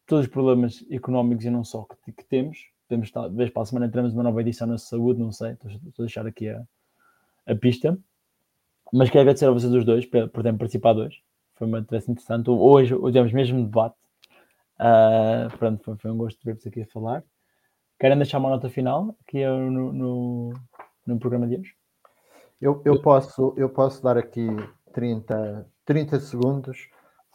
todos 0.07 0.27
os 0.27 0.33
problemas 0.33 0.85
económicos 0.91 1.45
e 1.45 1.51
não 1.51 1.65
só 1.65 1.87
que, 2.05 2.13
que 2.13 2.25
temos. 2.25 2.59
Talvez 3.13 3.51
para 3.51 3.63
a 3.63 3.67
semana 3.67 3.87
entramos 3.87 4.13
numa 4.13 4.25
nova 4.25 4.41
edição 4.41 4.67
na 4.67 4.77
saúde, 4.77 5.21
não 5.21 5.31
sei, 5.31 5.53
estou, 5.53 5.71
a 5.71 6.03
deixar 6.03 6.27
aqui 6.27 6.49
a, 6.49 6.63
a 7.47 7.55
pista. 7.55 7.97
Mas 8.93 9.09
quero 9.09 9.23
agradecer 9.23 9.47
a 9.47 9.53
vocês 9.53 9.73
os 9.73 9.85
dois 9.85 10.05
por, 10.07 10.29
por 10.29 10.43
terem 10.43 10.59
participado 10.59 11.01
hoje. 11.01 11.23
Foi 11.55 11.69
uma 11.69 11.79
entrevista 11.79 12.11
interessante. 12.11 12.51
Hoje, 12.51 12.95
hoje 12.95 13.13
tivemos 13.13 13.33
mesmo 13.33 13.63
debate. 13.63 13.95
Uh, 14.81 15.57
pronto, 15.59 15.85
foi, 15.85 15.97
foi 15.97 16.11
um 16.11 16.17
gosto 16.17 16.45
ver-vos 16.45 16.67
aqui 16.67 16.83
a 16.83 16.87
falar. 16.87 17.23
Querem 18.01 18.17
deixar 18.17 18.39
uma 18.39 18.49
nota 18.49 18.71
final 18.71 19.15
aqui 19.21 19.45
no, 19.45 19.93
no, 19.93 20.55
no 21.07 21.19
programa 21.19 21.47
de 21.47 21.57
hoje? 21.57 21.75
Eu, 22.59 22.81
eu, 22.83 23.03
posso, 23.03 23.53
eu 23.59 23.69
posso 23.69 24.03
dar 24.03 24.17
aqui 24.17 24.47
30, 24.95 25.69
30 25.85 26.19
segundos 26.19 26.89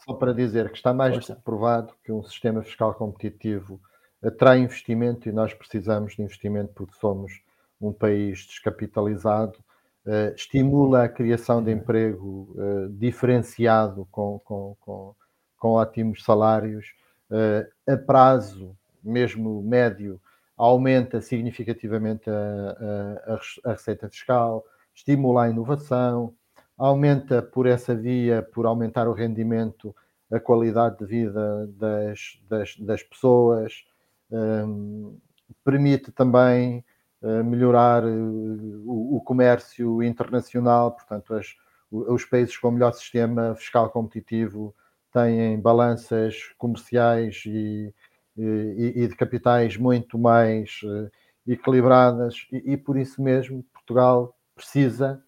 só 0.04 0.12
para 0.14 0.34
dizer 0.34 0.68
que 0.70 0.76
está 0.76 0.92
mais 0.92 1.14
do 1.14 1.24
que 1.24 1.40
provado 1.42 1.94
que 2.02 2.10
um 2.10 2.20
sistema 2.24 2.64
fiscal 2.64 2.92
competitivo 2.94 3.80
atrai 4.20 4.58
investimento 4.58 5.28
e 5.28 5.32
nós 5.32 5.54
precisamos 5.54 6.16
de 6.16 6.22
investimento 6.22 6.72
porque 6.74 6.96
somos 6.96 7.40
um 7.80 7.92
país 7.92 8.40
descapitalizado, 8.40 9.56
uh, 10.04 10.34
estimula 10.34 11.04
a 11.04 11.08
criação 11.08 11.62
de 11.62 11.70
emprego 11.70 12.52
uh, 12.56 12.88
diferenciado 12.88 14.04
com, 14.10 14.40
com, 14.40 14.76
com, 14.80 15.14
com, 15.58 15.68
ótimos 15.74 16.24
salários, 16.24 16.86
uh, 17.30 17.92
a 17.92 17.96
prazo, 17.96 18.76
mesmo 19.00 19.62
médio, 19.62 20.20
aumenta 20.56 21.20
significativamente 21.20 22.30
a, 22.30 23.34
a, 23.34 23.70
a 23.70 23.72
receita 23.72 24.08
fiscal, 24.08 24.64
estimula 24.94 25.44
a 25.44 25.50
inovação, 25.50 26.34
aumenta 26.76 27.42
por 27.42 27.66
essa 27.66 27.94
via, 27.94 28.42
por 28.42 28.66
aumentar 28.66 29.08
o 29.08 29.12
rendimento, 29.12 29.94
a 30.30 30.40
qualidade 30.40 30.98
de 30.98 31.06
vida 31.06 31.66
das, 31.68 32.40
das, 32.48 32.76
das 32.78 33.02
pessoas, 33.02 33.84
um, 34.30 35.18
permite 35.64 36.10
também 36.10 36.84
uh, 37.22 37.44
melhorar 37.44 38.04
uh, 38.04 38.82
o, 38.84 39.16
o, 39.16 39.20
comércio 39.20 40.02
internacional, 40.02 40.92
portanto, 40.92 41.34
as, 41.34 41.54
os 41.90 42.24
países 42.24 42.56
com 42.56 42.70
melhor 42.72 42.92
sistema 42.92 43.54
fiscal 43.54 43.88
competitivo 43.90 44.74
têm 45.12 45.60
balanças 45.60 46.52
comerciais 46.58 47.44
e, 47.46 47.94
e, 48.36 48.92
e 49.02 49.08
de 49.08 49.16
capitais 49.16 49.76
muito 49.76 50.18
mais 50.18 50.80
uh, 50.84 51.10
equilibradas 51.46 52.46
e, 52.52 52.72
e, 52.72 52.76
por 52.76 52.96
isso 52.96 53.22
mesmo 53.22 53.64
Portugal 53.72 54.36
precisa, 54.54 55.22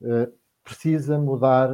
uh, 0.00 0.32
precisa 0.62 1.18
mudar 1.18 1.68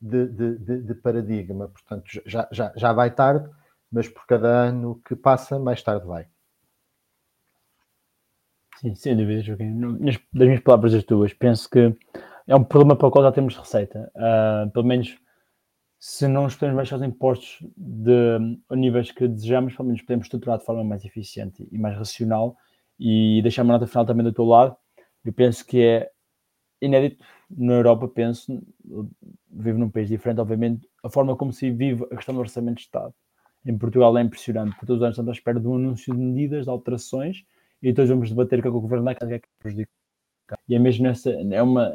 de, 0.00 0.26
de, 0.28 0.58
de, 0.58 0.82
de, 0.82 0.94
paradigma. 0.94 1.68
Portanto, 1.68 2.04
já, 2.24 2.48
já, 2.52 2.72
já 2.76 2.92
vai 2.92 3.10
tarde, 3.10 3.48
mas 3.90 4.08
por 4.08 4.26
cada 4.26 4.48
ano 4.48 5.00
que 5.04 5.16
passa, 5.16 5.58
mais 5.58 5.82
tarde 5.82 6.06
vai. 6.06 6.26
Sim, 8.76 8.94
sem 8.94 9.16
dúvida, 9.16 9.42
Joaquim. 9.42 9.98
Das 9.98 10.18
minhas 10.32 10.60
palavras 10.60 10.94
as 10.94 11.02
tuas, 11.02 11.32
penso 11.32 11.68
que 11.68 11.96
é 12.46 12.54
um 12.54 12.62
problema 12.62 12.94
para 12.94 13.08
o 13.08 13.10
qual 13.10 13.24
já 13.24 13.32
temos 13.32 13.56
receita. 13.56 14.10
Uh, 14.14 14.70
pelo 14.70 14.86
menos 14.86 15.18
se 15.98 16.28
não 16.28 16.44
os 16.44 16.54
podemos 16.54 16.76
baixar 16.76 16.96
os 16.96 17.02
impostos 17.02 17.58
de, 17.76 18.38
a 18.68 18.76
níveis 18.76 19.10
que 19.10 19.26
desejamos, 19.26 19.74
pelo 19.74 19.88
menos 19.88 20.02
podemos 20.02 20.26
estruturar 20.26 20.58
de 20.58 20.64
forma 20.64 20.84
mais 20.84 21.04
eficiente 21.04 21.66
e 21.70 21.78
mais 21.78 21.96
racional 21.96 22.56
e 22.98 23.40
deixar 23.42 23.62
uma 23.62 23.74
nota 23.74 23.86
final 23.86 24.06
também 24.06 24.24
do 24.24 24.32
teu 24.32 24.44
lado. 24.44 24.76
Eu 25.24 25.32
penso 25.32 25.66
que 25.66 25.82
é 25.82 26.10
inédito 26.80 27.24
na 27.50 27.74
Europa, 27.74 28.06
penso, 28.08 28.62
vivo 29.50 29.78
num 29.78 29.90
país 29.90 30.08
diferente, 30.08 30.40
obviamente, 30.40 30.88
a 31.02 31.10
forma 31.10 31.36
como 31.36 31.52
se 31.52 31.70
vive 31.70 32.04
a 32.04 32.16
questão 32.16 32.34
do 32.34 32.40
orçamento 32.40 32.76
de 32.76 32.82
Estado. 32.82 33.12
Em 33.66 33.76
Portugal 33.76 34.16
é 34.16 34.22
impressionante, 34.22 34.70
porque 34.70 34.86
todos 34.86 35.00
os 35.00 35.02
anos 35.02 35.14
estamos 35.14 35.30
à 35.30 35.32
espera 35.32 35.58
de 35.58 35.66
um 35.66 35.74
anúncio 35.74 36.14
de 36.14 36.20
medidas, 36.20 36.64
de 36.64 36.70
alterações, 36.70 37.44
e 37.82 37.88
depois 37.88 38.08
vamos 38.08 38.30
debater 38.30 38.62
com 38.62 38.68
o 38.68 38.80
governo 38.80 39.04
da 39.04 39.14
casa 39.14 39.28
que 39.28 39.34
é 39.34 39.38
que 39.40 39.48
prejudica. 39.58 39.90
E 40.68 40.74
é 40.74 40.78
mesmo 40.78 41.04
nessa, 41.04 41.30
é 41.30 41.62
uma, 41.62 41.92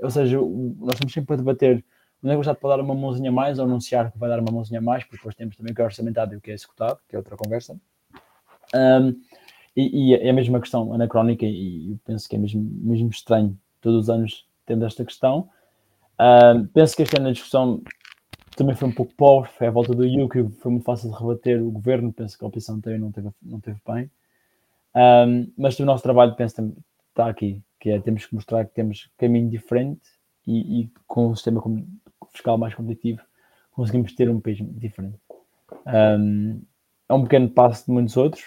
ou 0.00 0.10
seja, 0.10 0.38
nós 0.40 0.94
estamos 0.94 1.12
sempre 1.12 1.34
a 1.34 1.36
debater 1.36 1.84
onde 2.24 2.32
é 2.32 2.34
que 2.36 2.38
o 2.38 2.40
Estado 2.40 2.56
pode 2.56 2.76
dar 2.78 2.82
uma 2.82 2.94
mãozinha 2.94 3.30
mais 3.30 3.58
ou 3.58 3.66
anunciar 3.66 4.10
que 4.10 4.18
vai 4.18 4.30
dar 4.30 4.40
uma 4.40 4.50
mãozinha 4.50 4.80
mais, 4.80 5.04
porque 5.04 5.18
depois 5.18 5.34
temos 5.34 5.56
também 5.56 5.72
o 5.72 5.74
que 5.76 5.82
é 5.82 5.84
orçamentado 5.84 6.32
e 6.32 6.38
o 6.38 6.40
que 6.40 6.50
é 6.50 6.54
executado, 6.54 6.98
que 7.06 7.14
é 7.14 7.18
outra 7.18 7.36
conversa. 7.36 7.78
Um, 8.74 9.20
e, 9.76 10.12
e, 10.12 10.14
é 10.14 10.30
a 10.30 10.32
mesma 10.32 10.58
questão 10.58 10.94
anacrónica 10.94 11.44
e 11.44 11.90
eu 11.90 11.98
penso 12.04 12.26
que 12.26 12.36
é 12.36 12.38
mesmo, 12.38 12.62
mesmo 12.62 13.10
estranho 13.10 13.58
todos 13.80 14.04
os 14.04 14.10
anos 14.10 14.46
tendo 14.64 14.86
esta 14.86 15.04
questão. 15.04 15.50
Um, 16.18 16.66
penso 16.68 16.96
que 16.96 17.02
este 17.02 17.16
ano 17.18 17.28
a 17.28 17.32
discussão 17.32 17.82
também 18.56 18.74
foi 18.74 18.88
um 18.88 18.92
pouco 18.92 19.12
pobre, 19.14 19.50
foi 19.50 19.66
à 19.66 19.70
volta 19.70 19.92
do 19.92 20.06
IU, 20.06 20.28
que 20.28 20.42
foi 20.60 20.72
muito 20.72 20.84
fácil 20.84 21.10
de 21.10 21.18
rebater 21.18 21.62
o 21.62 21.70
governo, 21.70 22.12
penso 22.12 22.38
que 22.38 22.44
a 22.44 22.48
oposição 22.48 22.80
também 22.80 22.98
não 22.98 23.12
teve, 23.12 23.28
não 23.42 23.60
teve 23.60 23.78
bem. 23.86 24.10
Um, 24.94 25.52
mas 25.58 25.78
o 25.78 25.84
nosso 25.84 26.02
trabalho, 26.02 26.34
penso, 26.36 26.54
que 26.54 26.72
está 27.10 27.28
aqui, 27.28 27.60
que 27.80 27.90
é 27.90 28.00
temos 28.00 28.24
que 28.24 28.34
mostrar 28.34 28.64
que 28.64 28.72
temos 28.72 29.10
caminho 29.18 29.50
diferente 29.50 30.00
e, 30.46 30.82
e 30.82 30.90
com 31.06 31.28
um 31.28 31.34
sistema 31.34 31.60
fiscal 32.34 32.58
mais 32.58 32.74
competitivo 32.74 33.22
conseguimos 33.74 34.14
ter 34.14 34.30
um 34.30 34.40
país 34.40 34.58
diferente. 34.60 35.18
Um, 35.86 36.62
é 37.08 37.14
um 37.14 37.24
pequeno 37.24 37.50
passo 37.50 37.86
de 37.86 37.92
muitos 37.92 38.16
outros, 38.16 38.44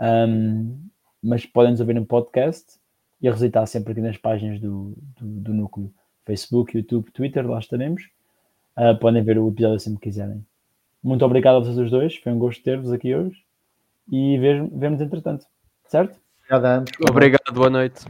um, 0.00 0.78
mas 1.22 1.46
podem 1.46 1.70
nos 1.70 1.80
ouvir 1.80 1.94
no 1.94 2.04
podcast 2.04 2.78
e 3.20 3.28
a 3.28 3.32
recitar 3.32 3.66
sempre 3.66 3.92
aqui 3.92 4.00
nas 4.00 4.18
páginas 4.18 4.60
do, 4.60 4.94
do, 5.18 5.26
do, 5.26 5.54
núcleo 5.54 5.90
Facebook, 6.26 6.76
YouTube, 6.76 7.10
Twitter, 7.12 7.48
lá 7.48 7.58
estaremos. 7.58 8.10
Uh, 8.76 8.98
podem 8.98 9.22
ver 9.22 9.38
o 9.38 9.48
episódio 9.48 9.80
sempre 9.80 10.00
que 10.00 10.10
quiserem. 10.10 10.44
Muito 11.02 11.24
obrigado 11.24 11.56
a 11.56 11.60
vocês 11.60 11.78
os 11.78 11.90
dois, 11.90 12.16
foi 12.16 12.32
um 12.32 12.38
gosto 12.38 12.62
ter-vos 12.62 12.92
aqui 12.92 13.14
hoje 13.14 13.42
e 14.10 14.36
vemos 14.38 15.00
entretanto, 15.00 15.46
certo? 15.86 16.18
Obrigado, 16.50 16.84
Obrigado, 17.08 17.54
boa 17.54 17.70
noite. 17.70 18.04